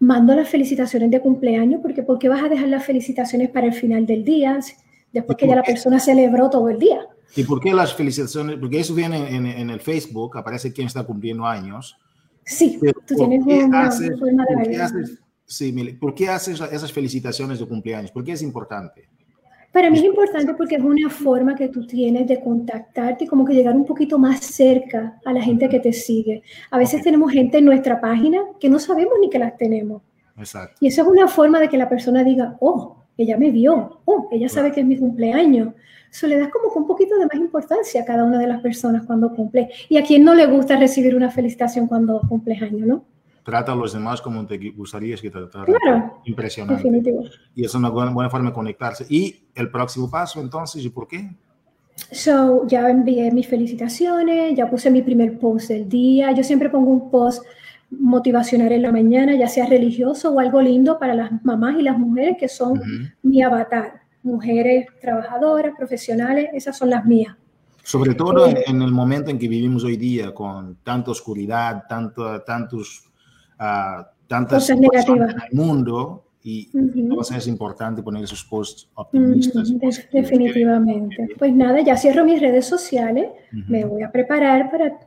mando 0.00 0.34
las 0.34 0.48
felicitaciones 0.48 1.10
de 1.10 1.20
cumpleaños, 1.20 1.80
porque 1.80 2.02
¿por 2.02 2.18
qué 2.18 2.28
vas 2.28 2.42
a 2.42 2.48
dejar 2.48 2.68
las 2.68 2.84
felicitaciones 2.84 3.48
para 3.50 3.66
el 3.66 3.72
final 3.72 4.06
del 4.06 4.24
día, 4.24 4.58
después 5.12 5.36
que 5.36 5.46
ya 5.46 5.56
la 5.56 5.62
persona 5.62 5.98
celebró 5.98 6.50
todo 6.50 6.68
el 6.68 6.78
día? 6.78 7.06
¿Y 7.36 7.44
por 7.44 7.60
qué 7.60 7.72
las 7.72 7.94
felicitaciones? 7.94 8.56
Porque 8.58 8.80
eso 8.80 8.94
viene 8.94 9.34
en, 9.34 9.46
en 9.46 9.70
el 9.70 9.80
Facebook, 9.80 10.36
aparece 10.36 10.72
quién 10.72 10.86
está 10.86 11.04
cumpliendo 11.04 11.46
años. 11.46 11.96
Sí, 12.44 12.80
tú 13.06 13.14
tienes 13.14 13.44
una, 13.44 13.90
forma 13.90 14.44
de 14.44 14.54
¿por 14.54 14.80
haces, 14.80 15.18
sí, 15.44 15.72
¿Por 16.00 16.14
qué 16.14 16.28
haces 16.28 16.60
esas 16.60 16.92
felicitaciones 16.92 17.60
de 17.60 17.66
cumpleaños? 17.66 18.10
¿Por 18.10 18.24
qué 18.24 18.32
es 18.32 18.42
importante? 18.42 19.08
Para 19.72 19.88
mí 19.88 19.98
es 19.98 20.04
importante 20.04 20.54
porque 20.54 20.74
es 20.74 20.82
una 20.82 21.08
forma 21.08 21.54
que 21.54 21.68
tú 21.68 21.86
tienes 21.86 22.26
de 22.26 22.40
contactarte 22.40 23.28
como 23.28 23.44
que 23.44 23.54
llegar 23.54 23.76
un 23.76 23.84
poquito 23.84 24.18
más 24.18 24.40
cerca 24.40 25.20
a 25.24 25.32
la 25.32 25.40
gente 25.40 25.68
que 25.68 25.78
te 25.78 25.92
sigue. 25.92 26.42
A 26.72 26.78
veces 26.78 27.02
tenemos 27.02 27.30
gente 27.30 27.58
en 27.58 27.66
nuestra 27.66 28.00
página 28.00 28.40
que 28.58 28.68
no 28.68 28.80
sabemos 28.80 29.14
ni 29.20 29.30
que 29.30 29.38
las 29.38 29.56
tenemos. 29.56 30.02
Exacto. 30.36 30.76
Y 30.80 30.88
eso 30.88 31.02
es 31.02 31.08
una 31.08 31.28
forma 31.28 31.60
de 31.60 31.68
que 31.68 31.78
la 31.78 31.88
persona 31.88 32.24
diga, 32.24 32.56
oh, 32.58 32.99
ella 33.20 33.36
me 33.36 33.50
vio, 33.50 34.00
oh, 34.04 34.28
ella 34.30 34.48
sabe 34.48 34.72
que 34.72 34.80
es 34.80 34.86
mi 34.86 34.96
cumpleaños. 34.96 35.74
Eso 36.10 36.26
le 36.26 36.38
das 36.38 36.48
como 36.48 36.72
un 36.72 36.86
poquito 36.86 37.16
de 37.16 37.26
más 37.26 37.36
importancia 37.36 38.02
a 38.02 38.04
cada 38.04 38.24
una 38.24 38.38
de 38.38 38.48
las 38.48 38.60
personas 38.60 39.04
cuando 39.06 39.34
cumple. 39.34 39.70
Y 39.88 39.96
a 39.96 40.02
quien 40.02 40.24
no 40.24 40.34
le 40.34 40.46
gusta 40.46 40.76
recibir 40.76 41.14
una 41.14 41.30
felicitación 41.30 41.86
cuando 41.86 42.20
cumples 42.28 42.60
año, 42.62 42.84
¿no? 42.84 43.04
trata 43.50 43.72
a 43.72 43.74
los 43.74 43.92
demás 43.92 44.20
como 44.20 44.46
te 44.46 44.70
gustaría 44.70 45.16
que 45.16 45.30
tratara. 45.30 45.64
Claro, 45.64 46.20
Impresionante. 46.24 46.88
Y 47.54 47.64
es 47.64 47.74
una 47.74 47.88
buena, 47.90 48.30
forma 48.30 48.50
de 48.50 48.54
conectarse. 48.54 49.06
¿Y 49.08 49.44
el 49.54 49.70
próximo 49.70 50.10
paso 50.10 50.40
entonces? 50.40 50.84
¿Y 50.84 50.88
por 50.88 51.08
qué? 51.08 51.30
So, 52.12 52.66
ya 52.66 52.88
envié 52.88 53.30
mis 53.30 53.46
felicitaciones, 53.46 54.56
ya 54.56 54.70
puse 54.70 54.90
mi 54.90 55.02
primer 55.02 55.38
post 55.38 55.68
del 55.68 55.88
día. 55.88 56.32
Yo 56.32 56.42
siempre 56.42 56.70
pongo 56.70 56.90
un 56.90 57.10
post 57.10 57.44
motivacional 57.90 58.72
en 58.72 58.82
la 58.82 58.92
mañana, 58.92 59.34
ya 59.34 59.48
sea 59.48 59.66
religioso 59.66 60.32
o 60.32 60.40
algo 60.40 60.60
lindo 60.60 60.98
para 60.98 61.14
las 61.14 61.44
mamás 61.44 61.76
y 61.78 61.82
las 61.82 61.98
mujeres 61.98 62.36
que 62.38 62.48
son 62.48 62.80
mi 63.22 63.42
avatar. 63.42 64.02
Mujeres 64.22 64.86
trabajadoras, 65.00 65.74
profesionales, 65.76 66.48
esas 66.52 66.76
son 66.76 66.90
las 66.90 67.04
mías. 67.04 67.34
Sobre 67.82 68.14
todo 68.14 68.46
eh, 68.46 68.64
en 68.66 68.82
el 68.82 68.92
momento 68.92 69.30
en 69.30 69.38
que 69.38 69.48
vivimos 69.48 69.82
hoy 69.84 69.96
día, 69.96 70.32
con 70.34 70.76
tanta 70.84 71.10
oscuridad, 71.10 71.84
tanto, 71.88 72.42
tantos 72.42 73.10
tantas 74.26 74.62
cosas 74.62 74.78
negativas 74.78 75.34
en 75.34 75.40
el 75.40 75.52
mundo, 75.52 76.24
y 76.42 76.70
entonces 76.72 77.36
es 77.36 77.46
importante 77.48 78.02
poner 78.02 78.24
esos 78.24 78.42
posts 78.44 78.88
optimistas. 78.94 79.70
definitivamente. 80.10 81.28
Pues 81.38 81.54
nada, 81.54 81.82
ya 81.82 81.96
cierro 81.96 82.24
mis 82.24 82.40
redes 82.40 82.66
sociales, 82.66 83.26
me 83.52 83.84
voy 83.84 84.02
a 84.02 84.10
preparar 84.10 84.70
para, 84.70 84.98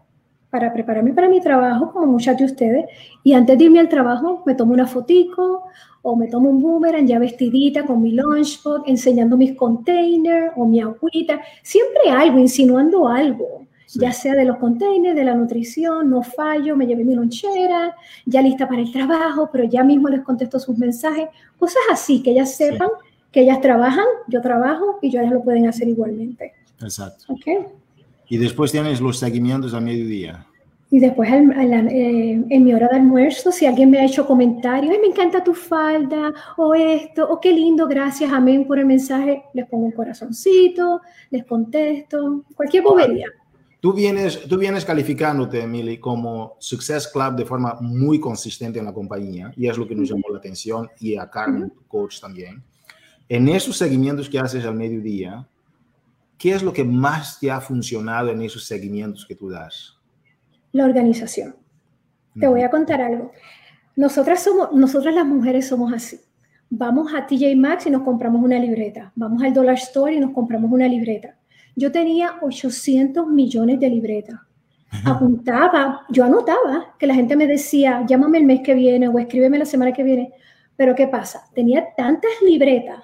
para 0.54 0.72
prepararme 0.72 1.14
para 1.14 1.28
mi 1.28 1.42
trabajo, 1.42 1.92
como 1.92 2.06
muchas 2.06 2.38
de 2.38 2.46
ustedes, 2.46 2.86
y 3.24 3.34
antes 3.34 3.58
de 3.58 3.64
irme 3.64 3.80
al 3.80 3.90
trabajo 3.90 4.44
me 4.46 4.54
tomo 4.54 4.72
una 4.72 4.86
fotico 4.86 5.64
o 6.04 6.16
me 6.16 6.28
tomo 6.28 6.52
un 6.52 6.62
boomerang 6.62 7.08
ya 7.08 7.18
vestidita 7.18 7.84
con 7.88 8.04
mi 8.04 8.12
lunchbox, 8.12 8.88
enseñando 8.88 9.36
mis 9.36 9.56
containers 9.56 10.54
o 10.56 10.68
mi 10.68 10.80
agüita, 10.80 11.42
siempre 11.64 12.12
algo, 12.12 12.38
insinuando 12.38 13.08
algo 13.08 13.66
ya 13.96 14.12
sea 14.12 14.34
de 14.34 14.46
los 14.46 14.58
containers, 14.58 15.16
de 15.16 15.24
la 15.24 15.36
nutrición, 15.36 16.10
no 16.10 16.24
fallo, 16.24 16.76
me 16.76 16.88
llevé 16.88 17.04
mi 17.04 17.14
lonchera, 17.14 17.96
ya 18.26 18.42
lista 18.42 18.68
para 18.68 18.82
el 18.82 18.92
trabajo, 18.92 19.50
pero 19.52 19.66
ya 19.66 19.84
mismo 19.84 20.10
les 20.10 20.22
contesto 20.22 20.60
sus 20.60 20.76
mensajes, 20.80 21.28
cosas 21.60 21.84
así, 21.92 22.24
que 22.24 22.32
ellas 22.32 22.56
sepan 22.56 22.90
que 23.32 23.42
ellas 23.42 23.62
trabajan, 23.62 24.06
yo 24.28 24.42
trabajo 24.42 24.98
y 25.00 25.10
ellas 25.10 25.32
lo 25.32 25.44
pueden 25.44 25.68
hacer 25.68 25.88
igualmente. 25.88 26.54
Exacto. 26.82 27.34
Okay. 27.34 27.68
Y 28.34 28.38
después 28.38 28.72
tienes 28.72 29.00
los 29.00 29.20
seguimientos 29.20 29.76
a 29.76 29.80
mediodía. 29.80 30.48
Y 30.90 31.00
después 31.00 31.30
eh, 31.32 32.44
en 32.50 32.64
mi 32.64 32.74
hora 32.74 32.88
de 32.88 32.96
almuerzo, 32.96 33.52
si 33.52 33.68
alguien 33.68 33.92
me 33.92 34.00
ha 34.00 34.06
hecho 34.06 34.26
comentarios, 34.26 34.96
me 35.00 35.06
encanta 35.06 35.44
tu 35.44 35.54
falda, 35.54 36.34
o 36.58 36.74
esto, 36.74 37.30
o 37.30 37.40
qué 37.40 37.54
lindo, 37.54 37.86
gracias, 37.86 38.34
amén 38.34 38.66
por 38.66 38.80
el 38.80 38.88
mensaje, 38.88 39.44
les 39.54 39.68
pongo 39.68 39.86
un 39.86 39.92
corazoncito, 39.92 41.02
les 41.30 41.46
contesto, 41.46 42.44
cualquier 42.56 42.82
bobería. 42.82 43.28
Tú 43.80 43.94
vienes, 43.94 44.48
tú 44.48 44.58
vienes 44.58 44.84
calificándote, 44.84 45.62
Emily, 45.62 46.00
como 46.00 46.56
Success 46.58 47.08
Club 47.08 47.36
de 47.36 47.46
forma 47.46 47.78
muy 47.82 48.20
consistente 48.20 48.80
en 48.80 48.86
la 48.86 48.94
compañía 48.94 49.54
y 49.56 49.68
es 49.68 49.78
lo 49.78 49.88
que 49.88 49.94
nos 49.94 50.10
llamó 50.10 50.24
la 50.32 50.40
atención 50.40 50.90
y 51.00 51.18
a 51.18 51.30
Carmen, 51.30 51.70
tu 51.70 51.84
coach 51.84 52.20
también. 52.20 52.64
En 53.30 53.48
esos 53.48 53.78
seguimientos 53.78 54.28
que 54.28 54.40
haces 54.40 54.66
al 54.66 54.74
mediodía, 54.74 55.48
¿qué 56.44 56.52
es 56.52 56.62
lo 56.62 56.74
que 56.74 56.84
más 56.84 57.40
te 57.40 57.50
ha 57.50 57.60
funcionado 57.60 58.30
en 58.30 58.42
esos 58.42 58.66
seguimientos 58.66 59.26
que 59.26 59.34
tú 59.34 59.50
das? 59.50 59.98
La 60.74 60.86
organización. 60.86 61.56
Te 62.40 62.48
voy 62.48 62.62
a 62.62 62.70
contar 62.70 63.02
algo. 63.02 63.32
Nosotras, 63.96 64.44
somos, 64.44 64.74
nosotras 64.74 65.16
las 65.16 65.26
mujeres 65.26 65.68
somos 65.68 65.94
así. 65.94 66.20
Vamos 66.70 67.14
a 67.14 67.26
TJ 67.26 67.56
Maxx 67.56 67.88
y 67.88 67.92
nos 67.92 68.02
compramos 68.04 68.44
una 68.44 68.60
libreta. 68.60 69.12
Vamos 69.16 69.42
al 69.42 69.54
Dollar 69.54 69.76
Store 69.76 70.14
y 70.14 70.20
nos 70.20 70.32
compramos 70.32 70.72
una 70.72 70.88
libreta 70.88 71.38
yo 71.76 71.92
tenía 71.92 72.36
800 72.42 73.28
millones 73.28 73.80
de 73.80 73.90
libretas. 73.90 74.40
Apuntaba, 75.06 76.06
yo 76.10 76.24
anotaba 76.24 76.96
que 77.00 77.08
la 77.08 77.16
gente 77.16 77.36
me 77.36 77.48
decía, 77.48 78.06
llámame 78.08 78.38
el 78.38 78.46
mes 78.46 78.62
que 78.62 78.76
viene 78.76 79.08
o 79.08 79.18
escríbeme 79.18 79.58
la 79.58 79.66
semana 79.66 79.92
que 79.92 80.04
viene. 80.04 80.34
Pero 80.76 80.94
¿qué 80.94 81.08
pasa? 81.08 81.46
Tenía 81.54 81.88
tantas 81.98 82.32
libretas 82.46 83.04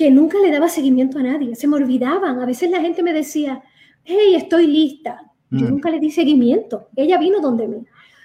que 0.00 0.10
nunca 0.10 0.38
le 0.38 0.50
daba 0.50 0.66
seguimiento 0.66 1.18
a 1.18 1.22
nadie, 1.22 1.54
se 1.54 1.68
me 1.68 1.76
olvidaban. 1.76 2.40
A 2.40 2.46
veces 2.46 2.70
la 2.70 2.80
gente 2.80 3.02
me 3.02 3.12
decía, 3.12 3.62
hey, 4.02 4.34
estoy 4.34 4.66
lista. 4.66 5.30
Yo 5.50 5.66
mm. 5.66 5.70
nunca 5.72 5.90
le 5.90 6.00
di 6.00 6.10
seguimiento. 6.10 6.88
Ella 6.96 7.18
vino 7.18 7.38
donde 7.38 7.68
mí. 7.68 7.84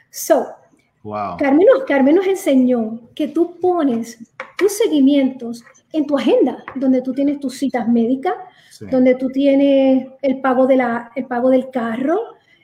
So, 0.09 0.47
wow. 1.03 1.35
Carmen, 1.37 1.67
nos, 1.67 1.83
Carmen 1.83 2.15
nos 2.15 2.27
enseñó 2.27 3.01
que 3.13 3.27
tú 3.27 3.59
pones 3.59 4.17
tus 4.57 4.71
seguimientos 4.71 5.65
en 5.91 6.07
tu 6.07 6.17
agenda, 6.17 6.63
donde 6.75 7.01
tú 7.01 7.13
tienes 7.13 7.41
tus 7.41 7.57
citas 7.57 7.89
médicas, 7.89 8.35
donde 8.89 9.15
tú 9.15 9.29
tienes 9.29 10.07
el 10.21 10.39
pago, 10.39 10.67
de 10.67 10.77
la, 10.77 11.11
el 11.13 11.25
pago 11.25 11.49
del 11.49 11.71
carro. 11.71 12.21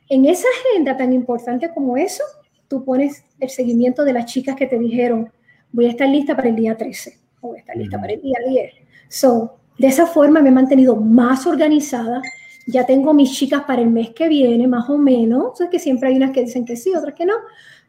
En 0.07 0.23
esa 0.23 0.47
agenda 0.71 0.95
tan 0.95 1.11
importante 1.11 1.69
como 1.73 1.97
eso, 1.97 2.23
tú 2.69 2.85
pones 2.85 3.25
el 3.41 3.49
seguimiento 3.49 4.05
de 4.05 4.13
las 4.13 4.27
chicas 4.27 4.55
que 4.55 4.67
te 4.67 4.79
dijeron, 4.79 5.29
voy 5.73 5.87
a 5.87 5.89
estar 5.89 6.07
lista 6.07 6.33
para 6.33 6.47
el 6.47 6.55
día 6.55 6.77
13 6.77 7.19
o 7.41 7.49
voy 7.49 7.57
a 7.57 7.59
estar 7.59 7.75
lista 7.75 7.99
para 7.99 8.13
el 8.13 8.21
día 8.21 8.37
10. 8.47 8.80
So, 9.11 9.57
de 9.77 9.87
esa 9.87 10.07
forma 10.07 10.39
me 10.41 10.49
he 10.49 10.53
mantenido 10.53 10.95
más 10.95 11.45
organizada. 11.45 12.21
Ya 12.65 12.85
tengo 12.85 13.13
mis 13.13 13.33
chicas 13.33 13.63
para 13.63 13.81
el 13.81 13.89
mes 13.89 14.11
que 14.11 14.29
viene, 14.29 14.69
más 14.69 14.89
o 14.89 14.97
menos. 14.97 15.59
O 15.59 15.69
que 15.69 15.79
siempre 15.79 16.07
hay 16.07 16.15
unas 16.15 16.31
que 16.31 16.45
dicen 16.45 16.63
que 16.63 16.77
sí, 16.77 16.95
otras 16.95 17.13
que 17.13 17.25
no. 17.25 17.33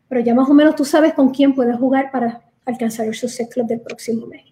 Pero 0.09 0.21
ya 0.21 0.35
más 0.35 0.51
o 0.51 0.55
menos 0.55 0.75
tú 0.75 0.85
sabes 0.85 1.15
con 1.15 1.31
quién 1.31 1.55
puedes 1.55 1.77
jugar 1.77 2.11
para 2.11 2.43
alcanzar 2.67 3.07
el 3.07 3.15
Success 3.15 3.49
Club 3.49 3.69
del 3.69 3.81
próximo 3.81 4.27
mes. 4.27 4.47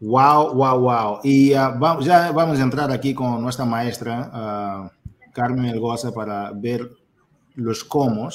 Wow, 0.00 0.54
wow, 0.54 0.78
wow. 0.78 1.18
Y 1.24 1.52
uh, 1.52 1.76
vamos, 1.78 2.04
ya 2.04 2.30
vamos 2.30 2.60
a 2.60 2.62
entrar 2.62 2.92
aquí 2.92 3.12
con 3.12 3.42
nuestra 3.42 3.64
maestra, 3.64 4.30
uh, 4.32 5.32
Carmen 5.32 5.64
Elgoza, 5.64 6.12
para 6.12 6.52
ver 6.52 6.88
los 7.56 7.82
cómo, 7.82 8.28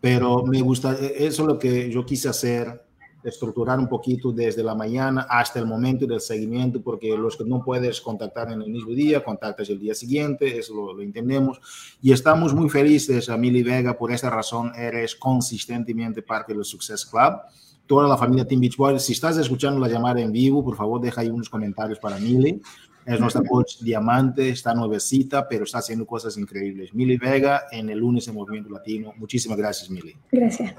pero 0.00 0.44
me 0.44 0.60
gusta, 0.60 0.92
e, 0.92 1.26
eso 1.26 1.42
es 1.42 1.48
lo 1.48 1.58
que 1.58 1.90
yo 1.90 2.06
quise 2.06 2.28
hacer, 2.28 2.85
estructurar 3.28 3.78
un 3.78 3.88
poquito 3.88 4.32
desde 4.32 4.62
la 4.62 4.74
mañana 4.74 5.26
hasta 5.28 5.58
el 5.58 5.66
momento 5.66 6.06
del 6.06 6.20
seguimiento, 6.20 6.80
porque 6.80 7.16
los 7.16 7.36
que 7.36 7.44
no 7.44 7.62
puedes 7.64 8.00
contactar 8.00 8.52
en 8.52 8.62
el 8.62 8.70
mismo 8.70 8.90
día, 8.90 9.24
contactas 9.24 9.68
el 9.70 9.78
día 9.78 9.94
siguiente, 9.94 10.58
eso 10.58 10.74
lo, 10.74 10.94
lo 10.94 11.02
entendemos. 11.02 11.60
Y 12.02 12.12
estamos 12.12 12.54
muy 12.54 12.68
felices, 12.68 13.28
Mili 13.38 13.62
Vega, 13.62 13.98
por 13.98 14.12
esta 14.12 14.30
razón 14.30 14.72
eres 14.76 15.16
consistentemente 15.16 16.22
parte 16.22 16.54
del 16.54 16.64
Success 16.64 17.04
Club 17.06 17.40
toda 17.86 18.08
la 18.08 18.16
familia 18.16 18.46
Team 18.46 18.60
Beach 18.60 18.76
Boys. 18.76 19.02
Si 19.02 19.12
estás 19.12 19.36
escuchando 19.38 19.80
la 19.80 19.88
llamada 19.88 20.20
en 20.20 20.32
vivo, 20.32 20.64
por 20.64 20.76
favor, 20.76 21.00
deja 21.00 21.20
ahí 21.20 21.28
unos 21.28 21.48
comentarios 21.48 21.98
para 21.98 22.18
Mili. 22.18 22.60
Es 23.06 23.20
nuestra 23.20 23.42
coach 23.42 23.78
diamante, 23.82 24.48
está 24.48 24.74
nuevecita, 24.74 25.46
pero 25.48 25.62
está 25.62 25.78
haciendo 25.78 26.04
cosas 26.04 26.36
increíbles. 26.36 26.92
Mili 26.92 27.16
Vega 27.16 27.62
en 27.70 27.88
el 27.88 27.98
lunes 27.98 28.26
en 28.26 28.34
Movimiento 28.34 28.68
Latino. 28.68 29.12
Muchísimas 29.16 29.56
gracias, 29.56 29.88
Mili. 29.88 30.16
Gracias. 30.32 30.74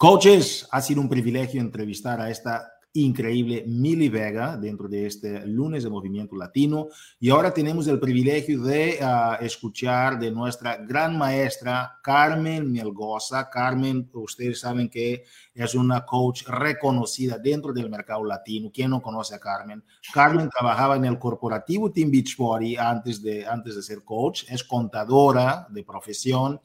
Coaches, 0.00 0.66
ha 0.70 0.80
sido 0.80 1.02
un 1.02 1.10
privilegio 1.10 1.60
entrevistar 1.60 2.22
a 2.22 2.30
esta 2.30 2.72
increíble 2.94 3.64
Mili 3.66 4.08
Vega 4.08 4.56
dentro 4.56 4.88
de 4.88 5.04
este 5.04 5.46
lunes 5.46 5.82
de 5.82 5.90
Movimiento 5.90 6.36
Latino. 6.36 6.88
Y 7.18 7.28
ahora 7.28 7.52
tenemos 7.52 7.86
el 7.86 8.00
privilegio 8.00 8.62
de 8.62 8.98
ah, 9.02 9.36
escuchar 9.42 10.18
de 10.18 10.30
nuestra 10.30 10.78
gran 10.78 11.18
maestra 11.18 11.98
Carmen 12.02 12.72
Melgoza. 12.72 13.50
Carmen, 13.50 14.08
ustedes 14.14 14.60
saben 14.60 14.88
que 14.88 15.24
es 15.52 15.74
una 15.74 16.06
coach 16.06 16.44
reconocida 16.46 17.36
dentro 17.36 17.74
del 17.74 17.90
mercado 17.90 18.24
latino. 18.24 18.70
¿Quién 18.72 18.88
no 18.92 19.02
conoce 19.02 19.34
a 19.34 19.38
Carmen? 19.38 19.84
Carmen 20.14 20.48
trabajaba 20.48 20.96
en 20.96 21.04
el 21.04 21.18
corporativo 21.18 21.92
Team 21.92 22.10
Beachbody 22.10 22.74
antes 22.74 23.22
de, 23.22 23.46
antes 23.46 23.76
de 23.76 23.82
ser 23.82 24.02
coach. 24.02 24.44
Es 24.48 24.64
contadora 24.64 25.66
de 25.68 25.84
profesión 25.84 26.58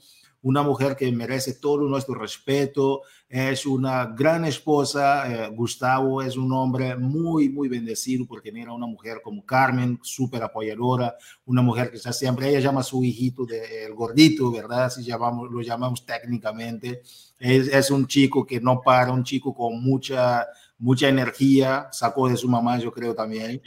una 0.46 0.62
mujer 0.62 0.96
que 0.96 1.12
merece 1.12 1.56
todo 1.56 1.90
nuestro 1.90 2.14
respeto, 2.14 3.02
es 3.28 3.66
una 3.66 4.06
gran 4.06 4.46
esposa, 4.46 5.26
eh, 5.28 5.50
Gustavo 5.50 6.22
es 6.22 6.38
un 6.38 6.54
hombre 6.54 6.96
muy, 6.96 7.50
muy 7.50 7.68
bendecido 7.68 8.28
por 8.28 8.42
tener 8.42 8.68
a 8.68 8.74
una 8.74 8.86
mujer 8.86 9.22
como 9.24 9.44
Carmen, 9.44 10.00
súper 10.04 10.44
apoyadora, 10.44 11.16
una 11.46 11.64
mujer 11.64 11.90
que 11.90 11.98
está 11.98 12.14
siempre, 12.14 12.48
ella 12.48 12.60
llama 12.60 12.82
a 12.82 12.84
su 12.84 13.04
hijito 13.04 13.44
de, 13.44 13.86
el 13.86 13.96
gordito, 13.96 14.52
¿verdad? 14.52 14.86
Así 14.86 15.04
llamamos, 15.04 15.50
lo 15.50 15.62
llamamos 15.62 16.06
técnicamente, 16.06 17.02
es, 17.40 17.68
es 17.68 17.90
un 17.90 18.06
chico 18.06 18.46
que 18.46 18.62
no 18.62 18.82
para, 18.82 19.12
un 19.12 19.24
chico 19.24 19.52
con 19.52 19.82
mucha 19.82 20.46
mucha 20.78 21.08
energía, 21.08 21.88
sacó 21.92 22.28
de 22.28 22.38
su 22.38 22.50
mamá, 22.50 22.78
yo 22.80 22.92
creo 22.92 23.16
también. 23.16 23.62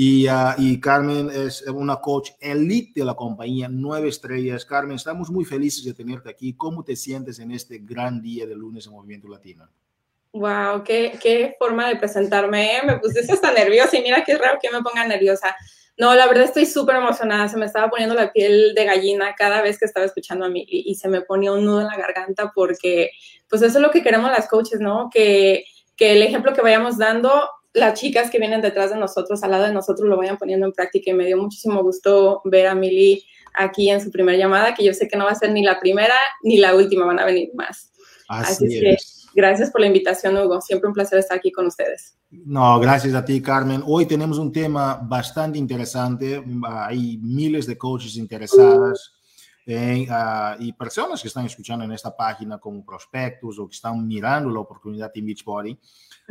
Y, 0.00 0.28
uh, 0.28 0.54
y, 0.58 0.78
Carmen 0.78 1.28
es 1.28 1.62
una 1.62 1.96
coach 1.96 2.30
elite 2.38 3.00
de 3.00 3.04
la 3.04 3.14
compañía, 3.14 3.66
nueve 3.68 4.10
estrellas. 4.10 4.64
Carmen, 4.64 4.94
estamos 4.94 5.28
muy 5.28 5.44
felices 5.44 5.84
de 5.84 5.92
tenerte 5.92 6.30
aquí. 6.30 6.54
¿Cómo 6.54 6.84
te 6.84 6.94
sientes 6.94 7.40
en 7.40 7.50
este 7.50 7.78
gran 7.78 8.22
día 8.22 8.46
de 8.46 8.54
lunes 8.54 8.86
en 8.86 8.92
Movimiento 8.92 9.26
Latino? 9.26 9.68
Wow, 10.34 10.84
qué, 10.84 11.18
qué 11.20 11.56
forma 11.58 11.88
de 11.88 11.96
presentarme. 11.96 12.76
¿eh? 12.76 12.80
Me 12.86 12.98
puse 13.00 13.26
hasta 13.28 13.50
nerviosa 13.50 13.98
y 13.98 14.02
mira 14.02 14.22
qué 14.22 14.38
raro 14.38 14.60
que 14.62 14.70
me 14.70 14.82
ponga 14.82 15.04
nerviosa. 15.04 15.56
No, 15.96 16.14
la 16.14 16.28
verdad 16.28 16.44
estoy 16.44 16.66
súper 16.66 16.94
emocionada. 16.94 17.48
Se 17.48 17.56
me 17.56 17.66
estaba 17.66 17.90
poniendo 17.90 18.14
la 18.14 18.32
piel 18.32 18.74
de 18.76 18.84
gallina 18.84 19.34
cada 19.36 19.62
vez 19.62 19.80
que 19.80 19.86
estaba 19.86 20.06
escuchando 20.06 20.44
a 20.44 20.48
mí 20.48 20.64
y, 20.68 20.92
y 20.92 20.94
se 20.94 21.08
me 21.08 21.22
ponía 21.22 21.50
un 21.50 21.64
nudo 21.64 21.80
en 21.80 21.88
la 21.88 21.96
garganta 21.96 22.52
porque, 22.54 23.10
pues 23.48 23.62
eso 23.62 23.78
es 23.78 23.82
lo 23.82 23.90
que 23.90 24.04
queremos 24.04 24.30
las 24.30 24.46
coaches, 24.46 24.78
¿no? 24.78 25.10
Que, 25.12 25.64
que 25.96 26.12
el 26.12 26.22
ejemplo 26.22 26.52
que 26.52 26.62
vayamos 26.62 26.98
dando 26.98 27.48
las 27.78 27.98
chicas 27.98 28.30
que 28.30 28.38
vienen 28.38 28.60
detrás 28.60 28.90
de 28.90 28.96
nosotros, 28.96 29.42
al 29.42 29.50
lado 29.50 29.64
de 29.64 29.72
nosotros, 29.72 30.08
lo 30.08 30.16
vayan 30.16 30.38
poniendo 30.38 30.66
en 30.66 30.72
práctica 30.72 31.10
y 31.10 31.14
me 31.14 31.26
dio 31.26 31.36
muchísimo 31.36 31.82
gusto 31.82 32.40
ver 32.44 32.66
a 32.66 32.74
Mili 32.74 33.24
aquí 33.54 33.90
en 33.90 34.00
su 34.00 34.10
primera 34.10 34.36
llamada, 34.38 34.74
que 34.74 34.84
yo 34.84 34.92
sé 34.92 35.08
que 35.08 35.16
no 35.16 35.24
va 35.24 35.32
a 35.32 35.34
ser 35.34 35.52
ni 35.52 35.62
la 35.62 35.80
primera 35.80 36.14
ni 36.42 36.58
la 36.58 36.74
última, 36.74 37.06
van 37.06 37.18
a 37.18 37.24
venir 37.24 37.50
más. 37.54 37.92
Así, 38.28 38.66
es. 38.66 38.80
que 38.80 38.96
gracias 39.34 39.70
por 39.70 39.80
la 39.80 39.86
invitación, 39.86 40.36
Hugo. 40.36 40.60
Siempre 40.60 40.88
un 40.88 40.94
placer 40.94 41.18
estar 41.18 41.38
aquí 41.38 41.50
con 41.50 41.66
ustedes. 41.66 42.18
No, 42.30 42.78
gracias 42.78 43.14
a 43.14 43.24
ti, 43.24 43.40
Carmen. 43.40 43.82
Hoy 43.86 44.06
tenemos 44.06 44.38
un 44.38 44.52
tema 44.52 45.00
bastante 45.02 45.58
interesante. 45.58 46.42
Hay 46.68 47.18
miles 47.22 47.66
de 47.66 47.78
coaches 47.78 48.16
interesadas. 48.16 49.14
Ah, 50.10 50.56
y 50.58 50.72
personas 50.72 51.20
que 51.20 51.28
están 51.28 51.44
escuchando 51.44 51.84
en 51.84 51.92
esta 51.92 52.16
página 52.16 52.58
como 52.58 52.84
prospectos 52.84 53.58
o 53.58 53.68
que 53.68 53.74
están 53.74 54.06
mirando 54.06 54.48
la 54.50 54.60
oportunidad 54.60 55.10
en 55.14 55.26
Beachbody. 55.26 55.78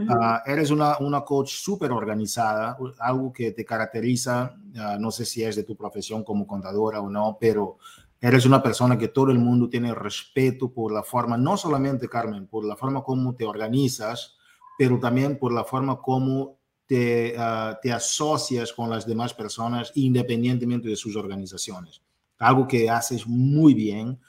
Ah, 0.10 0.43
eres 0.45 0.70
una, 0.70 0.98
una 1.00 1.22
coach 1.22 1.50
súper 1.50 1.91
organizada, 1.91 2.78
algo 3.00 3.34
que 3.34 3.52
te 3.52 3.66
caracteriza, 3.66 4.56
ah, 4.78 4.98
no 5.00 5.10
sé 5.10 5.26
si 5.26 5.43
es 5.43 5.56
de 5.56 5.64
tu 5.64 5.76
profesión 5.76 6.24
como 6.24 6.45
contadora 6.45 7.02
o 7.02 7.10
no, 7.10 7.38
pero 7.39 7.78
Eres 8.20 8.48
una 8.48 8.64
persona 8.64 8.98
que 8.98 9.10
todo 9.10 9.30
el 9.30 9.38
mundo 9.38 9.70
tiene 9.70 9.93
respeto 9.93 10.74
por 10.74 10.91
la 10.91 11.04
forma, 11.04 11.38
no 11.38 11.56
solamente 11.56 12.10
Carmen, 12.10 12.48
por 12.48 12.66
la 12.66 12.76
forma 12.76 13.04
como 13.04 13.36
te 13.36 13.45
organizas, 13.45 14.36
pero 14.78 15.00
también 15.00 15.38
por 15.38 15.54
la 15.54 15.64
forma 15.64 16.00
como 16.02 16.58
te, 16.88 17.36
ah, 17.38 17.78
te 17.80 17.91
asocias 17.91 18.74
con 18.74 18.89
las 18.89 19.06
demás 19.06 19.36
personas 19.36 19.91
independientemente 19.93 20.89
de 20.89 20.95
sus 20.95 21.16
organizaciones. 21.16 22.02
Algo 22.39 22.68
que 22.68 22.89
haces 22.89 23.28
muy 23.28 23.76
bien 23.76 24.20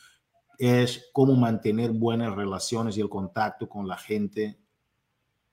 es 0.59 1.09
cómo 1.12 1.35
mantener 1.35 1.93
buenas 1.93 2.35
relaciones 2.35 2.99
y 2.99 3.01
el 3.01 3.09
contacto 3.09 3.69
con 3.71 3.89
la 3.89 3.97
gente 3.97 4.59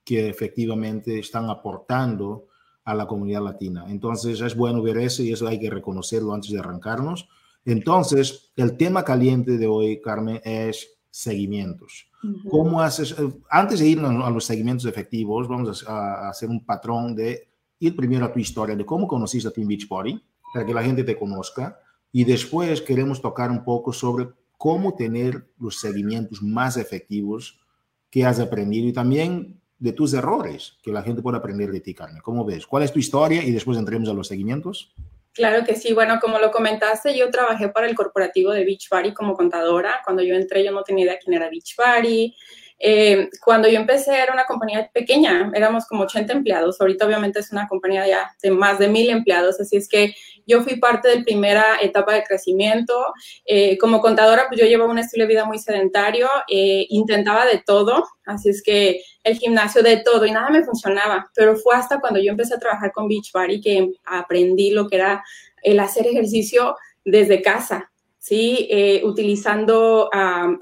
que 0.06 0.28
efectivamente 0.28 1.18
están 1.18 1.50
aportando 1.50 2.46
a 2.84 2.94
la 2.94 3.08
comunidad 3.08 3.42
latina. 3.42 3.84
Entonces 3.88 4.40
es 4.40 4.54
bueno 4.54 4.80
ver 4.80 4.98
eso 4.98 5.24
y 5.24 5.32
eso 5.32 5.48
hay 5.48 5.58
que 5.58 5.68
reconocerlo 5.68 6.32
antes 6.32 6.52
de 6.52 6.60
arrancarnos. 6.60 7.28
Entonces, 7.64 8.52
el 8.54 8.76
tema 8.76 9.02
caliente 9.02 9.58
de 9.58 9.66
hoy, 9.66 10.00
Carmen, 10.00 10.40
es 10.44 10.96
seguimientos. 11.10 12.08
¿Cómo 12.48 12.80
haces? 12.80 13.16
Eh, 13.18 13.32
antes 13.50 13.80
de 13.80 13.88
ir 13.88 13.98
a 13.98 14.30
los 14.30 14.44
seguimientos 14.44 14.86
efectivos, 14.86 15.48
vamos 15.48 15.84
a, 15.88 16.28
hacer 16.28 16.48
un 16.48 16.64
patrón 16.64 17.16
de 17.16 17.48
ir 17.80 17.96
primero 17.96 18.26
a 18.26 18.32
tu 18.32 18.38
historia 18.38 18.76
de 18.76 18.86
cómo 18.86 19.08
conociste 19.08 19.48
a 19.48 19.52
Team 19.52 19.66
Beach 19.66 19.88
Party, 19.88 20.22
para 20.54 20.64
que 20.64 20.74
la 20.74 20.84
gente 20.84 21.02
te 21.02 21.18
conozca, 21.18 21.80
y 22.12 22.22
después 22.22 22.80
queremos 22.80 23.20
tocar 23.20 23.50
un 23.50 23.64
poco 23.64 23.92
sobre 23.92 24.28
cómo 24.56 24.94
tener 24.94 25.50
los 25.58 25.80
seguimientos 25.80 26.42
más 26.42 26.76
efectivos 26.76 27.58
que 28.08 28.24
has 28.24 28.38
aprendido 28.38 28.86
y 28.86 28.92
también 28.92 29.60
de 29.78 29.92
tus 29.92 30.14
errores, 30.14 30.76
que 30.82 30.92
la 30.92 31.02
gente 31.02 31.22
pueda 31.22 31.38
aprender 31.38 31.70
de 31.70 31.80
ti, 31.80 31.94
Carmen. 31.94 32.22
¿Cómo 32.22 32.44
ves? 32.44 32.66
¿Cuál 32.66 32.82
es 32.82 32.92
tu 32.92 32.98
historia? 32.98 33.42
Y 33.42 33.50
después 33.50 33.78
entremos 33.78 34.08
a 34.08 34.14
los 34.14 34.28
seguimientos. 34.28 34.92
Claro 35.32 35.66
que 35.66 35.76
sí. 35.76 35.92
Bueno, 35.92 36.18
como 36.18 36.38
lo 36.38 36.50
comentaste, 36.50 37.16
yo 37.16 37.30
trabajé 37.30 37.68
para 37.68 37.86
el 37.86 37.94
corporativo 37.94 38.52
de 38.52 38.64
Beach 38.64 38.88
Party 38.88 39.12
como 39.12 39.34
contadora. 39.34 40.00
Cuando 40.02 40.22
yo 40.22 40.34
entré, 40.34 40.64
yo 40.64 40.72
no 40.72 40.82
tenía 40.82 41.04
idea 41.04 41.18
quién 41.22 41.34
era 41.34 41.50
Beach 41.50 41.76
Party. 41.76 42.34
Eh, 42.78 43.30
cuando 43.42 43.68
yo 43.68 43.78
empecé 43.78 44.14
era 44.14 44.32
una 44.32 44.44
compañía 44.44 44.90
pequeña, 44.92 45.50
éramos 45.54 45.86
como 45.86 46.02
80 46.02 46.32
empleados. 46.32 46.80
Ahorita 46.80 47.06
obviamente 47.06 47.40
es 47.40 47.52
una 47.52 47.66
compañía 47.68 48.06
ya 48.06 48.34
de 48.42 48.50
más 48.50 48.78
de 48.78 48.88
mil 48.88 49.08
empleados, 49.10 49.60
así 49.60 49.76
es 49.76 49.88
que 49.88 50.14
yo 50.46 50.62
fui 50.62 50.76
parte 50.76 51.08
de 51.08 51.24
primera 51.24 51.80
etapa 51.82 52.14
de 52.14 52.22
crecimiento. 52.22 53.12
Eh, 53.44 53.78
como 53.78 54.00
contadora, 54.00 54.46
pues 54.48 54.60
yo 54.60 54.66
llevaba 54.66 54.90
un 54.90 54.98
estilo 54.98 55.24
de 55.24 55.28
vida 55.28 55.44
muy 55.44 55.58
sedentario, 55.58 56.28
eh, 56.48 56.86
intentaba 56.90 57.46
de 57.46 57.62
todo, 57.64 58.04
así 58.24 58.50
es 58.50 58.62
que 58.62 59.00
el 59.24 59.38
gimnasio 59.38 59.82
de 59.82 59.98
todo 59.98 60.24
y 60.24 60.30
nada 60.30 60.50
me 60.50 60.64
funcionaba, 60.64 61.30
pero 61.34 61.56
fue 61.56 61.74
hasta 61.74 61.98
cuando 61.98 62.20
yo 62.20 62.30
empecé 62.30 62.54
a 62.54 62.58
trabajar 62.58 62.92
con 62.92 63.08
Beachbody 63.08 63.60
que 63.60 63.90
aprendí 64.04 64.70
lo 64.70 64.88
que 64.88 64.96
era 64.96 65.24
el 65.62 65.80
hacer 65.80 66.06
ejercicio 66.06 66.76
desde 67.04 67.42
casa. 67.42 67.90
¿Sí? 68.26 68.66
Eh, 68.72 69.02
utilizando, 69.04 70.10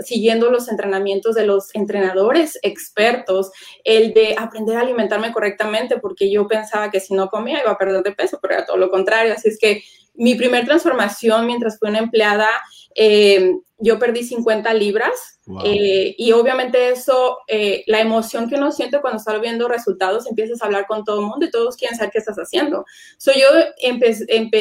siguiendo 0.01 0.51
los 0.51 0.69
entrenamientos 0.69 1.35
de 1.35 1.47
los 1.47 1.75
entrenadores 1.75 2.59
expertos, 2.61 3.53
el 3.85 4.13
de 4.13 4.35
aprender 4.39 4.77
a 4.77 4.81
alimentarme 4.81 5.33
correctamente, 5.33 5.99
porque 5.99 6.31
yo 6.31 6.47
pensaba 6.47 6.91
que 6.91 7.01
si 7.01 7.15
no 7.15 7.29
comía 7.29 7.63
iba 7.63 7.71
a 7.71 7.79
perder 7.79 8.03
de 8.03 8.13
peso, 8.13 8.39
pero 8.43 8.53
era 8.53 8.67
todo 8.67 8.77
lo 8.77 8.91
contrario. 8.91 9.33
Así 9.33 9.49
es 9.49 9.59
que 9.59 9.83
mi 10.13 10.35
primer 10.35 10.67
transformación 10.67 11.47
mientras 11.47 11.79
fui 11.79 11.89
una 11.89 12.01
empleada, 12.01 12.49
eh, 12.95 13.53
yo 13.79 13.99
perdí 13.99 14.23
50 14.23 14.73
libras 14.75 15.41
eh, 15.65 16.15
y 16.17 16.33
obviamente 16.33 16.91
eso, 16.91 17.39
eh, 17.49 17.83
la 17.87 18.01
emoción 18.01 18.49
que 18.49 18.55
uno 18.55 18.73
siente 18.73 19.01
cuando 19.01 19.19
está 19.19 19.37
viendo 19.39 19.69
resultados, 19.69 20.27
empiezas 20.27 20.63
a 20.63 20.67
hablar 20.67 20.87
con 20.87 21.05
todo 21.05 21.21
el 21.21 21.27
mundo 21.27 21.45
y 21.45 21.51
todos 21.51 21.77
quieren 21.77 21.97
saber 21.97 22.13
qué 22.13 22.19
estás 22.19 22.37
haciendo. 22.37 22.85
So, 23.19 23.33
yo, 23.33 23.49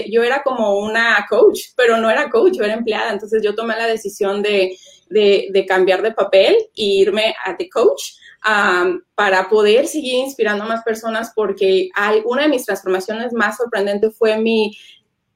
yo 0.10 0.24
era 0.24 0.44
como 0.44 0.80
una 0.80 1.26
coach, 1.30 1.60
pero 1.78 1.98
no 1.98 2.10
era 2.10 2.30
coach, 2.30 2.54
yo 2.58 2.64
era 2.64 2.74
empleada, 2.74 3.14
entonces 3.14 3.42
yo 3.44 3.56
tomé 3.56 3.76
la 3.76 3.88
decisión 3.88 4.42
de, 4.42 4.76
de, 5.10 5.48
de 5.52 5.66
cambiar 5.66 6.02
de 6.02 6.12
papel 6.12 6.56
e 6.76 6.84
irme 6.84 7.36
a 7.46 7.56
The 7.56 7.70
Coach. 7.70 8.16
Um, 8.46 9.00
para 9.16 9.48
poder 9.48 9.88
seguir 9.88 10.16
inspirando 10.16 10.66
a 10.66 10.68
más 10.68 10.84
personas 10.84 11.32
porque 11.34 11.88
una 12.26 12.42
de 12.42 12.50
mis 12.50 12.66
transformaciones 12.66 13.32
más 13.32 13.56
sorprendentes 13.56 14.18
fue 14.18 14.38
mi 14.38 14.76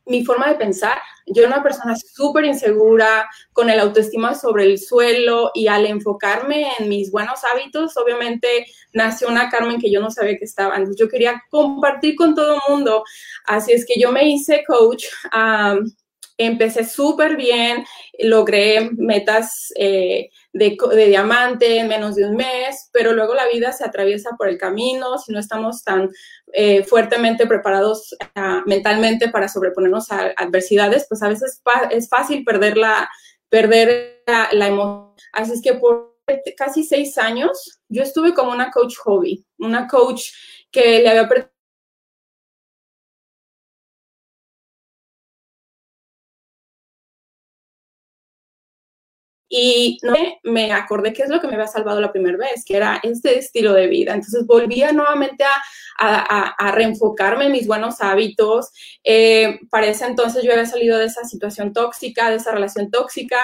mi 0.07 0.23
forma 0.25 0.47
de 0.47 0.55
pensar. 0.55 0.97
Yo 1.25 1.43
era 1.43 1.53
una 1.53 1.63
persona 1.63 1.95
súper 1.95 2.45
insegura, 2.45 3.29
con 3.53 3.69
el 3.69 3.79
autoestima 3.79 4.33
sobre 4.33 4.63
el 4.63 4.79
suelo 4.79 5.51
y 5.53 5.67
al 5.67 5.85
enfocarme 5.85 6.67
en 6.79 6.89
mis 6.89 7.11
buenos 7.11 7.41
hábitos, 7.43 7.97
obviamente 7.97 8.65
nació 8.93 9.27
una 9.27 9.49
Carmen 9.49 9.79
que 9.79 9.91
yo 9.91 10.01
no 10.01 10.09
sabía 10.09 10.37
que 10.37 10.45
estaba. 10.45 10.75
Entonces 10.75 10.99
yo 10.99 11.09
quería 11.09 11.43
compartir 11.49 12.15
con 12.15 12.33
todo 12.35 12.55
el 12.55 12.61
mundo. 12.69 13.03
Así 13.45 13.73
es 13.73 13.85
que 13.85 13.99
yo 13.99 14.11
me 14.11 14.27
hice 14.27 14.63
coach. 14.65 15.05
Empecé 16.37 16.85
súper 16.85 17.35
bien, 17.35 17.85
logré 18.19 18.91
metas 18.91 19.73
eh, 19.75 20.29
de, 20.53 20.77
diamante 21.07 21.79
en 21.79 21.87
menos 21.87 22.15
de 22.15 22.25
un 22.25 22.35
mes, 22.35 22.89
pero 22.93 23.13
luego 23.13 23.33
la 23.33 23.47
vida 23.47 23.71
se 23.71 23.83
atraviesa 23.83 24.31
por 24.37 24.47
el 24.47 24.57
camino, 24.57 25.17
si 25.17 25.31
no 25.31 25.39
estamos 25.39 25.83
tan 25.83 26.09
eh, 26.53 26.83
fuertemente 26.83 27.47
preparados 27.47 28.15
ah, 28.35 28.61
mentalmente 28.65 29.29
para 29.29 29.49
sobreponernos 29.49 30.11
a 30.11 30.33
adversidades, 30.37 31.05
pues 31.09 31.23
a 31.23 31.29
veces 31.29 31.61
es 31.91 32.09
fácil 32.09 32.43
perder 32.43 32.77
la, 32.77 33.09
perder 33.49 34.23
la, 34.25 34.67
emoción. 34.67 35.15
Así 35.33 35.53
es 35.53 35.61
que 35.61 35.73
por 35.73 36.17
casi 36.55 36.83
seis 36.83 37.17
años 37.17 37.79
yo 37.89 38.03
estuve 38.03 38.33
como 38.33 38.51
una 38.51 38.69
coach 38.71 38.95
hobby, 38.97 39.45
una 39.57 39.87
coach 39.87 40.31
que 40.71 40.99
le 41.01 41.09
había 41.09 41.27
Y 49.49 49.97
no, 50.03 50.13
me 50.43 50.71
acordé 50.73 51.13
qué 51.13 51.23
es 51.23 51.29
lo 51.29 51.39
que 51.39 51.47
me 51.47 51.53
había 51.53 51.67
salvado 51.67 52.01
la 52.01 52.11
primera 52.11 52.37
vez, 52.37 52.65
que 52.65 52.75
era 52.75 52.99
este 53.03 53.37
estilo 53.39 53.73
de 53.73 53.87
vida. 53.87 54.13
Entonces 54.13 54.45
volvía 54.45 54.91
nuevamente 54.91 55.43
a, 55.43 56.55
a, 56.57 56.71
reenfocarme 56.71 57.45
en 57.45 57.53
mis 57.53 57.67
buenos 57.67 58.01
hábitos. 58.01 58.71
Eh, 59.03 59.59
para 59.69 59.87
ese 59.87 60.05
entonces 60.05 60.43
yo 60.43 60.51
había 60.51 60.65
salido 60.65 60.97
de 60.97 61.05
esa 61.05 61.23
situación 61.23 61.73
tóxica, 61.73 62.29
de 62.29 62.37
esa 62.37 62.51
relación 62.51 62.91
tóxica, 62.91 63.39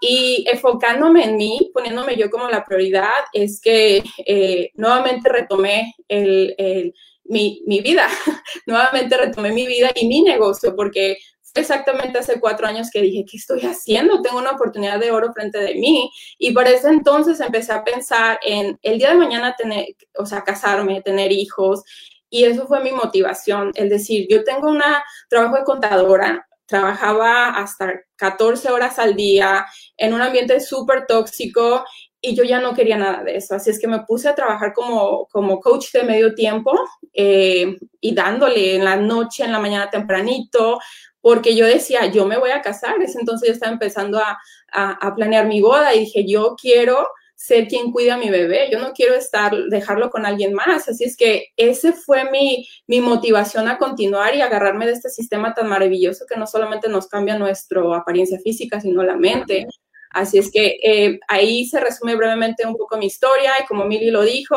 y 0.00 0.44
enfocándome 0.50 1.24
en 1.24 1.36
mí, 1.36 1.70
poniéndome 1.72 2.16
yo 2.16 2.28
como 2.30 2.48
la 2.48 2.64
prioridad, 2.64 3.10
es 3.32 3.60
que 3.60 4.02
eh, 4.26 4.70
nuevamente 4.74 5.28
retomé 5.30 5.94
el, 6.08 6.92
mi, 7.24 7.62
mi, 7.66 7.80
vida, 7.80 8.08
nuevamente 8.66 9.16
retomé 9.16 9.52
mi 9.52 9.66
vida 9.66 9.90
y 9.94 10.06
mi 10.06 10.22
negocio, 10.22 10.76
porque 10.76 11.16
exactamente 11.56 12.18
hace 12.18 12.40
cuatro 12.40 12.66
años 12.66 12.90
que 12.90 13.02
dije, 13.02 13.24
¿qué 13.28 13.36
estoy 13.36 13.60
haciendo? 13.62 14.22
Tengo 14.22 14.38
una 14.38 14.52
oportunidad 14.52 14.98
de 14.98 15.10
oro 15.10 15.32
frente 15.32 15.58
de 15.58 15.74
mí. 15.74 16.10
Y 16.38 16.52
por 16.52 16.66
ese 16.66 16.88
entonces 16.88 17.40
empecé 17.40 17.72
a 17.72 17.84
pensar 17.84 18.38
en 18.42 18.78
el 18.82 18.98
día 18.98 19.10
de 19.10 19.16
mañana 19.16 19.54
tener, 19.56 19.86
o 20.16 20.26
sea, 20.26 20.42
casarme, 20.42 21.02
tener 21.02 21.32
hijos. 21.32 21.82
Y 22.28 22.44
eso 22.44 22.66
fue 22.66 22.80
mi 22.80 22.90
motivación, 22.90 23.72
el 23.74 23.88
decir, 23.88 24.26
yo 24.28 24.44
tengo 24.44 24.68
un 24.68 24.82
trabajo 25.28 25.56
de 25.56 25.64
contadora, 25.64 26.46
trabajaba 26.66 27.50
hasta 27.50 28.00
14 28.16 28.70
horas 28.70 28.98
al 28.98 29.14
día 29.14 29.64
en 29.96 30.12
un 30.12 30.20
ambiente 30.20 30.58
súper 30.60 31.06
tóxico 31.06 31.84
y 32.20 32.34
yo 32.34 32.42
ya 32.42 32.60
no 32.60 32.74
quería 32.74 32.96
nada 32.96 33.22
de 33.22 33.36
eso. 33.36 33.54
Así 33.54 33.70
es 33.70 33.78
que 33.78 33.86
me 33.86 34.00
puse 34.00 34.28
a 34.28 34.34
trabajar 34.34 34.72
como, 34.74 35.26
como 35.26 35.60
coach 35.60 35.92
de 35.92 36.02
medio 36.02 36.34
tiempo 36.34 36.72
eh, 37.12 37.76
y 38.00 38.14
dándole 38.14 38.76
en 38.76 38.84
la 38.84 38.96
noche, 38.96 39.44
en 39.44 39.52
la 39.52 39.60
mañana 39.60 39.90
tempranito, 39.90 40.80
porque 41.26 41.56
yo 41.56 41.66
decía, 41.66 42.06
yo 42.06 42.24
me 42.24 42.38
voy 42.38 42.50
a 42.50 42.62
casar, 42.62 43.02
ese 43.02 43.18
entonces 43.18 43.48
yo 43.48 43.52
estaba 43.52 43.72
empezando 43.72 44.20
a, 44.20 44.38
a, 44.70 45.12
planear 45.16 45.48
mi 45.48 45.60
boda 45.60 45.92
y 45.92 45.98
dije, 45.98 46.24
yo 46.24 46.54
quiero 46.54 47.08
ser 47.34 47.66
quien 47.66 47.90
cuida 47.90 48.14
a 48.14 48.16
mi 48.16 48.30
bebé, 48.30 48.68
yo 48.70 48.78
no 48.78 48.92
quiero 48.92 49.16
estar, 49.16 49.52
dejarlo 49.68 50.08
con 50.08 50.24
alguien 50.24 50.54
más, 50.54 50.88
así 50.88 51.02
es 51.02 51.16
que 51.16 51.48
ese 51.56 51.92
fue 51.94 52.30
mi, 52.30 52.68
mi 52.86 53.00
motivación 53.00 53.66
a 53.66 53.76
continuar 53.76 54.36
y 54.36 54.40
agarrarme 54.40 54.86
de 54.86 54.92
este 54.92 55.08
sistema 55.08 55.52
tan 55.52 55.66
maravilloso 55.66 56.26
que 56.28 56.38
no 56.38 56.46
solamente 56.46 56.88
nos 56.88 57.08
cambia 57.08 57.36
nuestra 57.36 57.82
apariencia 57.96 58.38
física, 58.38 58.80
sino 58.80 59.02
la 59.02 59.16
mente. 59.16 59.66
Así 60.10 60.38
es 60.38 60.48
que 60.48 60.78
eh, 60.80 61.18
ahí 61.26 61.66
se 61.66 61.80
resume 61.80 62.14
brevemente 62.14 62.64
un 62.64 62.76
poco 62.76 62.98
mi 62.98 63.06
historia 63.06 63.50
y 63.60 63.66
como 63.66 63.84
Mili 63.84 64.12
lo 64.12 64.22
dijo, 64.22 64.54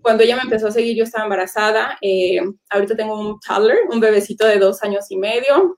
cuando 0.00 0.22
ella 0.22 0.36
me 0.36 0.42
empezó 0.44 0.68
a 0.68 0.72
seguir 0.72 0.96
yo 0.96 1.04
estaba 1.04 1.24
embarazada, 1.24 1.98
eh, 2.00 2.40
ahorita 2.70 2.96
tengo 2.96 3.20
un 3.20 3.38
toddler, 3.38 3.80
un 3.90 4.00
bebecito 4.00 4.46
de 4.46 4.58
dos 4.58 4.82
años 4.82 5.04
y 5.10 5.18
medio, 5.18 5.76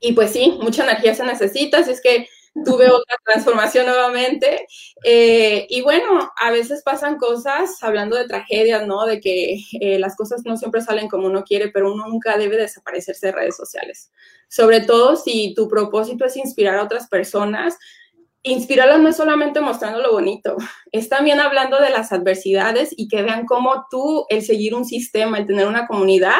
y 0.00 0.12
pues 0.12 0.32
sí, 0.32 0.58
mucha 0.60 0.84
energía 0.84 1.14
se 1.14 1.24
necesita, 1.24 1.78
así 1.78 1.90
es 1.90 2.00
que 2.00 2.26
tuve 2.64 2.90
otra 2.90 3.16
transformación 3.24 3.86
nuevamente. 3.86 4.66
Eh, 5.04 5.66
y 5.68 5.82
bueno, 5.82 6.32
a 6.40 6.50
veces 6.50 6.82
pasan 6.82 7.16
cosas, 7.16 7.82
hablando 7.82 8.16
de 8.16 8.26
tragedias, 8.26 8.86
¿no? 8.86 9.06
De 9.06 9.20
que 9.20 9.60
eh, 9.80 9.98
las 9.98 10.16
cosas 10.16 10.42
no 10.44 10.56
siempre 10.56 10.80
salen 10.80 11.08
como 11.08 11.26
uno 11.26 11.44
quiere, 11.44 11.68
pero 11.68 11.92
uno 11.92 12.06
nunca 12.08 12.36
debe 12.36 12.56
desaparecerse 12.56 13.26
de 13.26 13.32
redes 13.32 13.56
sociales. 13.56 14.10
Sobre 14.48 14.80
todo 14.80 15.16
si 15.16 15.54
tu 15.54 15.68
propósito 15.68 16.24
es 16.24 16.36
inspirar 16.36 16.78
a 16.78 16.84
otras 16.84 17.08
personas. 17.08 17.78
Inspirarlas 18.42 19.00
no 19.00 19.10
es 19.10 19.16
solamente 19.16 19.60
mostrando 19.60 20.00
lo 20.00 20.12
bonito, 20.12 20.56
es 20.92 21.10
también 21.10 21.40
hablando 21.40 21.78
de 21.78 21.90
las 21.90 22.10
adversidades 22.10 22.88
y 22.96 23.06
que 23.06 23.20
vean 23.20 23.44
cómo 23.44 23.84
tú, 23.90 24.24
el 24.30 24.40
seguir 24.40 24.74
un 24.74 24.86
sistema, 24.86 25.36
el 25.36 25.46
tener 25.46 25.66
una 25.66 25.86
comunidad, 25.86 26.38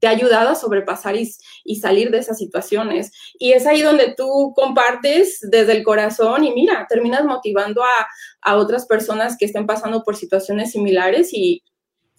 te 0.00 0.06
ha 0.06 0.10
ayudado 0.10 0.50
a 0.50 0.54
sobrepasar 0.54 1.14
y, 1.16 1.30
y, 1.64 1.76
salir 1.76 2.10
de 2.10 2.18
esas 2.18 2.38
situaciones. 2.38 3.12
Y 3.38 3.52
es 3.52 3.66
ahí 3.66 3.82
donde 3.82 4.14
tú 4.16 4.52
compartes 4.56 5.38
desde 5.42 5.72
el 5.72 5.84
corazón 5.84 6.44
y 6.44 6.52
mira, 6.52 6.86
terminas 6.88 7.24
motivando 7.24 7.82
a, 7.84 8.06
a 8.40 8.56
otras 8.56 8.86
personas 8.86 9.36
que 9.38 9.44
estén 9.44 9.66
pasando 9.66 10.02
por 10.02 10.16
situaciones 10.16 10.72
similares 10.72 11.32
y 11.32 11.62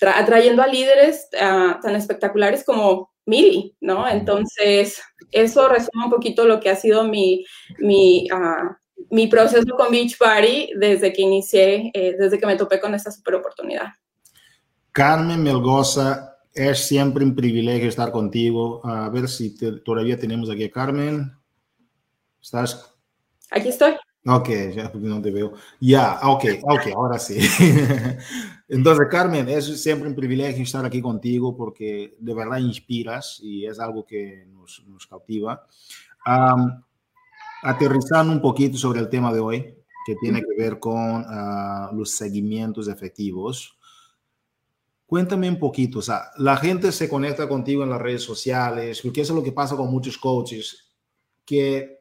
atrayendo 0.01 0.61
a 0.61 0.67
líderes 0.67 1.27
uh, 1.33 1.79
tan 1.81 1.95
espectaculares 1.95 2.63
como 2.63 3.11
Mili, 3.25 3.75
¿no? 3.81 4.07
Entonces, 4.07 5.01
eso 5.31 5.67
resume 5.67 6.05
un 6.05 6.11
poquito 6.11 6.45
lo 6.45 6.59
que 6.59 6.69
ha 6.69 6.75
sido 6.75 7.03
mi, 7.03 7.45
mi, 7.77 8.27
uh, 8.31 8.75
mi 9.09 9.27
proceso 9.27 9.75
con 9.77 9.91
Beach 9.91 10.17
Party 10.17 10.71
desde 10.75 11.13
que 11.13 11.21
inicié, 11.21 11.91
eh, 11.93 12.15
desde 12.17 12.39
que 12.39 12.47
me 12.47 12.55
topé 12.55 12.79
con 12.79 12.95
esta 12.95 13.11
super 13.11 13.35
oportunidad. 13.35 13.89
Carmen 14.91 15.43
Melgoza, 15.43 16.30
es 16.53 16.87
siempre 16.87 17.23
un 17.23 17.35
privilegio 17.35 17.89
estar 17.89 18.11
contigo. 18.11 18.85
A 18.85 19.09
ver 19.09 19.27
si 19.27 19.55
te, 19.55 19.71
todavía 19.79 20.17
tenemos 20.17 20.49
aquí 20.49 20.65
a 20.65 20.71
Carmen. 20.71 21.31
¿Estás? 22.41 22.93
Aquí 23.51 23.69
estoy. 23.69 23.93
Ok, 24.25 24.49
ya 24.75 24.91
no 24.93 25.21
te 25.21 25.31
veo. 25.31 25.53
Ya, 25.79 26.19
ok, 26.23 26.45
ok, 26.61 26.81
ahora 26.95 27.17
sí. 27.17 27.39
Entonces, 28.69 29.07
Carmen, 29.09 29.49
es 29.49 29.81
siempre 29.81 30.07
un 30.07 30.15
privilegio 30.15 30.63
estar 30.63 30.85
aquí 30.85 31.01
contigo 31.01 31.55
porque 31.57 32.15
de 32.19 32.33
verdad 32.33 32.59
inspiras 32.59 33.39
y 33.41 33.65
es 33.65 33.79
algo 33.79 34.05
que 34.05 34.45
nos, 34.51 34.83
nos 34.87 35.07
cautiva. 35.07 35.65
Um, 36.25 36.83
aterrizando 37.63 38.31
un 38.31 38.41
poquito 38.41 38.77
sobre 38.77 38.99
el 38.99 39.09
tema 39.09 39.33
de 39.33 39.39
hoy, 39.39 39.75
que 40.05 40.15
tiene 40.21 40.41
que 40.41 40.61
ver 40.61 40.77
con 40.79 41.21
uh, 41.21 41.93
los 41.93 42.11
seguimientos 42.11 42.87
efectivos. 42.87 43.77
Cuéntame 45.11 45.49
un 45.49 45.59
poquito, 45.59 45.99
o 45.99 46.01
sea, 46.01 46.31
la 46.37 46.55
gente 46.55 46.89
se 46.93 47.09
conecta 47.09 47.49
contigo 47.49 47.83
en 47.83 47.89
las 47.89 47.99
redes 47.99 48.23
sociales, 48.23 49.01
porque 49.01 49.19
eso 49.19 49.33
es 49.33 49.39
lo 49.39 49.43
que 49.43 49.51
pasa 49.51 49.75
con 49.75 49.91
muchos 49.91 50.17
coaches, 50.17 50.89
que 51.43 51.99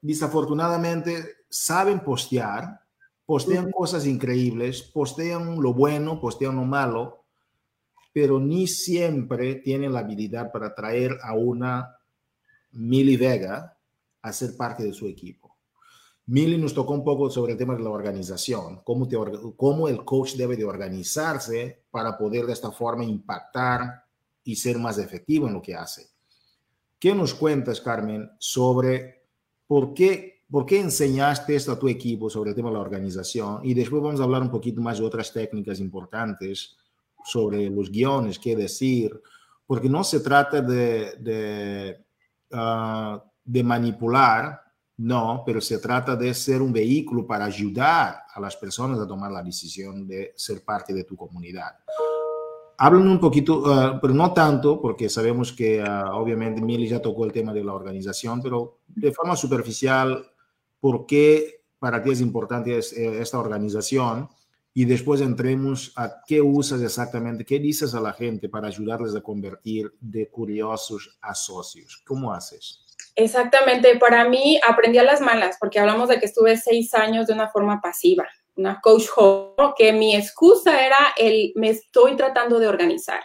desafortunadamente 0.00 1.44
saben 1.50 2.00
postear, 2.00 2.80
postean 3.26 3.70
cosas 3.70 4.06
increíbles, 4.06 4.80
postean 4.80 5.60
lo 5.60 5.74
bueno, 5.74 6.18
postean 6.18 6.56
lo 6.56 6.64
malo, 6.64 7.26
pero 8.14 8.40
ni 8.40 8.66
siempre 8.66 9.56
tienen 9.56 9.92
la 9.92 9.98
habilidad 10.00 10.50
para 10.50 10.74
traer 10.74 11.18
a 11.22 11.34
una 11.34 11.98
Mili 12.70 13.18
Vega 13.18 13.76
a 14.22 14.32
ser 14.32 14.56
parte 14.56 14.84
de 14.84 14.94
su 14.94 15.06
equipo. 15.06 15.41
Mili 16.32 16.56
nos 16.56 16.72
tocó 16.72 16.94
un 16.94 17.04
poco 17.04 17.28
sobre 17.28 17.52
el 17.52 17.58
tema 17.58 17.74
de 17.74 17.82
la 17.82 17.90
organización, 17.90 18.80
cómo, 18.84 19.86
el 19.86 20.02
coach 20.02 20.32
debe 20.32 20.56
de 20.56 20.64
organizarse 20.64 21.84
para 21.90 22.16
poder 22.16 22.46
de 22.46 22.54
esta 22.54 22.70
forma 22.70 23.04
impactar 23.04 24.02
y 24.42 24.56
ser 24.56 24.78
más 24.78 24.96
efectivo 24.96 25.46
en 25.46 25.52
lo 25.52 25.60
que 25.60 25.74
hace. 25.74 26.08
¿Qué 26.98 27.14
nos 27.14 27.34
cuentas, 27.34 27.82
Carmen, 27.82 28.30
sobre 28.38 29.26
por 29.66 29.92
qué, 29.92 30.46
enseñaste 30.70 31.54
esto 31.54 31.72
a 31.72 31.78
tu 31.78 31.86
equipo 31.86 32.30
sobre 32.30 32.48
el 32.48 32.56
tema 32.56 32.70
de 32.70 32.76
la 32.76 32.80
organización? 32.80 33.60
Y 33.62 33.74
después 33.74 34.02
vamos 34.02 34.18
a 34.18 34.24
hablar 34.24 34.40
un 34.40 34.50
poquito 34.50 34.80
más 34.80 35.00
de 35.00 35.04
otras 35.04 35.34
técnicas 35.34 35.80
importantes 35.80 36.78
sobre 37.26 37.68
los 37.68 37.90
guiones, 37.90 38.38
qué 38.38 38.56
decir, 38.56 39.20
porque 39.66 39.90
no 39.90 40.02
se 40.02 40.20
trata 40.20 40.62
de, 40.62 41.98
de 43.44 43.62
manipular, 43.62 44.61
no, 45.02 45.42
pero 45.44 45.60
se 45.60 45.78
trata 45.78 46.14
de 46.14 46.32
ser 46.32 46.62
un 46.62 46.72
vehículo 46.72 47.26
para 47.26 47.46
ayudar 47.46 48.22
a 48.32 48.40
las 48.40 48.54
personas 48.54 49.00
a 49.00 49.06
tomar 49.06 49.32
la 49.32 49.42
decisión 49.42 50.06
de 50.06 50.32
ser 50.36 50.64
parte 50.64 50.94
de 50.94 51.02
tu 51.02 51.16
comunidad. 51.16 51.72
Hablan 52.78 53.08
un 53.08 53.18
poquito, 53.18 53.62
uh, 53.62 54.00
pero 54.00 54.14
no 54.14 54.32
tanto, 54.32 54.80
porque 54.80 55.08
sabemos 55.08 55.52
que 55.52 55.82
uh, 55.82 56.14
obviamente 56.14 56.62
Mili 56.62 56.86
ya 56.86 57.02
tocó 57.02 57.24
el 57.24 57.32
tema 57.32 57.52
de 57.52 57.64
la 57.64 57.74
organización, 57.74 58.40
pero 58.40 58.78
de 58.86 59.10
forma 59.10 59.34
superficial, 59.34 60.24
¿por 60.78 61.04
qué 61.04 61.64
para 61.80 62.00
ti 62.00 62.12
es 62.12 62.20
importante 62.20 62.78
es, 62.78 62.92
eh, 62.92 63.20
esta 63.20 63.40
organización? 63.40 64.28
Y 64.72 64.84
después 64.84 65.20
entremos 65.20 65.92
a 65.96 66.22
qué 66.24 66.40
usas 66.40 66.80
exactamente, 66.80 67.44
qué 67.44 67.58
dices 67.58 67.92
a 67.94 68.00
la 68.00 68.12
gente 68.12 68.48
para 68.48 68.68
ayudarles 68.68 69.16
a 69.16 69.20
convertir 69.20 69.92
de 70.00 70.30
curiosos 70.30 71.18
a 71.20 71.34
socios. 71.34 72.02
¿Cómo 72.06 72.32
haces? 72.32 72.91
Exactamente, 73.14 73.96
para 73.98 74.28
mí 74.28 74.58
aprendí 74.66 74.98
a 74.98 75.02
las 75.02 75.20
malas, 75.20 75.56
porque 75.60 75.78
hablamos 75.78 76.08
de 76.08 76.18
que 76.18 76.26
estuve 76.26 76.56
seis 76.56 76.94
años 76.94 77.26
de 77.26 77.34
una 77.34 77.48
forma 77.48 77.80
pasiva, 77.80 78.26
una 78.56 78.80
coach 78.80 79.06
que 79.76 79.92
mi 79.92 80.16
excusa 80.16 80.84
era 80.84 80.96
el 81.16 81.52
me 81.54 81.70
estoy 81.70 82.16
tratando 82.16 82.58
de 82.58 82.68
organizar. 82.68 83.20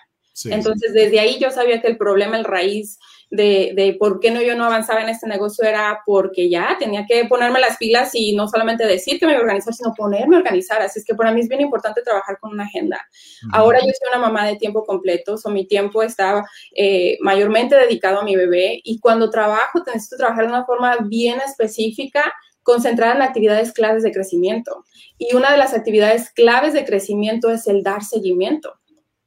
Entonces, 0.46 0.94
desde 0.94 1.20
ahí 1.20 1.40
yo 1.40 1.50
sabía 1.50 1.82
que 1.82 1.88
el 1.88 1.98
problema, 1.98 2.38
el 2.38 2.44
raíz 2.44 3.00
de, 3.30 3.74
de, 3.76 3.96
por 4.00 4.20
qué 4.20 4.32
no 4.32 4.42
yo 4.42 4.56
no 4.56 4.66
avanzaba 4.66 5.02
en 5.02 5.10
este 5.10 5.28
negocio 5.28 5.68
era 5.68 6.02
porque 6.06 6.50
ya 6.50 6.78
tenía 6.80 7.06
que 7.06 7.26
ponerme 7.26 7.60
las 7.60 7.78
pilas 7.78 8.12
y 8.14 8.36
no 8.36 8.48
solamente 8.48 8.86
decir 8.86 9.20
que 9.20 9.26
me 9.26 9.34
iba 9.34 9.40
a 9.40 9.44
organizar, 9.44 9.74
sino 9.74 9.94
ponerme 9.94 10.36
a 10.36 10.40
organizar. 10.40 10.82
Así 10.82 11.00
es 11.00 11.06
que 11.06 11.16
para 11.16 11.32
mí 11.32 11.42
es 11.42 11.50
bien 11.50 11.62
importante 11.62 12.02
trabajar 12.02 12.38
con 12.40 12.52
una 12.52 12.64
agenda. 12.64 13.06
Ahora 13.52 13.80
yo 13.80 13.88
soy 13.88 14.10
una 14.10 14.20
mamá 14.20 14.46
de 14.46 14.56
tiempo 14.56 14.86
completo, 14.86 15.36
o 15.44 15.50
mi 15.50 15.68
tiempo 15.68 16.04
está 16.04 16.46
eh, 16.76 17.18
mayormente 17.22 17.76
dedicado 17.76 18.20
a 18.20 18.24
mi 18.24 18.36
bebé 18.36 18.80
y 18.84 19.00
cuando 19.00 19.30
trabajo 19.30 19.84
necesito 19.86 20.18
trabajar 20.18 20.46
de 20.46 20.54
una 20.54 20.66
forma 20.66 20.98
bien 21.02 21.40
específica 21.40 22.34
concentrada 22.64 23.16
en 23.16 23.22
actividades 23.22 23.72
claves 23.72 24.04
de 24.04 24.12
crecimiento. 24.12 24.84
Y 25.18 25.36
una 25.36 25.52
de 25.52 25.58
las 25.58 25.74
actividades 25.74 26.32
claves 26.32 26.74
de 26.74 26.86
crecimiento 26.86 27.50
es 27.50 27.66
el 27.68 27.82
dar 27.82 28.04
seguimiento. 28.04 28.74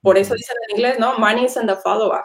Por 0.02 0.18
eso 0.18 0.34
dicen 0.34 0.56
en 0.68 0.76
inglés, 0.76 0.98
¿no? 0.98 1.18
Money 1.18 1.44
is 1.44 1.56
in 1.56 1.66
the 1.66 1.76
follow-up. 1.76 2.24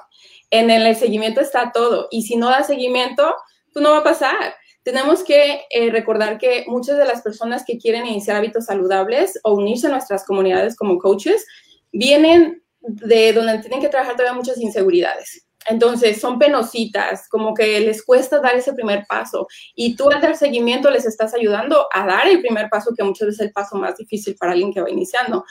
En 0.52 0.70
el 0.70 0.96
seguimiento 0.96 1.42
está 1.42 1.72
todo. 1.72 2.08
Y 2.12 2.24
si 2.24 2.36
no 2.36 2.50
da 2.50 2.64
seguimiento, 2.64 3.36
pues 3.74 3.84
no 3.84 3.92
va 3.92 4.00
a 4.00 4.04
pasar. 4.04 4.56
Tenemos 4.84 5.24
que 5.24 5.66
eh, 5.70 5.90
recordar 5.90 6.38
que 6.38 6.64
muchas 6.68 6.98
de 6.98 7.06
las 7.06 7.22
personas 7.22 7.64
que 7.66 7.78
quieren 7.78 8.06
iniciar 8.06 8.38
hábitos 8.38 8.66
saludables 8.66 9.40
o 9.44 9.54
unirse 9.54 9.88
a 9.88 9.90
nuestras 9.90 10.24
comunidades 10.26 10.76
como 10.76 11.00
coaches 11.00 11.46
vienen 11.92 12.64
de 12.80 13.34
donde 13.34 13.60
tienen 13.60 13.82
que 13.82 13.90
trabajar 13.90 14.16
todavía 14.16 14.38
muchas 14.38 14.60
inseguridades. 14.60 15.46
Entonces, 15.68 16.22
son 16.22 16.38
penositas, 16.38 17.28
como 17.28 17.54
que 17.54 17.80
les 17.80 18.04
cuesta 18.04 18.40
dar 18.40 18.56
ese 18.56 18.74
primer 18.74 19.06
paso. 19.08 19.48
Y 19.74 19.96
tú 19.96 20.10
al 20.12 20.22
dar 20.22 20.38
seguimiento 20.38 20.92
les 20.92 21.06
estás 21.06 21.34
ayudando 21.34 21.88
a 21.92 22.06
dar 22.06 22.28
el 22.28 22.40
primer 22.40 22.70
paso, 22.70 22.94
que 22.96 23.04
muchas 23.04 23.28
veces 23.28 23.42
es 23.42 23.48
el 23.48 23.54
paso 23.54 23.76
más 23.76 23.98
difícil 23.98 24.36
para 24.36 24.52
alguien 24.52 24.72
que 24.72 24.82
va 24.82 24.90
iniciando. 24.90 25.44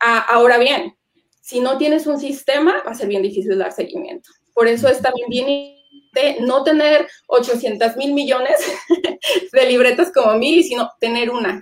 Ah, 0.00 0.26
ahora 0.28 0.58
bien, 0.58 0.96
si 1.40 1.60
no 1.60 1.78
tienes 1.78 2.06
un 2.06 2.18
sistema, 2.18 2.82
va 2.84 2.90
a 2.90 2.94
ser 2.94 3.08
bien 3.08 3.22
difícil 3.22 3.56
dar 3.58 3.72
seguimiento. 3.72 4.30
Por 4.54 4.68
eso 4.68 4.88
es 4.88 5.00
también 5.00 5.28
bien 5.28 5.76
no 6.40 6.64
tener 6.64 7.08
800 7.28 7.96
mil 7.96 8.12
millones 8.12 8.56
de 9.52 9.66
libretas 9.66 10.10
como 10.12 10.34
mil, 10.34 10.64
sino 10.64 10.90
tener 11.00 11.30
una. 11.30 11.60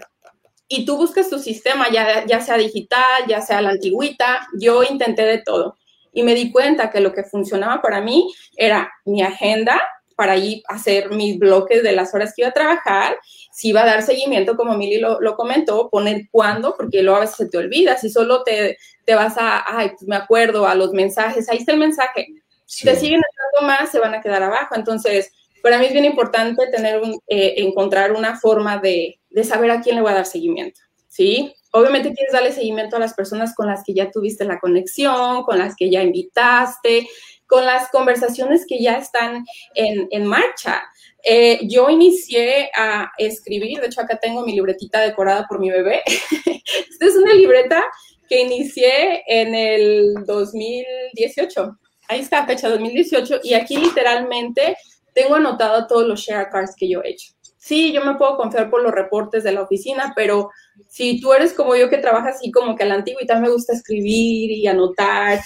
Y 0.68 0.84
tú 0.84 0.96
buscas 0.96 1.30
tu 1.30 1.38
sistema, 1.38 1.90
ya, 1.90 2.26
ya 2.26 2.40
sea 2.40 2.56
digital, 2.56 3.26
ya 3.26 3.40
sea 3.40 3.60
la 3.60 3.70
antigüita. 3.70 4.46
Yo 4.58 4.82
intenté 4.82 5.22
de 5.22 5.42
todo 5.42 5.76
y 6.12 6.22
me 6.22 6.34
di 6.34 6.50
cuenta 6.50 6.90
que 6.90 7.00
lo 7.00 7.12
que 7.12 7.24
funcionaba 7.24 7.80
para 7.80 8.00
mí 8.00 8.32
era 8.56 8.90
mi 9.04 9.22
agenda 9.22 9.80
para 10.16 10.36
ir 10.36 10.62
a 10.68 10.74
hacer 10.74 11.10
mis 11.10 11.38
bloques 11.38 11.80
de 11.84 11.92
las 11.92 12.12
horas 12.12 12.32
que 12.34 12.42
iba 12.42 12.48
a 12.48 12.52
trabajar, 12.52 13.16
si 13.52 13.68
iba 13.68 13.82
a 13.82 13.86
dar 13.86 14.02
seguimiento, 14.02 14.56
como 14.56 14.76
Mili 14.76 14.98
lo, 14.98 15.20
lo 15.20 15.36
comentó, 15.36 15.88
poner 15.90 16.22
cuándo, 16.32 16.74
porque 16.76 17.04
luego 17.04 17.18
a 17.18 17.20
veces 17.20 17.36
se 17.36 17.48
te 17.48 17.56
olvida, 17.56 17.96
si 17.96 18.10
solo 18.10 18.42
te, 18.42 18.78
te 19.04 19.14
vas 19.14 19.36
a, 19.38 19.62
ay, 19.64 19.90
pues 19.90 20.08
me 20.08 20.16
acuerdo, 20.16 20.66
a 20.66 20.74
los 20.74 20.92
mensajes, 20.92 21.48
ahí 21.48 21.58
está 21.58 21.70
el 21.70 21.78
mensaje, 21.78 22.26
si 22.68 22.84
te 22.84 22.94
siguen 22.94 23.22
entrando 23.30 23.74
más, 23.74 23.90
se 23.90 23.98
van 23.98 24.14
a 24.14 24.20
quedar 24.20 24.42
abajo. 24.42 24.74
Entonces, 24.74 25.32
para 25.62 25.78
mí 25.78 25.86
es 25.86 25.92
bien 25.92 26.04
importante 26.04 26.66
tener 26.68 27.00
un, 27.00 27.18
eh, 27.26 27.54
encontrar 27.56 28.12
una 28.12 28.38
forma 28.38 28.76
de, 28.76 29.18
de, 29.30 29.44
saber 29.44 29.70
a 29.70 29.80
quién 29.80 29.96
le 29.96 30.02
voy 30.02 30.12
a 30.12 30.16
dar 30.16 30.26
seguimiento, 30.26 30.78
¿sí? 31.08 31.54
Obviamente 31.72 32.12
quieres 32.12 32.32
darle 32.32 32.52
seguimiento 32.52 32.96
a 32.96 33.00
las 33.00 33.14
personas 33.14 33.54
con 33.54 33.68
las 33.68 33.82
que 33.84 33.94
ya 33.94 34.10
tuviste 34.10 34.44
la 34.44 34.58
conexión, 34.58 35.44
con 35.44 35.58
las 35.58 35.76
que 35.76 35.90
ya 35.90 36.02
invitaste, 36.02 37.08
con 37.46 37.64
las 37.64 37.90
conversaciones 37.90 38.66
que 38.68 38.82
ya 38.82 38.98
están 38.98 39.46
en, 39.74 40.06
en 40.10 40.26
marcha. 40.26 40.82
Eh, 41.24 41.60
yo 41.62 41.88
inicié 41.88 42.70
a 42.74 43.10
escribir, 43.16 43.80
de 43.80 43.86
hecho 43.86 44.02
acá 44.02 44.18
tengo 44.20 44.44
mi 44.44 44.52
libretita 44.52 45.00
decorada 45.00 45.46
por 45.48 45.58
mi 45.58 45.70
bebé. 45.70 46.02
Esta 46.90 47.06
es 47.06 47.16
una 47.16 47.32
libreta 47.32 47.82
que 48.28 48.42
inicié 48.42 49.24
en 49.26 49.54
el 49.54 50.14
2018 50.26 51.78
ahí 52.08 52.20
está, 52.20 52.46
fecha 52.46 52.68
2018, 52.68 53.40
y 53.44 53.54
aquí 53.54 53.76
literalmente 53.76 54.76
tengo 55.14 55.36
anotado 55.36 55.86
todos 55.86 56.06
los 56.06 56.20
share 56.20 56.48
cards 56.50 56.74
que 56.76 56.88
yo 56.88 57.02
he 57.02 57.10
hecho. 57.10 57.32
Sí, 57.58 57.92
yo 57.92 58.04
me 58.04 58.14
puedo 58.14 58.36
confiar 58.36 58.70
por 58.70 58.82
los 58.82 58.92
reportes 58.92 59.44
de 59.44 59.52
la 59.52 59.62
oficina, 59.62 60.12
pero 60.16 60.48
si 60.88 61.20
tú 61.20 61.32
eres 61.32 61.52
como 61.52 61.76
yo 61.76 61.90
que 61.90 61.98
trabaja 61.98 62.30
así 62.30 62.50
como 62.50 62.76
que 62.76 62.84
a 62.84 62.86
la 62.86 62.94
antigüita 62.94 63.38
me 63.40 63.50
gusta 63.50 63.74
escribir 63.74 64.50
y 64.52 64.66
anotar, 64.66 65.40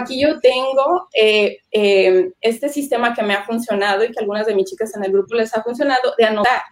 aquí 0.00 0.20
yo 0.20 0.40
tengo 0.40 1.08
eh, 1.14 1.58
eh, 1.70 2.32
este 2.40 2.70
sistema 2.70 3.14
que 3.14 3.22
me 3.22 3.34
ha 3.34 3.44
funcionado 3.44 4.04
y 4.04 4.10
que 4.10 4.18
algunas 4.18 4.46
de 4.46 4.54
mis 4.54 4.70
chicas 4.70 4.96
en 4.96 5.04
el 5.04 5.12
grupo 5.12 5.34
les 5.34 5.54
ha 5.54 5.62
funcionado 5.62 6.14
de 6.16 6.24
anotar 6.24 6.62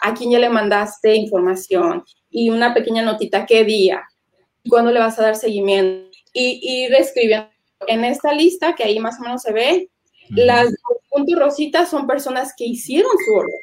a 0.00 0.14
quién 0.14 0.30
ya 0.30 0.38
le 0.38 0.48
mandaste 0.48 1.14
información 1.14 2.04
y 2.30 2.50
una 2.50 2.72
pequeña 2.72 3.02
notita 3.02 3.44
qué 3.44 3.64
día, 3.64 4.02
cuándo 4.68 4.92
le 4.92 5.00
vas 5.00 5.18
a 5.18 5.22
dar 5.22 5.36
seguimiento 5.36 6.16
y, 6.32 6.60
y 6.62 6.88
reescribiendo 6.88 7.57
en 7.86 8.04
esta 8.04 8.32
lista, 8.32 8.74
que 8.74 8.84
ahí 8.84 8.98
más 8.98 9.18
o 9.18 9.22
menos 9.22 9.42
se 9.42 9.52
ve, 9.52 9.90
las 10.30 10.68
puntos 11.08 11.38
rositas 11.38 11.88
son 11.88 12.06
personas 12.06 12.52
que 12.56 12.64
hicieron 12.64 13.12
su 13.24 13.34
orden. 13.34 13.60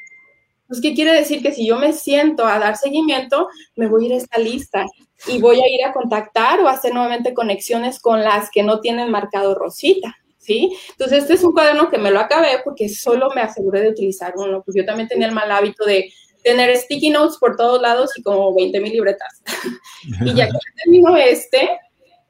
Pues, 0.68 0.82
¿qué 0.82 0.94
quiere 0.96 1.14
decir? 1.14 1.42
Que 1.44 1.52
si 1.52 1.68
yo 1.68 1.78
me 1.78 1.94
siento 1.94 2.46
a 2.46 2.58
dar 2.58 2.76
seguimiento, 2.76 3.50
me 3.76 3.88
voy 3.88 4.06
a 4.06 4.08
ir 4.08 4.14
a 4.14 4.18
esta 4.18 4.40
lista 4.40 4.86
y 5.28 5.40
voy 5.40 5.62
a 5.62 5.68
ir 5.68 5.86
a 5.86 5.94
contactar 5.94 6.60
o 6.60 6.68
hacer 6.68 6.94
nuevamente 6.94 7.34
conexiones 7.34 8.00
con 8.00 8.24
las 8.24 8.50
que 8.50 8.64
no 8.64 8.80
tienen 8.80 9.12
marcado 9.12 9.56
rosita. 9.56 10.16
¿Sí? 10.38 10.78
Entonces, 10.92 11.24
este 11.24 11.34
es 11.34 11.44
un 11.44 11.54
cuaderno 11.54 11.90
que 11.90 11.98
me 11.98 12.12
lo 12.12 12.20
acabé 12.20 12.60
porque 12.64 12.88
solo 12.88 13.30
me 13.34 13.42
aseguré 13.42 13.82
de 13.82 13.90
utilizar 13.90 14.34
uno, 14.38 14.62
pues 14.64 14.78
yo 14.78 14.86
también 14.86 15.08
tenía 15.10 15.28
el 15.28 15.34
mal 15.34 15.52
hábito 15.52 15.86
de 15.86 16.14
tener 16.44 16.78
sticky 16.78 17.10
notes 17.10 17.38
por 17.40 17.56
todos 17.56 17.82
lados 17.82 18.12
y 18.16 18.22
como 18.22 18.54
20 18.54 18.80
mil 18.80 18.94
libretas. 18.94 19.42
y 20.24 20.36
ya 20.36 20.46
que 20.46 20.58
termino 20.84 21.18
este, 21.18 21.68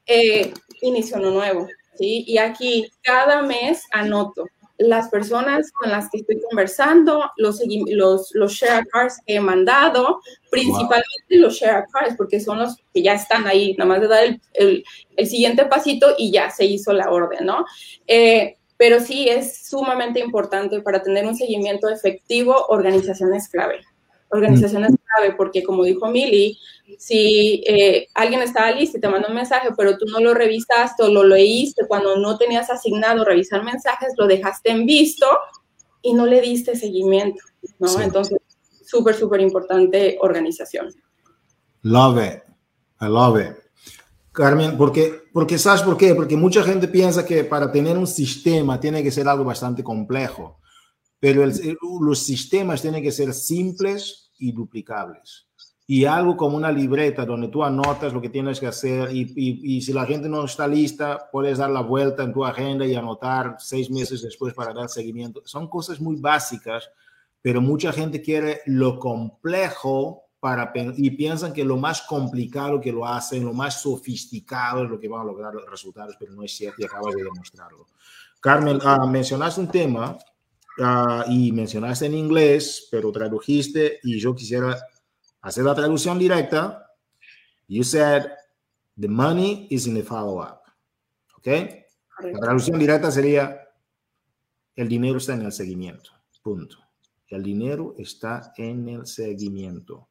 eh, 0.05 0.53
inicio 0.87 1.17
uno 1.17 1.31
nuevo, 1.31 1.67
¿sí? 1.97 2.23
Y 2.27 2.37
aquí 2.37 2.89
cada 3.01 3.41
mes 3.41 3.83
anoto 3.91 4.45
las 4.77 5.09
personas 5.09 5.71
con 5.71 5.89
las 5.89 6.09
que 6.09 6.17
estoy 6.17 6.41
conversando, 6.49 7.31
los, 7.37 7.61
los, 7.87 8.31
los 8.33 8.51
share 8.51 8.85
cards 8.87 9.21
que 9.25 9.35
he 9.35 9.39
mandado, 9.39 10.19
principalmente 10.49 11.05
los 11.29 11.55
share 11.55 11.85
cards, 11.91 12.15
porque 12.17 12.39
son 12.39 12.59
los 12.59 12.75
que 12.93 13.01
ya 13.01 13.13
están 13.13 13.47
ahí, 13.47 13.73
nada 13.77 13.89
más 13.89 14.01
de 14.01 14.07
dar 14.07 14.23
el, 14.23 14.41
el, 14.53 14.83
el 15.15 15.27
siguiente 15.27 15.65
pasito 15.65 16.15
y 16.17 16.31
ya 16.31 16.49
se 16.49 16.65
hizo 16.65 16.91
la 16.93 17.09
orden, 17.09 17.45
¿no? 17.45 17.65
Eh, 18.07 18.57
pero 18.77 18.99
sí 18.99 19.29
es 19.29 19.65
sumamente 19.67 20.19
importante 20.19 20.81
para 20.81 21.01
tener 21.01 21.25
un 21.25 21.35
seguimiento 21.35 21.87
efectivo, 21.89 22.65
organización 22.67 23.33
es 23.33 23.47
clave. 23.47 23.79
Organización 24.35 24.85
es 24.85 24.95
clave 25.03 25.35
porque, 25.35 25.63
como 25.63 25.83
dijo 25.83 26.07
Mili, 26.07 26.57
si 26.97 27.63
eh, 27.67 28.07
alguien 28.13 28.41
estaba 28.41 28.71
listo 28.71 28.97
y 28.97 29.01
te 29.01 29.09
manda 29.09 29.27
un 29.27 29.35
mensaje, 29.35 29.69
pero 29.75 29.97
tú 29.97 30.05
no 30.05 30.19
lo 30.19 30.33
revisaste 30.33 31.03
o 31.03 31.09
lo 31.09 31.23
leíste 31.23 31.87
cuando 31.87 32.15
no 32.17 32.37
tenías 32.37 32.69
asignado 32.69 33.25
revisar 33.25 33.63
mensajes, 33.63 34.13
lo 34.17 34.27
dejaste 34.27 34.71
en 34.71 34.85
visto 34.85 35.25
y 36.01 36.13
no 36.13 36.25
le 36.25 36.41
diste 36.41 36.75
seguimiento, 36.75 37.41
¿no? 37.79 37.99
Entonces, 37.99 38.37
súper, 38.85 39.15
súper 39.15 39.41
importante 39.41 40.17
organización. 40.21 40.93
Love 41.81 42.17
it. 42.17 42.43
I 43.01 43.05
love 43.05 43.39
it. 43.39 43.57
Carmen, 44.31 44.77
porque, 44.77 45.23
porque 45.31 45.57
¿sabes 45.57 45.81
por 45.81 45.97
qué? 45.97 46.13
Porque 46.13 46.35
mucha 46.35 46.61
gente 46.61 46.87
piensa 46.87 47.25
que 47.25 47.43
para 47.45 47.71
tener 47.71 47.97
un 47.97 48.07
sistema 48.07 48.79
tiene 48.79 49.01
que 49.01 49.11
ser 49.11 49.27
algo 49.27 49.45
bastante 49.45 49.83
complejo, 49.83 50.59
pero 51.19 51.45
los 52.01 52.19
sistemas 52.19 52.81
tienen 52.81 53.01
que 53.01 53.13
ser 53.13 53.33
simples 53.33 54.24
y 54.39 54.51
duplicables 54.51 55.47
y 55.87 56.05
algo 56.05 56.35
como 56.35 56.57
una 56.57 56.71
libreta 56.71 57.25
donde 57.25 57.47
tú 57.47 57.63
anotas 57.63 58.11
lo 58.11 58.21
que 58.21 58.29
tienes 58.29 58.59
que 58.59 58.67
hacer 58.67 59.15
y, 59.15 59.21
y, 59.35 59.75
y, 59.75 59.81
si 59.81 59.93
la 59.93 60.05
gente 60.05 60.27
no 60.27 60.43
está 60.43 60.67
lista, 60.67 61.29
puedes 61.31 61.59
dar 61.59 61.69
la 61.69 61.81
vuelta 61.81 62.23
en 62.23 62.33
tu 62.33 62.43
agenda 62.43 62.85
y 62.85 62.95
anotar 62.95 63.57
seis 63.59 63.91
meses 63.91 64.23
después 64.23 64.53
para 64.53 64.73
dar 64.73 64.89
seguimiento. 64.89 65.43
Son 65.45 65.69
cosas 65.69 66.01
muy 66.01 66.15
básicas, 66.15 66.89
pero 67.39 67.61
mucha 67.61 67.91
gente 67.91 68.21
quiere 68.21 68.61
lo 68.65 68.97
complejo 68.97 70.23
para, 70.39 70.71
y 70.75 71.11
piensan 71.11 71.53
que 71.53 71.63
lo 71.63 71.77
más 71.77 72.01
complicado 72.01 72.81
que 72.81 72.91
lo 72.91 73.05
hacen, 73.05 73.45
lo 73.45 73.53
más 73.53 73.81
sofisticado 73.81 74.83
es 74.83 74.89
lo 74.89 74.99
que 74.99 75.07
van 75.07 75.21
a 75.21 75.25
lograr 75.25 75.53
los 75.53 75.69
resultados, 75.69 76.15
pero 76.19 76.33
no 76.33 76.43
es 76.43 76.55
cierto 76.55 76.81
y 76.81 76.85
acabas 76.85 77.13
de 77.13 77.23
demostrarlo. 77.23 77.85
Carmen, 78.39 78.77
uh, 78.77 79.07
mencionaste 79.07 79.61
un 79.61 79.67
tema 79.67 80.17
uh, 80.79 81.29
y 81.29 81.51
mencionaste 81.51 82.05
en 82.05 82.15
inglés, 82.15 82.87
pero 82.91 83.11
tradujiste 83.11 83.99
y 84.03 84.19
yo 84.19 84.35
quisiera 84.35 84.77
hacer 85.41 85.63
la 85.63 85.75
traducción 85.75 86.17
directa, 86.17 86.91
you 87.67 87.83
said 87.83 88.23
the 88.99 89.07
money 89.07 89.67
is 89.69 89.87
in 89.87 89.95
the 89.95 90.03
follow-up. 90.03 90.59
¿Ok? 91.37 91.47
La 92.31 92.39
traducción 92.39 92.79
directa 92.79 93.11
sería 93.11 93.61
el 94.75 94.89
dinero 94.89 95.17
está 95.17 95.33
en 95.33 95.43
el 95.43 95.51
seguimiento. 95.51 96.11
Punto. 96.41 96.77
El 97.27 97.43
dinero 97.43 97.95
está 97.97 98.53
en 98.57 98.87
el 98.89 99.05
seguimiento. 99.05 100.09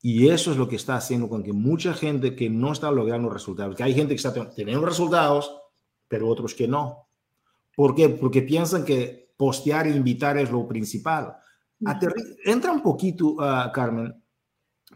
Y 0.00 0.28
eso 0.28 0.50
es 0.50 0.56
lo 0.56 0.68
que 0.68 0.76
está 0.76 0.96
haciendo 0.96 1.28
con 1.28 1.42
que 1.42 1.52
mucha 1.52 1.94
gente 1.94 2.34
que 2.34 2.50
no 2.50 2.72
está 2.72 2.90
logrando 2.90 3.30
resultados, 3.30 3.76
que 3.76 3.84
hay 3.84 3.94
gente 3.94 4.14
que 4.14 4.16
está 4.16 4.50
teniendo 4.50 4.84
resultados, 4.84 5.56
pero 6.08 6.28
otros 6.28 6.54
que 6.54 6.66
no. 6.66 7.08
¿Por 7.74 7.94
qué? 7.94 8.08
Porque 8.08 8.42
piensan 8.42 8.84
que 8.84 9.21
postear 9.42 9.88
e 9.88 9.90
invitar 9.90 10.38
es 10.38 10.52
lo 10.52 10.68
principal. 10.68 11.34
entra 12.44 12.70
un 12.70 12.80
poquito, 12.80 13.34
uh, 13.34 13.72
Carmen, 13.74 14.14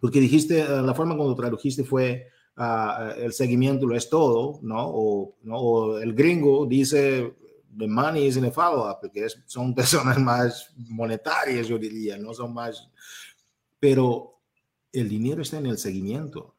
porque 0.01 0.21
dijiste, 0.21 0.61
eh, 0.61 0.83
la 0.83 0.95
forma 0.95 1.17
cuando 1.17 1.35
tradujiste 1.35 1.83
fue 1.83 2.29
uh, 2.57 3.19
el 3.19 3.33
seguimiento 3.33 3.89
lo 3.89 3.97
es 3.97 4.09
todo, 4.09 4.61
¿no? 4.63 4.87
O, 4.87 5.37
¿no? 5.43 5.57
o 5.59 5.99
el 5.99 6.15
gringo 6.15 6.65
dice, 6.65 7.35
the 7.77 7.89
money 7.89 8.27
is 8.27 8.37
in 8.37 8.45
a 8.45 8.53
follow-up, 8.53 8.99
porque 9.01 9.25
es, 9.25 9.37
son 9.47 9.75
personas 9.81 10.17
más 10.21 10.73
monetarias, 10.77 11.67
yo 11.67 11.77
diría, 11.77 12.17
no 12.17 12.33
son 12.33 12.55
más... 12.55 12.89
Pero 13.81 14.43
el 14.93 15.09
dinero 15.09 15.43
está 15.43 15.59
en 15.59 15.67
el 15.67 15.79
seguimiento. 15.79 16.55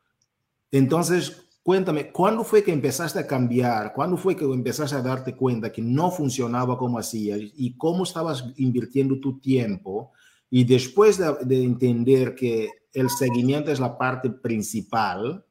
Entonces, 0.71 1.46
cuéntame, 1.67 2.13
¿cuándo 2.13 2.45
fue 2.45 2.63
que 2.63 2.71
empezaste 2.71 3.19
a 3.19 3.27
cambiar? 3.27 3.91
¿Cuándo 3.91 4.15
fue 4.15 4.37
que 4.37 4.45
empezaste 4.45 4.95
a 4.95 5.01
darte 5.01 5.35
cuenta 5.35 5.69
que 5.69 5.81
no 5.81 6.09
funcionaba 6.09 6.77
como 6.77 6.97
hacías 6.97 7.41
y 7.41 7.75
cómo 7.75 8.05
estabas 8.05 8.45
invirtiendo 8.55 9.19
tu 9.19 9.41
tiempo? 9.41 10.13
Y 10.49 10.63
después 10.63 11.17
de, 11.17 11.35
de 11.41 11.61
entender 11.61 12.35
que 12.35 12.69
el 12.93 13.09
seguimiento 13.09 13.69
es 13.69 13.81
la 13.81 13.97
parte 13.97 14.29
principal, 14.29 15.43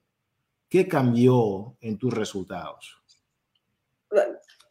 ¿qué 0.70 0.88
cambió 0.88 1.76
en 1.82 1.98
tus 1.98 2.14
resultados? 2.14 2.96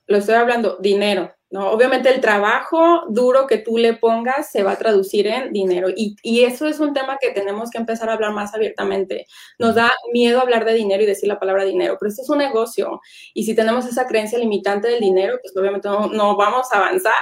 Lo 0.07 0.17
estoy 0.17 0.33
hablando, 0.33 0.77
dinero. 0.77 1.31
¿No? 1.49 1.71
Obviamente 1.71 2.09
el 2.09 2.21
trabajo 2.21 3.03
duro 3.09 3.47
que 3.47 3.57
tú 3.57 3.77
le 3.77 3.93
pongas 3.93 4.51
se 4.51 4.63
va 4.63 4.73
a 4.73 4.77
traducir 4.77 5.27
en 5.27 5.53
dinero 5.53 5.89
y, 5.89 6.15
y, 6.21 6.43
eso 6.43 6.67
es 6.67 6.79
un 6.79 6.93
tema 6.93 7.17
que 7.21 7.31
tenemos 7.31 7.69
que 7.69 7.77
empezar 7.77 8.09
a 8.09 8.13
hablar 8.13 8.33
más 8.33 8.53
abiertamente. 8.53 9.27
Nos 9.59 9.75
da 9.75 9.91
miedo 10.11 10.41
hablar 10.41 10.65
de 10.65 10.73
dinero 10.73 11.03
y 11.03 11.05
decir 11.05 11.29
la 11.29 11.39
palabra 11.39 11.63
dinero, 11.63 11.97
pero 11.99 12.09
esto 12.09 12.23
es 12.23 12.29
un 12.29 12.39
negocio 12.39 12.99
y 13.33 13.43
si 13.43 13.55
tenemos 13.55 13.85
esa 13.85 14.07
creencia 14.07 14.39
limitante 14.39 14.87
del 14.87 14.99
dinero, 14.99 15.37
pues 15.41 15.55
obviamente 15.55 15.87
no, 15.87 16.07
no 16.07 16.35
vamos 16.35 16.67
a 16.71 16.77
avanzar, 16.77 17.13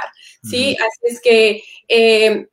¿sí? 0.44 0.76
Así 0.80 1.14
es 1.14 1.22
que... 1.22 1.64
Eh, 1.88 2.48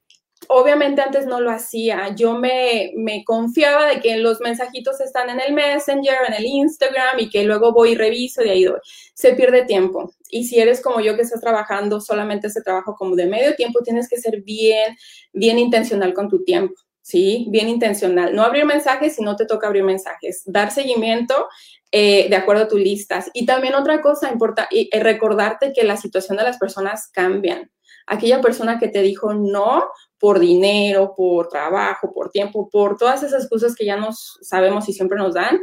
obviamente 0.53 1.01
antes 1.01 1.26
no 1.26 1.40
lo 1.40 1.51
hacía. 1.51 2.12
Yo 2.16 2.34
me, 2.34 2.92
me, 2.96 3.24
confiaba 3.24 3.86
de 3.86 4.01
que 4.01 4.16
los 4.16 4.40
mensajitos 4.40 5.01
están 5.01 5.30
en 5.30 5.40
el 5.40 5.55
Messenger, 5.55 6.18
en 6.26 6.34
el 6.34 6.44
Instagram 6.44 7.20
y 7.20 7.30
que 7.30 7.44
luego 7.44 7.72
voy 7.72 7.92
y 7.92 7.94
reviso 7.94 8.42
y 8.42 8.46
de 8.46 8.51
ahí 8.51 8.64
doy. 8.64 8.80
Se 9.14 9.34
pierde 9.34 9.64
tiempo. 9.64 10.12
Y 10.28 10.44
si 10.44 10.59
eres 10.59 10.80
como 10.80 11.01
yo 11.01 11.14
que 11.14 11.22
estás 11.22 11.40
trabajando 11.40 12.01
solamente 12.01 12.48
ese 12.48 12.62
trabajo 12.62 12.96
como 12.96 13.14
de 13.14 13.26
medio 13.26 13.55
tiempo, 13.55 13.80
tienes 13.84 14.09
que 14.09 14.16
ser 14.18 14.42
bien, 14.42 14.96
bien 15.32 15.59
intencional 15.59 16.12
con 16.14 16.28
tu 16.28 16.42
tiempo. 16.42 16.74
¿sí? 17.01 17.46
Bien 17.48 17.68
intencional. 17.68 18.34
No 18.34 18.42
abrir 18.42 18.64
mensajes 18.64 19.14
si 19.14 19.22
no 19.22 19.36
te 19.36 19.46
toca 19.46 19.68
abrir 19.68 19.84
mensajes. 19.84 20.42
Dar 20.46 20.72
seguimiento 20.72 21.48
eh, 21.92 22.28
de 22.28 22.36
acuerdo 22.36 22.64
a 22.64 22.68
tus 22.68 22.80
listas. 22.80 23.30
Y 23.34 23.46
también 23.46 23.74
otra 23.74 24.01
cosa 24.03 24.32
importante, 24.32 24.88
eh, 24.92 25.01
recordarte 25.01 25.72
que 25.72 25.84
la 25.84 25.96
situación 25.96 26.38
de 26.38 26.44
las 26.44 26.59
personas 26.59 27.09
cambian. 27.09 27.70
Aquella 28.09 28.40
persona 28.40 28.80
que 28.80 28.88
te 28.88 29.03
dijo 29.03 29.32
no 29.32 29.88
por 30.20 30.38
dinero, 30.38 31.14
por 31.16 31.48
trabajo, 31.48 32.12
por 32.12 32.30
tiempo, 32.30 32.68
por 32.70 32.96
todas 32.96 33.22
esas 33.22 33.48
cosas 33.48 33.74
que 33.74 33.86
ya 33.86 33.96
nos 33.96 34.38
sabemos 34.42 34.88
y 34.88 34.92
siempre 34.92 35.18
nos 35.18 35.34
dan, 35.34 35.58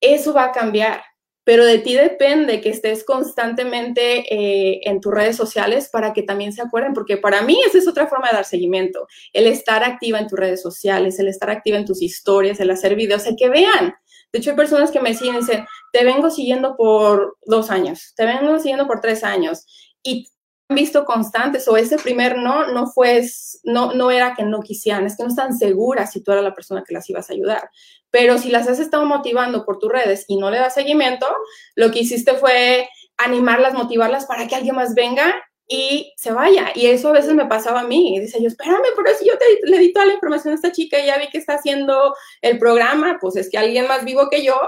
eso 0.00 0.34
va 0.34 0.44
a 0.44 0.52
cambiar. 0.52 1.02
Pero 1.42 1.64
de 1.64 1.78
ti 1.78 1.94
depende 1.94 2.60
que 2.60 2.70
estés 2.70 3.04
constantemente 3.04 4.24
eh, 4.32 4.80
en 4.84 5.00
tus 5.00 5.12
redes 5.12 5.36
sociales 5.36 5.90
para 5.92 6.12
que 6.12 6.22
también 6.22 6.52
se 6.52 6.62
acuerden, 6.62 6.94
porque 6.94 7.16
para 7.16 7.42
mí 7.42 7.58
esa 7.66 7.78
es 7.78 7.88
otra 7.88 8.06
forma 8.06 8.28
de 8.28 8.36
dar 8.36 8.44
seguimiento, 8.44 9.06
el 9.32 9.46
estar 9.46 9.82
activa 9.82 10.18
en 10.18 10.26
tus 10.26 10.38
redes 10.38 10.62
sociales, 10.62 11.18
el 11.18 11.28
estar 11.28 11.50
activa 11.50 11.76
en 11.76 11.84
tus 11.84 12.00
historias, 12.00 12.60
el 12.60 12.70
hacer 12.70 12.94
videos, 12.96 13.26
el 13.26 13.36
que 13.36 13.48
vean. 13.48 13.94
De 14.32 14.38
hecho, 14.38 14.50
hay 14.50 14.56
personas 14.56 14.90
que 14.90 15.00
me 15.00 15.14
siguen 15.14 15.36
y 15.36 15.38
dicen, 15.38 15.66
te 15.92 16.04
vengo 16.04 16.30
siguiendo 16.30 16.76
por 16.76 17.36
dos 17.44 17.70
años, 17.70 18.14
te 18.16 18.24
vengo 18.26 18.58
siguiendo 18.58 18.86
por 18.86 19.00
tres 19.00 19.22
años. 19.22 19.66
Y 20.02 20.28
visto 20.68 21.04
constantes 21.04 21.68
o 21.68 21.76
ese 21.76 21.98
primer 21.98 22.38
no 22.38 22.72
no 22.72 22.86
fue 22.86 23.22
no 23.64 23.92
no 23.92 24.10
era 24.10 24.34
que 24.34 24.44
no 24.44 24.60
quisieran 24.60 25.04
es 25.04 25.16
que 25.16 25.22
no 25.22 25.28
están 25.28 25.56
seguras 25.56 26.12
si 26.12 26.22
tú 26.22 26.32
eras 26.32 26.42
la 26.42 26.54
persona 26.54 26.82
que 26.86 26.94
las 26.94 27.08
ibas 27.10 27.28
a 27.28 27.34
ayudar. 27.34 27.70
Pero 28.10 28.38
si 28.38 28.50
las 28.50 28.68
has 28.68 28.78
estado 28.78 29.04
motivando 29.04 29.64
por 29.64 29.78
tus 29.78 29.92
redes 29.92 30.24
y 30.28 30.36
no 30.36 30.50
le 30.50 30.58
das 30.58 30.74
seguimiento 30.74 31.26
lo 31.74 31.90
que 31.90 32.00
hiciste 32.00 32.34
fue 32.34 32.88
animarlas 33.18 33.74
motivarlas 33.74 34.26
para 34.26 34.46
que 34.48 34.54
alguien 34.54 34.76
más 34.76 34.94
venga 34.94 35.34
y 35.68 36.12
se 36.16 36.32
vaya. 36.32 36.72
Y 36.74 36.86
eso 36.86 37.08
a 37.08 37.12
veces 37.12 37.34
me 37.34 37.46
pasaba 37.46 37.80
a 37.80 37.84
mí 37.84 38.16
y 38.16 38.20
dice 38.20 38.40
yo 38.40 38.48
espérame 38.48 38.86
pero 38.96 39.16
si 39.18 39.26
yo 39.26 39.36
te, 39.36 39.70
le 39.70 39.78
di 39.78 39.92
toda 39.92 40.06
la 40.06 40.14
información 40.14 40.52
a 40.52 40.56
esta 40.56 40.72
chica 40.72 40.98
y 40.98 41.06
ya 41.06 41.18
vi 41.18 41.28
que 41.28 41.38
está 41.38 41.54
haciendo 41.54 42.14
el 42.40 42.58
programa 42.58 43.18
pues 43.20 43.36
es 43.36 43.50
que 43.50 43.58
alguien 43.58 43.86
más 43.86 44.04
vivo 44.04 44.28
que 44.30 44.42
yo 44.42 44.58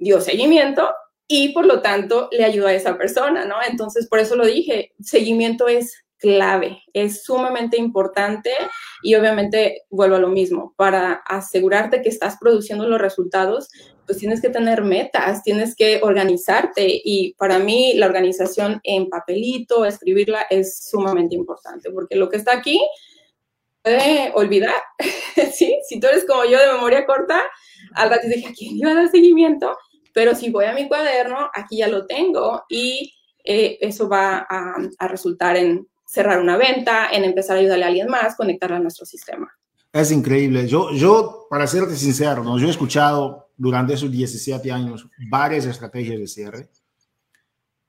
dio 0.00 0.20
seguimiento 0.20 0.92
y 1.26 1.50
por 1.50 1.66
lo 1.66 1.80
tanto 1.80 2.28
le 2.32 2.44
ayuda 2.44 2.70
a 2.70 2.74
esa 2.74 2.98
persona, 2.98 3.44
¿no? 3.44 3.56
Entonces, 3.68 4.08
por 4.08 4.18
eso 4.18 4.36
lo 4.36 4.46
dije, 4.46 4.92
seguimiento 5.00 5.68
es 5.68 6.04
clave, 6.18 6.82
es 6.94 7.22
sumamente 7.24 7.76
importante 7.76 8.50
y 9.02 9.14
obviamente 9.14 9.82
vuelvo 9.90 10.16
a 10.16 10.20
lo 10.20 10.28
mismo, 10.28 10.72
para 10.76 11.12
asegurarte 11.26 12.00
que 12.00 12.08
estás 12.08 12.38
produciendo 12.40 12.88
los 12.88 13.00
resultados, 13.00 13.68
pues 14.06 14.18
tienes 14.18 14.40
que 14.40 14.48
tener 14.48 14.82
metas, 14.82 15.42
tienes 15.42 15.74
que 15.76 16.00
organizarte 16.02 16.86
y 16.86 17.34
para 17.34 17.58
mí 17.58 17.92
la 17.94 18.06
organización 18.06 18.80
en 18.84 19.08
papelito, 19.08 19.84
escribirla 19.84 20.46
es 20.48 20.88
sumamente 20.88 21.34
importante 21.34 21.90
porque 21.90 22.16
lo 22.16 22.28
que 22.28 22.38
está 22.38 22.54
aquí 22.54 22.80
puede 23.82 24.32
olvidar, 24.34 24.74
¿sí? 25.52 25.78
Si 25.86 26.00
tú 26.00 26.06
eres 26.06 26.24
como 26.24 26.44
yo 26.44 26.58
de 26.58 26.72
memoria 26.72 27.04
corta, 27.04 27.42
al 27.94 28.08
rato 28.08 28.26
dije, 28.26 28.48
¿a 28.48 28.52
quién 28.52 28.78
iba 28.78 28.92
a 28.92 28.94
dar 28.94 29.10
seguimiento? 29.10 29.76
Pero 30.14 30.34
si 30.34 30.50
voy 30.50 30.64
a 30.64 30.72
mi 30.72 30.88
cuaderno, 30.88 31.50
aquí 31.52 31.78
ya 31.78 31.88
lo 31.88 32.06
tengo 32.06 32.64
y 32.68 33.12
eh, 33.44 33.76
eso 33.80 34.08
va 34.08 34.46
a, 34.48 34.76
a, 34.98 35.08
resultar 35.08 35.56
en 35.56 35.86
cerrar 36.06 36.40
una 36.40 36.56
venta, 36.56 37.10
en 37.10 37.24
empezar 37.24 37.56
a 37.56 37.60
ayudarle 37.60 37.84
a 37.84 37.88
alguien 37.88 38.08
más, 38.08 38.36
conectarla 38.36 38.76
a 38.76 38.80
nuestro 38.80 39.04
sistema. 39.04 39.52
Es 39.92 40.10
increíble. 40.10 40.66
Yo, 40.66 40.92
yo 40.92 41.46
para 41.50 41.66
serte 41.66 41.94
sincero, 41.96 42.42
¿no? 42.42 42.58
yo 42.58 42.66
he 42.66 42.70
escuchado 42.70 43.50
durante 43.56 43.94
esos 43.94 44.10
17 44.10 44.72
años 44.72 45.08
varias 45.30 45.66
estrategias 45.66 46.18
de 46.18 46.26
cierre 46.26 46.70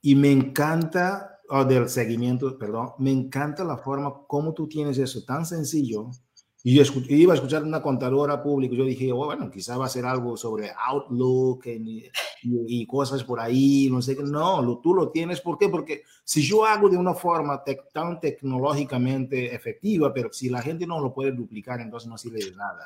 y 0.01 0.13
me 0.15 0.31
encanta, 0.31 1.39
o 1.49 1.63
del 1.63 1.89
seguimiento, 1.89 2.57
perdón, 2.59 2.91
me 2.99 3.11
encanta 3.11 3.63
la 3.63 3.77
forma 3.77 4.13
como 4.27 4.53
tú 4.53 4.67
tienes 4.67 4.97
eso 4.97 5.23
tan 5.23 5.45
sencillo 5.45 6.11
y 6.67 6.73
yo 6.73 6.81
iba 7.09 7.33
a 7.33 7.35
escuchar 7.35 7.63
una 7.63 7.79
contadora 7.79 8.41
pública, 8.41 8.75
yo 8.75 8.85
dije, 8.85 9.11
oh, 9.11 9.25
bueno, 9.25 9.51
quizá 9.51 9.77
va 9.77 9.85
a 9.85 9.89
ser 9.89 10.03
algo 10.03 10.35
sobre 10.35 10.71
Outlook 10.87 11.67
y, 11.67 12.09
y, 12.41 12.87
cosas 12.87 13.23
por 13.23 13.39
ahí, 13.39 13.87
no 13.91 14.01
sé 14.01 14.17
qué. 14.17 14.23
No, 14.23 14.63
lo, 14.63 14.79
tú 14.79 14.95
lo 14.95 15.11
tienes, 15.11 15.41
¿por 15.41 15.59
qué? 15.59 15.69
Porque 15.69 16.01
si 16.23 16.41
yo 16.41 16.65
hago 16.65 16.89
de 16.89 16.97
una 16.97 17.13
forma 17.13 17.61
tan 17.93 18.19
tecnológicamente 18.19 19.53
efectiva, 19.53 20.11
pero 20.11 20.33
si 20.33 20.49
la 20.49 20.59
gente 20.59 20.87
no 20.87 20.99
lo 20.99 21.13
puede 21.13 21.33
duplicar, 21.33 21.81
entonces 21.81 22.09
no 22.09 22.17
sirve 22.17 22.43
de 22.43 22.55
nada. 22.55 22.83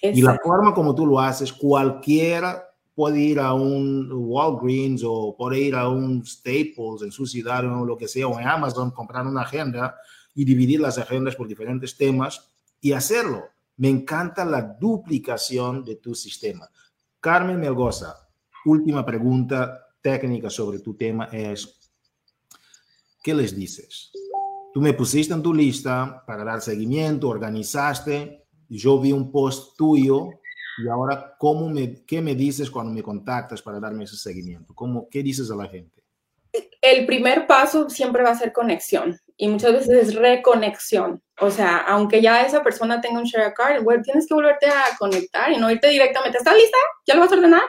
Exacto. 0.00 0.18
Y 0.18 0.22
la 0.22 0.40
forma 0.42 0.74
como 0.74 0.92
tú 0.92 1.06
lo 1.06 1.20
haces, 1.20 1.52
cualquiera 1.52 2.74
puede 2.92 3.20
ir 3.20 3.38
a 3.38 3.54
un 3.54 4.10
Walgreens 4.12 5.04
o 5.06 5.36
puede 5.38 5.60
ir 5.60 5.76
a 5.76 5.88
un 5.88 6.26
Staples 6.26 7.02
en 7.02 7.12
su 7.12 7.24
ciudad 7.24 7.64
o 7.66 7.84
lo 7.84 7.96
que 7.96 8.08
sea, 8.08 8.26
o 8.26 8.40
en 8.40 8.48
Amazon, 8.48 8.90
comprar 8.90 9.24
una 9.28 9.42
agenda 9.42 9.94
y 10.34 10.44
dividir 10.44 10.80
las 10.80 10.98
agendas 10.98 11.36
por 11.36 11.46
diferentes 11.46 11.96
temas 11.96 12.51
y 12.82 12.92
hacerlo. 12.92 13.44
Me 13.78 13.88
encanta 13.88 14.44
la 14.44 14.60
duplicación 14.60 15.82
de 15.82 15.96
tu 15.96 16.14
sistema. 16.14 16.68
Carmen 17.20 17.58
Melgoza, 17.58 18.28
última 18.66 19.06
pregunta 19.06 19.86
técnica 20.02 20.50
sobre 20.50 20.80
tu 20.80 20.94
tema 20.94 21.28
es, 21.32 21.90
¿qué 23.22 23.32
les 23.32 23.56
dices? 23.56 24.10
Tú 24.74 24.80
me 24.80 24.92
pusiste 24.92 25.32
en 25.32 25.42
tu 25.42 25.54
lista 25.54 26.22
para 26.26 26.44
dar 26.44 26.60
seguimiento, 26.60 27.28
organizaste, 27.28 28.46
yo 28.68 29.00
vi 29.00 29.12
un 29.12 29.30
post 29.30 29.76
tuyo 29.76 30.28
y 30.82 30.88
ahora, 30.88 31.36
¿cómo 31.38 31.68
me, 31.68 32.04
¿qué 32.04 32.20
me 32.20 32.34
dices 32.34 32.70
cuando 32.70 32.92
me 32.92 33.02
contactas 33.02 33.62
para 33.62 33.78
darme 33.78 34.04
ese 34.04 34.16
seguimiento? 34.16 34.74
¿Cómo, 34.74 35.08
¿Qué 35.08 35.22
dices 35.22 35.50
a 35.50 35.56
la 35.56 35.68
gente? 35.68 36.02
El 36.80 37.06
primer 37.06 37.46
paso 37.46 37.88
siempre 37.88 38.22
va 38.22 38.30
a 38.30 38.38
ser 38.38 38.52
conexión 38.52 39.16
y 39.36 39.48
muchas 39.48 39.72
veces 39.72 40.08
es 40.08 40.14
reconexión. 40.14 41.22
O 41.40 41.50
sea, 41.50 41.78
aunque 41.78 42.22
ya 42.22 42.42
esa 42.42 42.62
persona 42.62 43.00
tenga 43.00 43.18
un 43.18 43.24
share 43.24 43.54
card, 43.54 43.84
tienes 44.04 44.26
que 44.26 44.34
volverte 44.34 44.66
a 44.66 44.96
conectar 44.98 45.50
y 45.50 45.56
no 45.56 45.70
irte 45.70 45.88
directamente. 45.88 46.38
¿Estás 46.38 46.54
lista? 46.54 46.78
¿Ya 47.06 47.14
lo 47.14 47.20
vas 47.20 47.32
a 47.32 47.36
ordenar? 47.36 47.62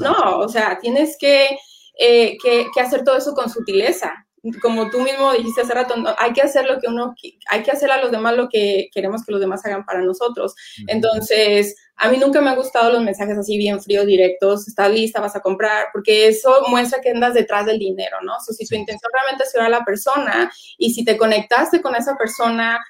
No, 0.00 0.38
o 0.38 0.48
sea, 0.48 0.78
tienes 0.78 1.16
que, 1.18 1.56
eh, 1.98 2.36
que, 2.42 2.66
que, 2.74 2.80
hacer 2.80 3.04
todo 3.04 3.16
eso 3.16 3.32
con 3.32 3.48
sutileza 3.48 4.24
como 4.60 4.90
tú 4.90 5.00
mismo 5.00 5.32
dijiste 5.32 5.62
hace 5.62 5.74
rato, 5.74 5.94
hay 6.18 6.32
que 6.32 6.42
hacer 6.42 6.66
lo 6.66 6.78
que 6.78 6.88
uno, 6.88 7.14
hay 7.50 7.62
que 7.62 7.70
hacer 7.70 7.90
a 7.90 8.00
los 8.00 8.10
demás 8.10 8.36
lo 8.36 8.48
que 8.48 8.88
queremos 8.92 9.24
que 9.24 9.32
los 9.32 9.40
demás 9.40 9.64
hagan 9.64 9.84
para 9.84 10.02
nosotros. 10.02 10.54
Entonces, 10.86 11.74
a 11.96 12.08
mí 12.10 12.18
nunca 12.18 12.40
me 12.40 12.50
han 12.50 12.56
gustado 12.56 12.92
los 12.92 13.02
mensajes 13.02 13.38
así 13.38 13.56
bien 13.56 13.80
fríos, 13.80 14.06
directos, 14.06 14.66
estás 14.68 14.90
lista, 14.90 15.20
vas 15.20 15.36
a 15.36 15.40
comprar, 15.40 15.86
porque 15.92 16.28
eso 16.28 16.64
muestra 16.68 17.00
que 17.00 17.10
andas 17.10 17.34
detrás 17.34 17.66
del 17.66 17.78
dinero, 17.78 18.18
¿no? 18.22 18.34
si 18.40 18.66
tu 18.66 18.74
intención 18.74 19.10
realmente 19.12 19.44
es 19.44 19.54
ayudar 19.54 19.72
a 19.72 19.78
la 19.78 19.84
persona 19.84 20.52
y 20.76 20.92
si 20.92 21.04
te 21.04 21.16
conectaste 21.16 21.80
con 21.80 21.94
esa 21.94 22.16
persona 22.16 22.80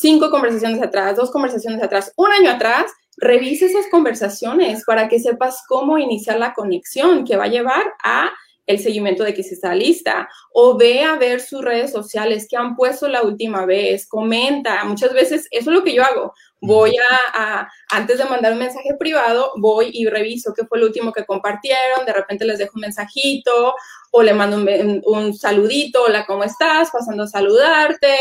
cinco 0.00 0.30
conversaciones 0.30 0.82
atrás, 0.82 1.16
dos 1.16 1.30
conversaciones 1.30 1.82
atrás, 1.82 2.12
un 2.16 2.32
año 2.32 2.50
atrás, 2.50 2.90
revisa 3.18 3.66
esas 3.66 3.86
conversaciones 3.90 4.84
para 4.84 5.08
que 5.08 5.18
sepas 5.18 5.62
cómo 5.68 5.98
iniciar 5.98 6.38
la 6.38 6.54
conexión 6.54 7.24
que 7.24 7.36
va 7.36 7.44
a 7.44 7.48
llevar 7.48 7.84
a 8.04 8.30
el 8.66 8.80
seguimiento 8.80 9.22
de 9.22 9.32
que 9.32 9.42
se 9.42 9.54
está 9.54 9.74
lista 9.74 10.28
o 10.52 10.76
ve 10.76 11.04
a 11.04 11.16
ver 11.16 11.40
sus 11.40 11.62
redes 11.62 11.92
sociales 11.92 12.46
que 12.50 12.56
han 12.56 12.74
puesto 12.74 13.08
la 13.08 13.22
última 13.22 13.64
vez, 13.64 14.08
comenta. 14.08 14.84
Muchas 14.84 15.12
veces 15.12 15.46
eso 15.50 15.70
es 15.70 15.76
lo 15.76 15.84
que 15.84 15.94
yo 15.94 16.02
hago. 16.02 16.34
Voy 16.66 16.96
a, 17.32 17.68
antes 17.90 18.18
de 18.18 18.24
mandar 18.24 18.52
un 18.52 18.58
mensaje 18.58 18.94
privado, 18.98 19.52
voy 19.56 19.90
y 19.92 20.06
reviso 20.06 20.52
qué 20.54 20.66
fue 20.66 20.78
lo 20.78 20.86
último 20.86 21.12
que 21.12 21.24
compartieron, 21.24 22.04
de 22.04 22.12
repente 22.12 22.44
les 22.44 22.58
dejo 22.58 22.72
un 22.74 22.82
mensajito 22.82 23.74
o 24.10 24.22
le 24.22 24.34
mando 24.34 24.56
un, 24.56 25.02
un 25.06 25.34
saludito, 25.34 26.02
hola, 26.04 26.26
¿cómo 26.26 26.44
estás? 26.44 26.90
Pasando 26.90 27.24
a 27.24 27.28
saludarte. 27.28 28.14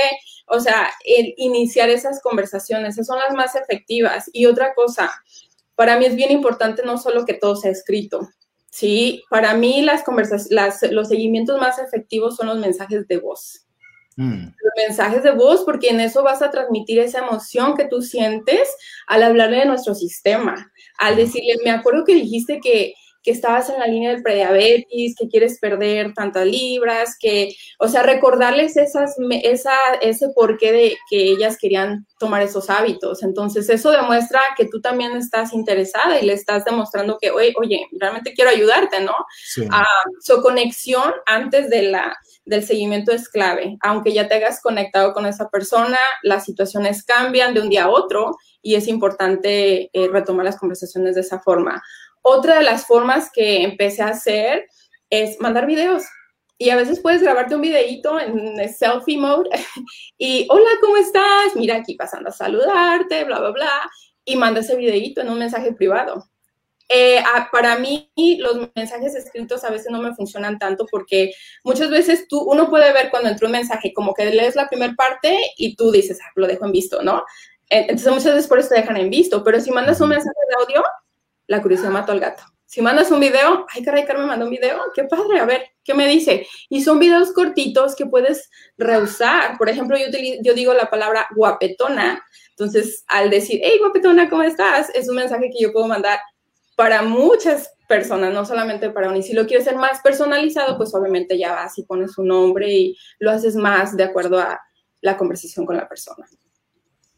O 0.47 0.59
sea, 0.59 0.91
el 1.03 1.33
iniciar 1.37 1.89
esas 1.89 2.21
conversaciones, 2.21 2.93
esas 2.93 3.07
son 3.07 3.19
las 3.19 3.33
más 3.33 3.55
efectivas. 3.55 4.29
Y 4.31 4.45
otra 4.45 4.73
cosa, 4.75 5.11
para 5.75 5.97
mí 5.97 6.05
es 6.05 6.15
bien 6.15 6.31
importante 6.31 6.83
no 6.83 6.97
solo 6.97 7.25
que 7.25 7.33
todo 7.33 7.55
sea 7.55 7.71
escrito, 7.71 8.29
Sí, 8.75 9.23
para 9.29 9.53
mí 9.53 9.81
las 9.83 10.03
conversaciones, 10.03 10.91
los 10.91 11.07
seguimientos 11.07 11.57
más 11.61 11.79
efectivos 11.79 12.35
son 12.35 12.47
los 12.47 12.57
mensajes 12.57 13.07
de 13.07 13.19
voz. 13.19 13.64
Mm. 14.15 14.47
Mensajes 14.87 15.23
de 15.23 15.31
voz, 15.31 15.63
porque 15.63 15.89
en 15.89 15.99
eso 15.99 16.23
vas 16.23 16.41
a 16.41 16.51
transmitir 16.51 16.99
esa 16.99 17.19
emoción 17.19 17.75
que 17.75 17.85
tú 17.85 18.01
sientes 18.01 18.69
al 19.07 19.23
hablarle 19.23 19.59
de 19.59 19.65
nuestro 19.65 19.93
sistema, 19.95 20.71
al 20.97 21.15
decirle, 21.15 21.55
me 21.63 21.71
acuerdo 21.71 22.05
que 22.05 22.15
dijiste 22.15 22.59
que 22.61 22.93
que 23.25 23.31
estabas 23.31 23.69
en 23.69 23.79
la 23.79 23.87
línea 23.87 24.11
del 24.11 24.21
prediabetes, 24.21 25.15
que 25.19 25.27
quieres 25.27 25.57
perder 25.59 26.13
tantas 26.13 26.45
libras, 26.45 27.17
que, 27.19 27.55
o 27.79 27.87
sea, 27.87 28.03
recordarles 28.03 28.77
esas, 28.77 29.15
esa, 29.43 29.73
ese 29.99 30.29
porqué 30.29 30.71
de 30.71 30.97
que 31.09 31.23
ellas 31.31 31.57
querían 31.59 32.05
tomar 32.19 32.43
esos 32.43 32.69
hábitos. 32.69 33.23
Entonces, 33.23 33.67
eso 33.69 33.89
demuestra 33.89 34.39
que 34.55 34.67
tú 34.67 34.79
también 34.79 35.17
estás 35.17 35.53
interesada 35.53 36.19
y 36.19 36.25
le 36.25 36.33
estás 36.33 36.65
demostrando 36.65 37.17
que, 37.19 37.31
oye, 37.31 37.51
oye 37.57 37.87
realmente 37.99 38.33
quiero 38.35 38.51
ayudarte, 38.51 39.01
¿no? 39.01 39.15
Ah, 39.71 40.03
su 40.21 40.39
conexión 40.43 41.11
antes 41.25 41.71
de 41.71 41.81
la, 41.81 42.15
del 42.45 42.63
seguimiento 42.63 43.11
es 43.11 43.29
clave. 43.29 43.77
Aunque 43.81 44.13
ya 44.13 44.27
te 44.27 44.35
hayas 44.35 44.61
conectado 44.61 45.13
con 45.13 45.25
esa 45.25 45.49
persona, 45.49 45.97
las 46.23 46.45
situaciones 46.45 47.03
cambian 47.03 47.53
de 47.53 47.61
un 47.61 47.69
día 47.69 47.85
a 47.85 47.89
otro 47.89 48.35
y 48.61 48.75
es 48.75 48.87
importante 48.87 49.89
eh, 49.91 50.07
retomar 50.11 50.45
las 50.45 50.57
conversaciones 50.57 51.15
de 51.15 51.21
esa 51.21 51.39
forma. 51.39 51.81
Otra 52.21 52.57
de 52.57 52.63
las 52.63 52.85
formas 52.85 53.29
que 53.31 53.63
empecé 53.63 54.01
a 54.01 54.09
hacer 54.09 54.65
es 55.09 55.39
mandar 55.39 55.65
videos. 55.65 56.03
Y 56.57 56.69
a 56.69 56.77
veces 56.77 57.01
puedes 57.01 57.21
grabarte 57.21 57.55
un 57.55 57.61
videito 57.61 58.19
en 58.19 58.57
selfie 58.73 59.17
mode 59.17 59.49
y, 60.17 60.47
hola, 60.49 60.69
¿cómo 60.79 60.97
estás? 60.97 61.55
Mira 61.55 61.75
aquí 61.75 61.95
pasando 61.95 62.29
a 62.29 62.33
saludarte, 62.33 63.25
bla, 63.25 63.39
bla, 63.39 63.51
bla. 63.51 63.91
Y 64.23 64.37
manda 64.37 64.61
ese 64.61 64.75
videito 64.75 65.21
en 65.21 65.29
un 65.29 65.39
mensaje 65.39 65.73
privado. 65.73 66.29
Eh, 66.87 67.23
para 67.51 67.77
mí 67.77 68.11
los 68.39 68.69
mensajes 68.75 69.15
escritos 69.15 69.63
a 69.63 69.71
veces 69.71 69.91
no 69.91 69.99
me 70.01 70.13
funcionan 70.13 70.59
tanto 70.59 70.85
porque 70.89 71.31
muchas 71.63 71.89
veces 71.89 72.27
tú, 72.27 72.41
uno 72.41 72.69
puede 72.69 72.93
ver 72.93 73.09
cuando 73.09 73.29
entra 73.29 73.47
un 73.47 73.53
mensaje 73.53 73.91
como 73.93 74.13
que 74.13 74.25
lees 74.25 74.55
la 74.55 74.67
primera 74.67 74.93
parte 74.93 75.35
y 75.57 75.75
tú 75.75 75.91
dices, 75.91 76.19
ah, 76.23 76.31
lo 76.35 76.45
dejo 76.45 76.65
en 76.65 76.71
visto, 76.71 77.01
¿no? 77.01 77.23
Entonces 77.69 78.13
muchas 78.13 78.33
veces 78.35 78.47
por 78.47 78.59
eso 78.59 78.69
te 78.69 78.75
dejan 78.75 78.97
en 78.97 79.09
visto, 79.09 79.43
pero 79.43 79.59
si 79.59 79.71
mandas 79.71 79.99
un 79.99 80.09
mensaje 80.09 80.35
de 80.49 80.63
audio, 80.63 80.83
la 81.47 81.61
curiosidad 81.61 81.89
mató 81.89 82.11
al 82.11 82.19
gato. 82.19 82.43
Si 82.67 82.81
mandas 82.81 83.09
un 83.11 83.19
video, 83.19 83.65
ay, 83.73 83.83
caray, 83.83 84.05
Carmen 84.05 84.27
mandó 84.27 84.45
un 84.45 84.51
video, 84.51 84.79
qué 84.93 85.05
padre, 85.05 85.39
a 85.39 85.45
ver, 85.45 85.63
¿qué 85.83 85.93
me 85.93 86.07
dice? 86.07 86.47
Y 86.69 86.83
son 86.83 86.99
videos 86.99 87.31
cortitos 87.31 87.95
que 87.95 88.05
puedes 88.05 88.49
reusar. 88.77 89.57
Por 89.57 89.69
ejemplo, 89.69 89.97
yo, 89.97 90.05
yo 90.41 90.53
digo 90.53 90.73
la 90.73 90.89
palabra 90.89 91.27
guapetona. 91.35 92.23
Entonces, 92.49 93.03
al 93.07 93.29
decir, 93.29 93.61
hey, 93.63 93.77
guapetona, 93.79 94.29
¿cómo 94.29 94.43
estás? 94.43 94.89
Es 94.93 95.07
un 95.07 95.15
mensaje 95.15 95.49
que 95.51 95.63
yo 95.63 95.71
puedo 95.71 95.87
mandar 95.87 96.19
para 96.75 97.01
muchas 97.01 97.71
personas, 97.87 98.33
no 98.33 98.45
solamente 98.45 98.89
para 98.89 99.09
un. 99.09 99.17
Y 99.17 99.23
si 99.23 99.33
lo 99.33 99.45
quieres 99.45 99.65
ser 99.65 99.75
más 99.75 100.01
personalizado, 100.01 100.77
pues 100.77 100.93
obviamente 100.93 101.37
ya 101.37 101.53
vas 101.53 101.77
y 101.77 101.83
pones 101.83 102.13
su 102.13 102.23
nombre 102.23 102.71
y 102.71 102.97
lo 103.19 103.31
haces 103.31 103.55
más 103.55 103.95
de 103.95 104.03
acuerdo 104.03 104.39
a 104.39 104.59
la 105.01 105.17
conversación 105.17 105.65
con 105.65 105.77
la 105.77 105.87
persona. 105.87 106.25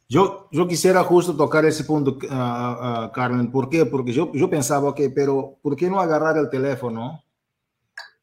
Yo, 0.10 0.48
yo 0.52 0.68
quisiera 0.68 1.04
justo 1.04 1.36
tocar 1.36 1.66
ese 1.66 1.84
punto, 1.84 2.18
uh, 2.22 3.06
uh, 3.06 3.12
Carmen. 3.12 3.52
¿Por 3.52 3.70
qué? 3.70 3.86
Porque 3.86 4.14
yo, 4.14 4.32
yo 4.34 4.50
pensaba 4.50 4.96
que, 4.96 5.10
pero 5.10 5.58
¿por 5.62 5.76
qué 5.76 5.90
no 5.90 6.00
agarrar 6.00 6.38
el 6.38 6.50
teléfono 6.50 7.24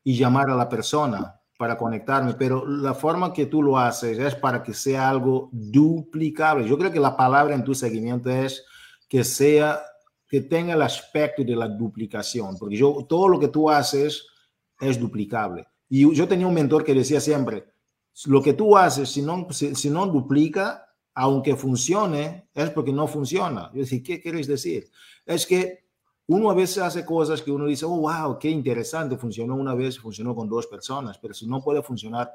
y 0.03 0.17
llamar 0.17 0.49
a 0.49 0.55
la 0.55 0.69
persona 0.69 1.39
para 1.59 1.77
conectarme? 1.77 2.35
Pero 2.35 2.67
la 2.67 2.95
forma 2.95 3.35
que 3.35 3.47
tú 3.47 3.63
lo 3.63 3.79
haces 3.79 4.19
es 4.19 4.35
para 4.35 4.63
que 4.63 4.73
sea 4.73 5.11
algo 5.11 5.51
duplicable. 5.53 6.67
Yo 6.67 6.79
creo 6.79 6.91
que 6.91 7.01
la 7.01 7.17
palabra 7.19 7.55
en 7.55 7.65
tu 7.65 7.75
seguimiento 7.75 8.31
es 8.31 8.65
que 9.07 9.23
sea, 9.23 9.83
que 10.35 10.41
tenga 10.41 10.75
el 10.75 10.83
aspecto 10.83 11.45
de 11.45 11.55
la 11.55 11.69
duplicación, 11.69 12.57
porque 12.59 12.75
yo, 12.75 13.07
todo 13.09 13.29
lo 13.29 13.39
que 13.39 13.47
tú 13.47 13.71
haces 13.71 14.27
es 14.81 14.99
duplicable. 14.99 15.65
Y 15.89 16.13
yo 16.13 16.27
tenía 16.27 16.49
un 16.49 16.55
mentor 16.55 16.83
que 16.83 16.93
decía 16.93 17.21
siempre, 17.21 17.73
lo 18.25 18.43
que 18.43 18.53
tú 18.53 18.77
haces, 18.77 19.11
si 19.11 19.23
no, 19.23 19.47
si, 19.53 19.91
no 19.91 20.09
duplica, 20.09 20.89
aunque 21.15 21.55
funcione, 21.55 22.49
es 22.53 22.69
porque 22.71 22.93
no 22.93 23.07
funciona. 23.07 23.71
Es 23.75 23.83
decir, 23.83 24.03
¿qué 24.03 24.21
quieres 24.21 24.49
decir? 24.49 24.91
Es 25.25 25.47
que 25.47 25.85
uno 26.27 26.51
a 26.51 26.55
veces 26.55 26.79
hace 26.79 27.05
cosas 27.05 27.41
que 27.41 27.53
uno 27.53 27.67
dice, 27.67 27.85
oh, 27.85 28.01
wow, 28.01 28.37
qué 28.37 28.51
interesante, 28.51 29.17
funcionó 29.17 29.55
una 29.55 29.77
vez, 29.77 30.01
funcionó 30.01 30.35
con 30.35 30.49
dos 30.49 30.67
personas, 30.67 31.17
pero 31.17 31.33
si 31.33 31.47
no 31.47 31.63
puede 31.63 31.81
funcionar 31.81 32.33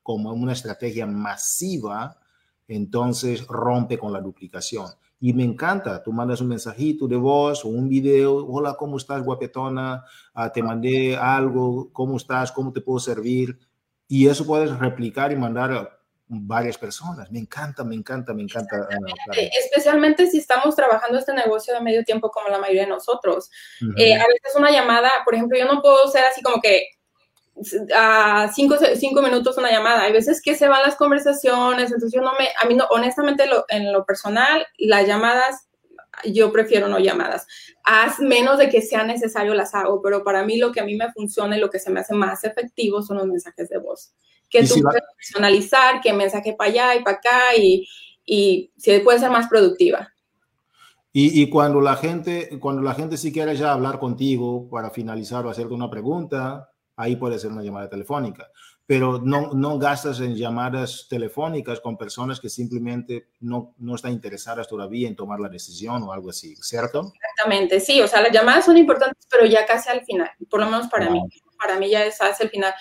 como 0.00 0.32
una 0.32 0.52
estrategia 0.52 1.06
masiva, 1.06 2.20
entonces 2.68 3.44
rompe 3.48 3.98
con 3.98 4.12
la 4.12 4.20
duplicación. 4.20 4.86
Y 5.24 5.32
me 5.32 5.44
encanta, 5.44 6.02
tú 6.02 6.12
mandas 6.12 6.40
un 6.40 6.48
mensajito 6.48 7.06
de 7.06 7.14
voz 7.14 7.64
o 7.64 7.68
un 7.68 7.88
video, 7.88 8.44
hola, 8.44 8.74
¿cómo 8.74 8.96
estás, 8.96 9.22
guapetona? 9.22 10.04
Ah, 10.34 10.50
te 10.50 10.64
mandé 10.64 11.16
algo, 11.16 11.92
¿cómo 11.92 12.16
estás? 12.16 12.50
¿Cómo 12.50 12.72
te 12.72 12.80
puedo 12.80 12.98
servir? 12.98 13.56
Y 14.08 14.28
eso 14.28 14.44
puedes 14.44 14.76
replicar 14.76 15.30
y 15.30 15.36
mandar 15.36 15.70
a 15.70 15.96
varias 16.26 16.76
personas. 16.76 17.30
Me 17.30 17.38
encanta, 17.38 17.84
me 17.84 17.94
encanta, 17.94 18.34
me 18.34 18.42
encanta. 18.42 18.88
Ah, 18.90 19.32
Especialmente 19.36 20.26
si 20.26 20.38
estamos 20.38 20.74
trabajando 20.74 21.16
este 21.16 21.32
negocio 21.34 21.72
de 21.72 21.80
medio 21.80 22.02
tiempo 22.02 22.28
como 22.28 22.48
la 22.48 22.58
mayoría 22.58 22.82
de 22.82 22.88
nosotros. 22.88 23.48
Eh, 23.96 24.16
a 24.16 24.26
veces 24.26 24.56
una 24.58 24.72
llamada, 24.72 25.08
por 25.24 25.36
ejemplo, 25.36 25.56
yo 25.56 25.72
no 25.72 25.80
puedo 25.80 26.08
ser 26.08 26.24
así 26.24 26.42
como 26.42 26.60
que 26.60 26.84
a 27.94 28.50
cinco, 28.54 28.76
cinco, 28.96 29.22
minutos 29.22 29.58
una 29.58 29.70
llamada. 29.70 30.02
Hay 30.02 30.12
veces 30.12 30.40
que 30.42 30.54
se 30.54 30.68
van 30.68 30.82
las 30.82 30.96
conversaciones, 30.96 31.92
entonces 31.92 32.12
yo 32.12 32.20
no 32.22 32.32
me, 32.38 32.48
a 32.60 32.66
mí 32.66 32.74
no, 32.74 32.86
honestamente 32.90 33.44
en 33.68 33.92
lo 33.92 34.04
personal, 34.04 34.66
las 34.78 35.06
llamadas, 35.06 35.68
yo 36.24 36.52
prefiero 36.52 36.88
no 36.88 36.98
llamadas. 36.98 37.46
Haz 37.84 38.20
menos 38.20 38.58
de 38.58 38.68
que 38.68 38.82
sea 38.82 39.04
necesario 39.04 39.54
las 39.54 39.74
hago, 39.74 40.00
pero 40.02 40.24
para 40.24 40.44
mí 40.44 40.56
lo 40.56 40.72
que 40.72 40.80
a 40.80 40.84
mí 40.84 40.96
me 40.96 41.12
funciona 41.12 41.56
y 41.56 41.60
lo 41.60 41.70
que 41.70 41.78
se 41.78 41.90
me 41.90 42.00
hace 42.00 42.14
más 42.14 42.44
efectivo 42.44 43.02
son 43.02 43.18
los 43.18 43.26
mensajes 43.26 43.68
de 43.68 43.78
voz. 43.78 44.12
Que 44.48 44.64
tú 44.66 44.80
puedes 44.82 45.02
personalizar, 45.16 46.00
que 46.00 46.12
mensaje 46.12 46.54
para 46.54 46.70
allá 46.70 46.94
y 46.96 47.02
para 47.02 47.16
acá 47.16 47.56
y, 47.56 47.88
y 48.24 48.72
si 48.76 48.98
puede 49.00 49.18
ser 49.18 49.30
más 49.30 49.48
productiva. 49.48 50.12
Y, 51.14 51.42
y, 51.42 51.50
cuando 51.50 51.82
la 51.82 51.96
gente, 51.96 52.58
cuando 52.58 52.80
la 52.80 52.94
gente 52.94 53.18
sí 53.18 53.32
quiere 53.32 53.54
ya 53.54 53.72
hablar 53.72 53.98
contigo 53.98 54.70
para 54.70 54.88
finalizar 54.90 55.44
o 55.44 55.50
hacerte 55.50 55.74
una 55.74 55.90
pregunta, 55.90 56.71
ahí 56.96 57.16
puede 57.16 57.38
ser 57.38 57.50
una 57.50 57.62
llamada 57.62 57.88
telefónica, 57.88 58.50
pero 58.86 59.20
no, 59.22 59.52
no 59.52 59.78
gastas 59.78 60.20
en 60.20 60.34
llamadas 60.34 61.06
telefónicas 61.08 61.80
con 61.80 61.96
personas 61.96 62.40
que 62.40 62.48
simplemente 62.48 63.28
no, 63.40 63.74
no 63.78 63.94
están 63.94 64.12
interesadas 64.12 64.68
todavía 64.68 65.08
en 65.08 65.16
tomar 65.16 65.40
la 65.40 65.48
decisión 65.48 66.02
o 66.02 66.12
algo 66.12 66.30
así, 66.30 66.56
¿cierto? 66.56 67.12
Exactamente, 67.14 67.80
sí, 67.80 68.00
o 68.00 68.08
sea, 68.08 68.22
las 68.22 68.32
llamadas 68.32 68.64
son 68.64 68.76
importantes, 68.76 69.26
pero 69.30 69.46
ya 69.46 69.64
casi 69.66 69.88
al 69.88 70.04
final, 70.04 70.30
por 70.50 70.60
lo 70.60 70.66
menos 70.66 70.88
para 70.88 71.08
mí, 71.10 71.22
para 71.58 71.78
mí 71.78 71.90
ya 71.90 72.04
es 72.04 72.18
hacia 72.20 72.44
el 72.44 72.50
final. 72.50 72.74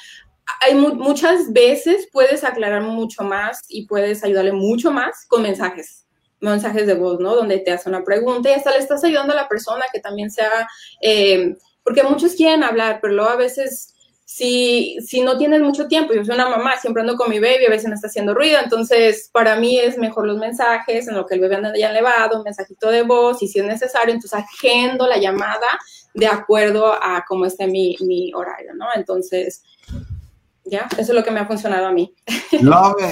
Hay 0.67 0.75
muchas 0.75 1.53
veces 1.53 2.09
puedes 2.11 2.43
aclarar 2.43 2.81
mucho 2.81 3.23
más 3.23 3.61
y 3.69 3.85
puedes 3.85 4.23
ayudarle 4.23 4.51
mucho 4.51 4.91
más 4.91 5.25
con 5.27 5.43
mensajes 5.43 6.01
mensajes 6.41 6.87
de 6.87 6.95
voz, 6.95 7.19
¿no? 7.19 7.35
Donde 7.35 7.59
te 7.59 7.71
hace 7.71 7.87
una 7.87 8.03
pregunta 8.03 8.49
y 8.49 8.53
hasta 8.53 8.71
le 8.71 8.79
estás 8.79 9.03
ayudando 9.03 9.33
a 9.33 9.35
la 9.35 9.47
persona 9.47 9.85
que 9.93 9.99
también 9.99 10.31
sea, 10.31 10.67
eh, 11.01 11.55
porque 11.83 12.03
muchos 12.03 12.33
quieren 12.33 12.63
hablar, 12.63 12.99
pero 13.01 13.13
luego 13.13 13.29
a 13.29 13.35
veces 13.35 13.90
si, 14.33 14.97
si 15.05 15.19
no 15.19 15.37
tienes 15.37 15.61
mucho 15.61 15.89
tiempo, 15.89 16.13
yo 16.13 16.23
soy 16.23 16.35
una 16.35 16.47
mamá, 16.47 16.77
siempre 16.79 17.01
ando 17.01 17.17
con 17.17 17.29
mi 17.29 17.39
baby, 17.39 17.65
a 17.65 17.69
veces 17.69 17.89
me 17.89 17.95
está 17.95 18.07
haciendo 18.07 18.33
ruido, 18.33 18.59
entonces 18.63 19.29
para 19.33 19.57
mí 19.57 19.77
es 19.77 19.97
mejor 19.97 20.25
los 20.25 20.37
mensajes, 20.37 21.09
en 21.09 21.15
lo 21.15 21.25
que 21.25 21.35
el 21.35 21.41
bebé 21.41 21.55
anda 21.55 21.73
ya 21.77 21.89
elevado, 21.91 22.37
un 22.37 22.43
mensajito 22.45 22.89
de 22.89 23.03
voz, 23.03 23.43
y 23.43 23.49
si 23.49 23.59
es 23.59 23.65
necesario, 23.65 24.13
entonces 24.13 24.39
agendo 24.39 25.05
la 25.05 25.17
llamada 25.17 25.67
de 26.13 26.27
acuerdo 26.27 26.93
a 26.93 27.25
cómo 27.27 27.45
esté 27.45 27.67
mi, 27.67 27.97
mi 27.99 28.33
horario, 28.33 28.73
¿no? 28.73 28.85
Entonces, 28.95 29.63
ya, 30.63 30.87
eso 30.93 31.01
es 31.01 31.09
lo 31.09 31.25
que 31.25 31.31
me 31.31 31.41
ha 31.41 31.45
funcionado 31.45 31.87
a 31.87 31.91
mí. 31.91 32.15
Love. 32.61 33.03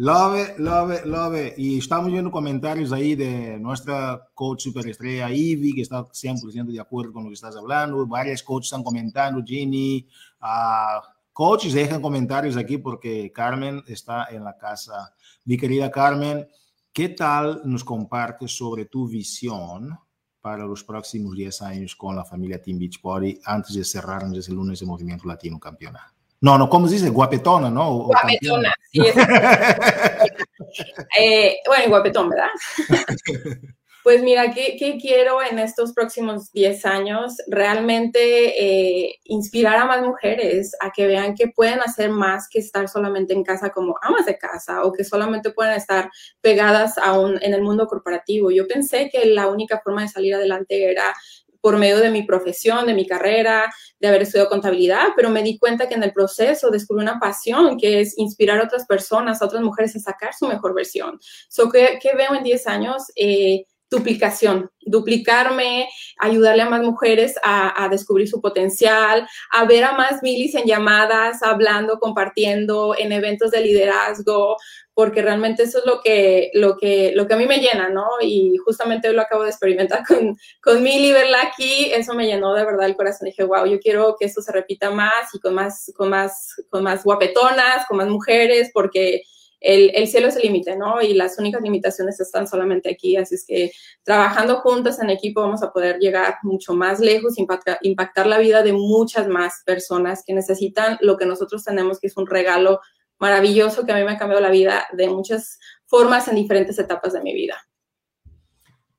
Love, 0.00 0.56
love, 0.58 1.04
love. 1.06 1.54
Y 1.56 1.78
estamos 1.78 2.12
viendo 2.12 2.30
comentarios 2.30 2.92
ahí 2.92 3.16
de 3.16 3.58
nuestra 3.58 4.30
coach 4.32 4.62
superestrella 4.62 5.28
Ivy, 5.28 5.74
que 5.74 5.82
está 5.82 6.04
100% 6.04 6.66
de 6.66 6.78
acuerdo 6.78 7.12
con 7.14 7.24
lo 7.24 7.30
que 7.30 7.34
estás 7.34 7.56
hablando. 7.56 8.06
Varias 8.06 8.44
coaches 8.44 8.68
están 8.68 8.84
comentando, 8.84 9.42
Ginny. 9.44 10.06
Uh, 10.40 11.04
coaches, 11.32 11.72
dejan 11.72 12.00
comentarios 12.00 12.56
aquí 12.56 12.78
porque 12.78 13.32
Carmen 13.32 13.82
está 13.88 14.28
en 14.30 14.44
la 14.44 14.56
casa. 14.56 15.16
Mi 15.44 15.56
querida 15.56 15.90
Carmen, 15.90 16.46
¿qué 16.92 17.08
tal 17.08 17.62
nos 17.64 17.82
compartes 17.82 18.56
sobre 18.56 18.84
tu 18.84 19.08
visión 19.08 19.98
para 20.40 20.64
los 20.64 20.84
próximos 20.84 21.34
10 21.34 21.62
años 21.62 21.96
con 21.96 22.14
la 22.14 22.24
familia 22.24 22.62
Team 22.62 22.78
Beach 22.78 23.00
Party 23.02 23.40
antes 23.44 23.74
de 23.74 23.82
cerrar 23.82 24.28
desde 24.28 24.52
el 24.52 24.58
lunes 24.58 24.78
de 24.78 24.86
Movimiento 24.86 25.26
Latino 25.26 25.58
Campeonato? 25.58 26.17
No, 26.40 26.56
no, 26.56 26.68
¿cómo 26.68 26.86
se 26.86 26.94
dice? 26.94 27.10
Guapetona, 27.10 27.70
¿no? 27.70 28.04
guapetona, 28.04 28.72
sí. 28.92 29.00
eh, 31.18 31.56
bueno, 31.66 31.88
guapetón, 31.88 32.28
¿verdad? 32.28 32.48
pues 34.04 34.22
mira, 34.22 34.52
¿qué, 34.52 34.76
¿qué, 34.78 34.98
quiero 34.98 35.42
en 35.42 35.58
estos 35.58 35.92
próximos 35.92 36.52
10 36.52 36.86
años? 36.86 37.34
Realmente 37.48 38.54
eh, 38.56 39.16
inspirar 39.24 39.76
a 39.76 39.84
más 39.84 40.00
mujeres 40.00 40.76
a 40.80 40.92
que 40.92 41.08
vean 41.08 41.34
que 41.34 41.48
pueden 41.48 41.80
hacer 41.80 42.10
más 42.10 42.48
que 42.48 42.60
estar 42.60 42.88
solamente 42.88 43.34
en 43.34 43.42
casa 43.42 43.70
como 43.70 43.96
amas 44.00 44.24
de 44.24 44.38
casa 44.38 44.84
o 44.84 44.92
que 44.92 45.02
solamente 45.02 45.50
pueden 45.50 45.74
estar 45.74 46.08
pegadas 46.40 46.98
aún 46.98 47.36
en 47.42 47.52
el 47.52 47.62
mundo 47.62 47.88
corporativo. 47.88 48.52
Yo 48.52 48.68
pensé 48.68 49.10
que 49.10 49.26
la 49.26 49.48
única 49.48 49.80
forma 49.82 50.02
de 50.02 50.08
salir 50.08 50.36
adelante 50.36 50.88
era 50.90 51.12
por 51.60 51.76
medio 51.76 51.98
de 51.98 52.10
mi 52.10 52.22
profesión, 52.22 52.86
de 52.86 52.94
mi 52.94 53.06
carrera, 53.06 53.72
de 53.98 54.08
haber 54.08 54.22
estudiado 54.22 54.48
contabilidad, 54.48 55.08
pero 55.16 55.30
me 55.30 55.42
di 55.42 55.58
cuenta 55.58 55.88
que 55.88 55.94
en 55.94 56.02
el 56.02 56.12
proceso 56.12 56.70
descubrí 56.70 57.02
una 57.02 57.18
pasión 57.18 57.76
que 57.78 58.00
es 58.00 58.16
inspirar 58.18 58.60
a 58.60 58.64
otras 58.64 58.86
personas, 58.86 59.42
a 59.42 59.46
otras 59.46 59.62
mujeres 59.62 59.96
a 59.96 60.00
sacar 60.00 60.34
su 60.34 60.46
mejor 60.46 60.74
versión. 60.74 61.18
So, 61.48 61.70
¿qué, 61.70 61.98
veo 62.16 62.34
en 62.34 62.44
10 62.44 62.66
años? 62.66 63.04
Eh, 63.16 63.64
duplicación, 63.90 64.70
duplicarme, 64.80 65.88
ayudarle 66.18 66.62
a 66.62 66.68
más 66.68 66.82
mujeres 66.82 67.36
a, 67.42 67.84
a, 67.84 67.88
descubrir 67.88 68.28
su 68.28 68.40
potencial, 68.40 69.26
a 69.50 69.64
ver 69.64 69.84
a 69.84 69.92
más 69.92 70.22
milis 70.22 70.54
en 70.54 70.66
llamadas, 70.66 71.42
hablando, 71.42 71.98
compartiendo, 71.98 72.94
en 72.98 73.12
eventos 73.12 73.50
de 73.50 73.62
liderazgo, 73.62 74.56
porque 74.98 75.22
realmente 75.22 75.62
eso 75.62 75.78
es 75.78 75.86
lo 75.86 76.00
que, 76.00 76.50
lo 76.54 76.76
que, 76.76 77.12
lo 77.14 77.28
que 77.28 77.34
a 77.34 77.36
mí 77.36 77.46
me 77.46 77.58
llena, 77.60 77.88
¿no? 77.88 78.04
Y 78.20 78.56
justamente 78.56 79.12
lo 79.12 79.22
acabo 79.22 79.44
de 79.44 79.50
experimentar 79.50 80.04
con, 80.04 80.36
con 80.60 80.82
Mili, 80.82 81.12
verla 81.12 81.38
aquí, 81.40 81.92
eso 81.92 82.14
me 82.14 82.26
llenó 82.26 82.52
de 82.52 82.64
verdad 82.64 82.86
el 82.86 82.96
corazón. 82.96 83.26
Dije, 83.26 83.44
wow, 83.44 83.64
yo 83.64 83.78
quiero 83.78 84.16
que 84.18 84.26
esto 84.26 84.42
se 84.42 84.50
repita 84.50 84.90
más 84.90 85.32
y 85.32 85.38
con 85.38 85.54
más, 85.54 85.92
con 85.94 86.10
más, 86.10 86.56
con 86.68 86.82
más 86.82 87.04
guapetonas, 87.04 87.86
con 87.86 87.98
más 87.98 88.08
mujeres, 88.08 88.72
porque 88.74 89.22
el, 89.60 89.92
el 89.94 90.08
cielo 90.08 90.26
es 90.26 90.34
el 90.34 90.42
límite, 90.42 90.76
¿no? 90.76 91.00
Y 91.00 91.14
las 91.14 91.38
únicas 91.38 91.62
limitaciones 91.62 92.18
están 92.18 92.48
solamente 92.48 92.90
aquí, 92.90 93.16
así 93.16 93.36
es 93.36 93.46
que 93.46 93.70
trabajando 94.02 94.56
juntas 94.62 95.00
en 95.00 95.10
equipo 95.10 95.42
vamos 95.42 95.62
a 95.62 95.72
poder 95.72 95.98
llegar 96.00 96.38
mucho 96.42 96.74
más 96.74 96.98
lejos, 96.98 97.38
impactar, 97.38 97.78
impactar 97.82 98.26
la 98.26 98.38
vida 98.38 98.64
de 98.64 98.72
muchas 98.72 99.28
más 99.28 99.62
personas 99.64 100.24
que 100.26 100.34
necesitan 100.34 100.98
lo 101.02 101.16
que 101.16 101.24
nosotros 101.24 101.62
tenemos, 101.62 102.00
que 102.00 102.08
es 102.08 102.16
un 102.16 102.26
regalo 102.26 102.80
maravilloso 103.18 103.84
que 103.84 103.92
a 103.92 103.96
mí 103.96 104.04
me 104.04 104.12
ha 104.12 104.18
cambiado 104.18 104.42
la 104.42 104.50
vida 104.50 104.86
de 104.92 105.08
muchas 105.08 105.58
formas 105.86 106.28
en 106.28 106.36
diferentes 106.36 106.78
etapas 106.78 107.12
de 107.12 107.22
mi 107.22 107.34
vida. 107.34 107.56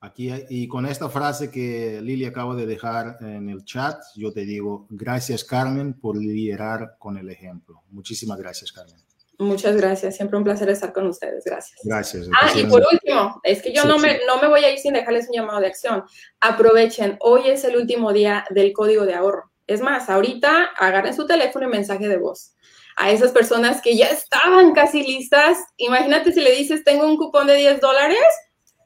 Aquí 0.01 0.32
y 0.49 0.67
con 0.70 0.86
esta 0.86 1.09
frase 1.09 1.51
que 1.51 1.99
Lili 2.01 2.24
acaba 2.24 2.55
de 2.55 2.65
dejar 2.65 3.17
en 3.20 3.49
el 3.49 3.65
chat, 3.65 4.01
yo 4.15 4.32
te 4.32 4.45
digo, 4.45 4.88
gracias 4.89 5.43
Carmen 5.43 5.93
por 5.93 6.17
liderar 6.17 6.95
con 6.97 7.17
el 7.17 7.30
ejemplo. 7.30 7.84
Muchísimas 7.89 8.39
gracias 8.39 8.72
Carmen. 8.72 8.95
Muchas 9.39 9.76
gracias, 9.76 10.15
siempre 10.15 10.38
un 10.38 10.43
placer 10.43 10.70
estar 10.70 10.91
con 10.91 11.07
ustedes, 11.07 11.43
gracias. 11.45 11.80
Gracias. 11.84 12.28
Ah, 12.41 12.51
y 12.57 12.65
por 12.65 12.82
último, 12.91 13.39
es 13.43 13.61
que 13.61 13.74
yo 13.74 13.86
no, 13.86 13.97
Me, 13.97 14.20
no 14.28 14.41
me 14.41 14.49
voy 14.49 14.63
a 14.65 14.72
ir 14.72 14.80
sin 14.80 14.93
dejarles 14.93 15.28
un 15.30 15.36
llamado 15.36 15.61
de 15.61 15.67
acción. 15.67 16.03
Aprovechen, 16.41 17.17
hoy 17.22 17.49
es 17.49 17.63
el 17.63 17.78
último 17.78 18.11
día 18.11 18.45
del 18.49 18.74
código 18.74 19.05
de 19.05 19.15
ahorro. 19.15 19.51
Es 19.65 19.82
más, 19.82 20.09
ahorita 20.09 20.72
agarren 20.78 21.13
su 21.13 21.26
teléfono 21.26 21.67
y 21.67 21.70
mensaje 21.70 22.07
de 22.09 22.17
voz 22.17 22.55
a 23.00 23.12
esas 23.12 23.32
personas 23.32 23.82
que 23.82 23.95
ya 23.95 24.08
estaban 24.08 24.74
casi 24.74 25.02
listas. 25.02 25.58
Imagínate 25.78 26.34
si 26.34 26.41
le 26.41 26.52
dices, 26.52 26.84
tengo 26.84 27.06
un 27.06 27.16
cupón 27.16 27.47
de 27.47 27.56
10 27.56 27.80
dólares, 27.80 28.20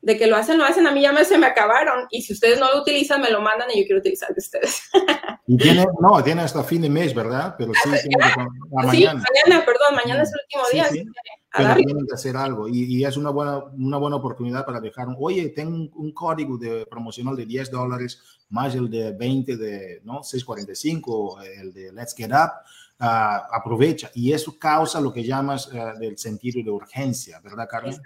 de 0.03 0.17
que 0.17 0.27
lo 0.27 0.35
hacen, 0.35 0.59
lo 0.59 0.65
hacen, 0.65 0.85
a 0.85 0.91
mí 0.91 1.01
ya 1.01 1.11
me, 1.11 1.25
se 1.25 1.37
me 1.39 1.47
acabaron. 1.47 2.05
Y 2.11 2.21
si 2.21 2.33
ustedes 2.33 2.59
no 2.59 2.71
lo 2.71 2.81
utilizan, 2.81 3.21
me 3.21 3.31
lo 3.31 3.41
mandan 3.41 3.71
y 3.71 3.79
yo 3.79 3.85
quiero 3.87 3.99
utilizar 3.99 4.29
de 4.29 4.39
ustedes. 4.39 4.81
Y 5.45 5.57
tiene, 5.57 5.85
no, 5.99 6.23
tiene 6.23 6.41
hasta 6.41 6.63
fin 6.63 6.81
de 6.81 6.89
mes, 6.89 7.13
¿verdad? 7.13 7.55
Pero 7.57 7.73
sí, 7.73 7.89
tiene 7.89 8.15
que, 8.17 8.29
sí 8.31 9.03
mañana. 9.03 9.21
mañana, 9.45 9.65
perdón, 9.65 9.93
mañana 9.93 10.23
es 10.23 10.31
el 10.31 10.39
último 10.41 10.63
día. 10.71 10.85
Sí, 10.89 11.05
Pero 11.53 11.75
tienen 11.75 12.07
que 12.07 12.13
hacer 12.13 12.37
algo 12.37 12.69
y, 12.69 12.85
y, 12.85 13.03
es 13.03 13.17
una 13.17 13.29
buena, 13.29 13.57
una 13.57 13.97
buena 13.97 14.15
oportunidad 14.15 14.65
para 14.65 14.79
dejar, 14.79 15.07
oye, 15.19 15.49
tengo 15.49 15.75
un, 15.75 15.91
un 15.95 16.13
código 16.13 16.57
de 16.57 16.85
promocional 16.85 17.35
de 17.35 17.45
10 17.45 17.71
dólares 17.71 18.21
más 18.51 18.73
el 18.73 18.89
de 18.89 19.11
20 19.11 19.57
de, 19.57 20.01
¿no? 20.05 20.23
645, 20.23 21.41
el 21.41 21.73
de 21.73 21.91
Let's 21.91 22.15
Get 22.15 22.31
Up 22.31 22.51
aprovecha 23.03 24.11
y 24.13 24.31
eso 24.31 24.57
causa 24.57 25.01
lo 25.01 25.11
que 25.11 25.23
llamas 25.23 25.67
uh, 25.67 25.99
del 25.99 26.17
sentido 26.17 26.63
de 26.63 26.71
urgencia, 26.71 27.39
¿verdad, 27.41 27.67
Carmen? 27.69 27.97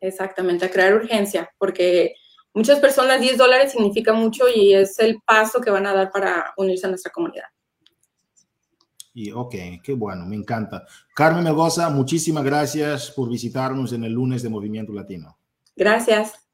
Exactamente, 0.00 0.64
a 0.64 0.70
crear 0.70 0.94
urgencia, 0.94 1.50
porque 1.58 2.14
muchas 2.54 2.78
personas 2.78 3.20
10 3.20 3.36
dólares 3.36 3.72
significa 3.72 4.12
mucho 4.12 4.44
y 4.48 4.74
es 4.74 4.98
el 4.98 5.18
paso 5.26 5.60
que 5.60 5.70
van 5.70 5.86
a 5.86 5.94
dar 5.94 6.10
para 6.10 6.52
unirse 6.56 6.86
a 6.86 6.90
nuestra 6.90 7.12
comunidad. 7.12 7.46
Y 9.12 9.32
ok, 9.32 9.54
qué 9.82 9.92
bueno, 9.92 10.24
me 10.24 10.36
encanta. 10.36 10.86
Carmen 11.14 11.42
Melgoza, 11.42 11.90
muchísimas 11.90 12.44
gracias 12.44 13.10
por 13.10 13.28
visitarnos 13.28 13.92
en 13.92 14.04
el 14.04 14.12
lunes 14.12 14.42
de 14.42 14.48
Movimiento 14.48 14.92
Latino. 14.92 15.36
Gracias. 15.74 16.49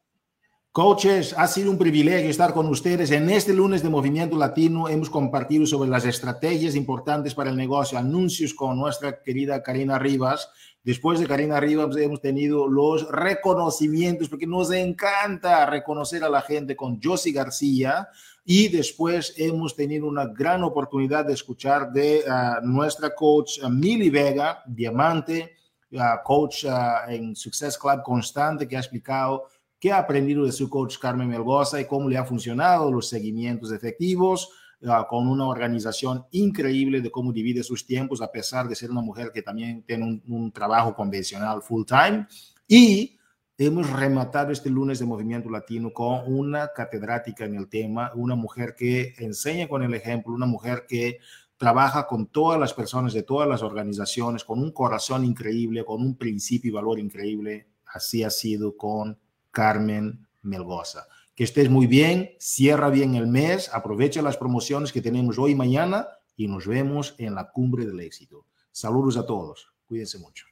Coaches, 0.77 1.35
ha 1.39 1.47
sido 1.47 1.71
un 1.71 1.79
privilegio 1.79 2.29
estar 2.29 2.53
con 2.53 2.67
ustedes. 2.67 3.11
En 3.11 3.31
este 3.31 3.55
lunes 3.55 3.83
de 3.83 3.89
Movimiento 3.89 4.37
Latino 4.37 4.91
hemos 4.91 5.09
compartido 5.09 5.65
sobre 5.65 5.89
las 5.89 6.05
estrategias 6.05 6.75
importantes 6.75 7.35
para 7.35 7.49
el 7.49 7.57
negocio, 7.57 7.97
anuncios 7.97 8.53
con 8.53 8.77
nuestra 8.77 9.23
querida 9.23 9.63
Karina 9.63 9.99
Rivas. 9.99 10.51
Después 10.85 11.19
de 11.19 11.27
Karina 11.27 11.61
Rivas 11.61 11.97
hemos 11.97 12.21
tenido 12.21 12.69
los 12.69 13.11
reconocimientos, 13.11 14.29
porque 14.29 14.47
nos 14.47 14.71
encanta 14.71 15.65
reconocer 15.65 16.23
a 16.25 16.29
la 16.29 16.43
gente 16.43 16.77
con 16.77 17.01
Josie 17.03 17.33
García. 17.33 18.11
Y 18.45 18.69
después 18.69 19.33
hemos 19.39 19.75
tenido 19.75 20.07
una 20.07 20.27
gran 20.27 20.63
oportunidad 20.63 21.25
de 21.25 21.33
escuchar 21.33 21.91
de 21.91 22.23
ah, 22.29 22.61
nuestra 22.63 23.15
coach 23.15 23.61
uh, 23.63 23.71
Mili 23.71 24.11
Vega, 24.11 24.63
diamante, 24.67 25.55
ah, 25.99 26.21
coach 26.23 26.67
en 27.09 27.35
Success 27.35 27.79
Club 27.79 28.03
constante, 28.03 28.69
que 28.69 28.77
ha 28.77 28.81
explicado 28.81 29.47
qué 29.79 29.93
ha 29.93 29.99
aprendido 29.99 30.45
de 30.45 30.53
su 30.53 30.69
coach 30.69 30.99
Carmen 30.99 31.29
Melgoza 31.29 31.81
y 31.81 31.87
cómo 31.87 32.09
le 32.09 32.17
ha 32.17 32.25
funcionado 32.25 32.91
los 32.91 33.09
seguimientos 33.09 33.73
efectivos 33.73 34.51
uh, 34.81 35.07
con 35.09 35.29
una 35.29 35.47
organización 35.47 36.25
increíble 36.31 37.01
de 37.01 37.11
cómo 37.11 37.33
divide 37.33 37.63
sus 37.63 37.87
tiempos, 37.87 38.23
a 38.23 38.31
pesar 38.31 38.69
de 38.69 38.75
ser 38.75 38.91
una 38.91 39.03
mujer 39.03 39.31
que 39.33 39.43
también 39.43 39.83
tiene 39.83 40.05
un, 40.05 40.23
un 40.29 40.53
trabajo 40.53 40.95
convencional 40.95 41.63
full 41.63 41.85
time. 41.85 42.27
Y 42.67 43.19
hemos 43.59 43.91
rematado 43.91 44.53
este 44.53 44.71
lunes 44.71 44.99
de 44.99 45.07
Movimiento 45.07 45.49
Latino 45.51 45.93
con 45.93 46.21
una 46.27 46.69
catedrática 46.75 47.45
en 47.45 47.55
el 47.55 47.69
tema, 47.69 48.13
una 48.15 48.35
mujer 48.35 48.75
que 48.77 49.15
enseña 49.19 49.69
con 49.69 49.83
el 49.83 49.95
ejemplo, 49.95 50.35
una 50.35 50.47
mujer 50.47 50.85
que 50.89 51.19
trabaja 51.57 52.07
con 52.07 52.27
todas 52.27 52.61
las 52.61 52.75
personas 52.75 53.15
de 53.15 53.23
todas 53.23 53.49
las 53.49 53.63
organizaciones, 53.63 54.45
con 54.45 54.59
un 54.61 54.73
corazón 54.73 55.25
increíble, 55.25 55.85
con 55.85 56.03
un 56.03 56.17
principio 56.17 56.69
y 56.71 56.75
valor 56.75 56.99
increíble. 56.99 57.69
Así 57.87 58.23
ha 58.23 58.31
sido 58.31 58.77
con 58.77 59.19
Carmen 59.57 60.29
Melgoza. 60.43 61.07
Que 61.35 61.45
estés 61.45 61.71
muy 61.71 61.87
bien, 61.87 62.33
cierra 62.39 62.91
bien 62.91 63.15
el 63.15 63.27
mes, 63.27 63.71
aprovecha 63.73 64.21
las 64.21 64.37
promociones 64.37 64.93
que 64.93 65.01
tenemos 65.01 65.39
hoy 65.39 65.53
y 65.53 65.55
mañana 65.55 66.09
y 66.37 66.47
nos 66.47 66.67
vemos 66.67 67.15
en 67.17 67.35
la 67.35 67.51
cumbre 67.51 67.87
del 67.87 68.01
éxito. 68.01 68.45
Saludos 68.71 69.17
a 69.17 69.25
todos, 69.25 69.73
cuídense 69.87 70.19
mucho. 70.19 70.45